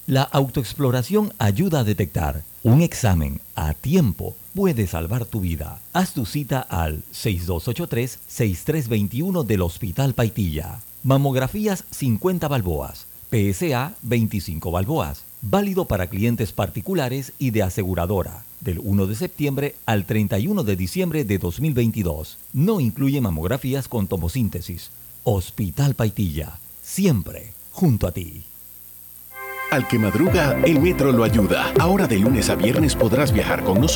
La 0.08 0.24
autoexploración 0.24 1.32
ayuda 1.38 1.82
a 1.82 1.84
detectar. 1.84 2.42
Un 2.64 2.82
examen 2.82 3.40
a 3.56 3.76
tiempo 3.76 4.36
puede 4.56 4.88
salvar 4.88 5.26
tu 5.26 5.42
vida. 5.42 5.80
Haz 5.94 6.14
tu 6.14 6.26
cita 6.26 6.62
al 6.62 7.04
6283-6321 7.14 9.46
del 9.46 9.62
Hospital 9.62 10.16
Paitilla. 10.16 10.80
Mamografías 11.04 11.84
50 11.92 12.48
balboas. 12.48 13.06
PSA 13.30 13.94
25 14.02 14.72
balboas. 14.72 15.24
Válido 15.44 15.86
para 15.86 16.08
clientes 16.08 16.52
particulares 16.52 17.34
y 17.38 17.52
de 17.52 17.62
aseguradora. 17.62 18.44
Del 18.60 18.80
1 18.80 19.06
de 19.06 19.16
septiembre 19.16 19.76
al 19.86 20.06
31 20.06 20.64
de 20.64 20.76
diciembre 20.76 21.26
de 21.26 21.38
2022. 21.38 22.40
No 22.54 22.80
incluye 22.80 23.22
mamografías 23.22 23.88
con 23.88 24.08
tomosíntesis. 24.08 24.90
Hospital 25.24 25.94
Paitilla. 25.94 26.58
Siempre 26.82 27.54
junto 27.72 28.08
a 28.08 28.12
ti. 28.12 28.46
Al 29.72 29.88
que 29.88 29.98
madruga, 29.98 30.58
el 30.66 30.82
metro 30.82 31.14
lo 31.14 31.24
ayuda. 31.24 31.72
Ahora 31.80 32.06
de 32.06 32.20
lunes 32.20 32.50
a 32.50 32.56
viernes 32.56 32.94
podrás 32.94 33.32
viajar 33.32 33.64
con 33.64 33.80
nosotros. 33.80 33.90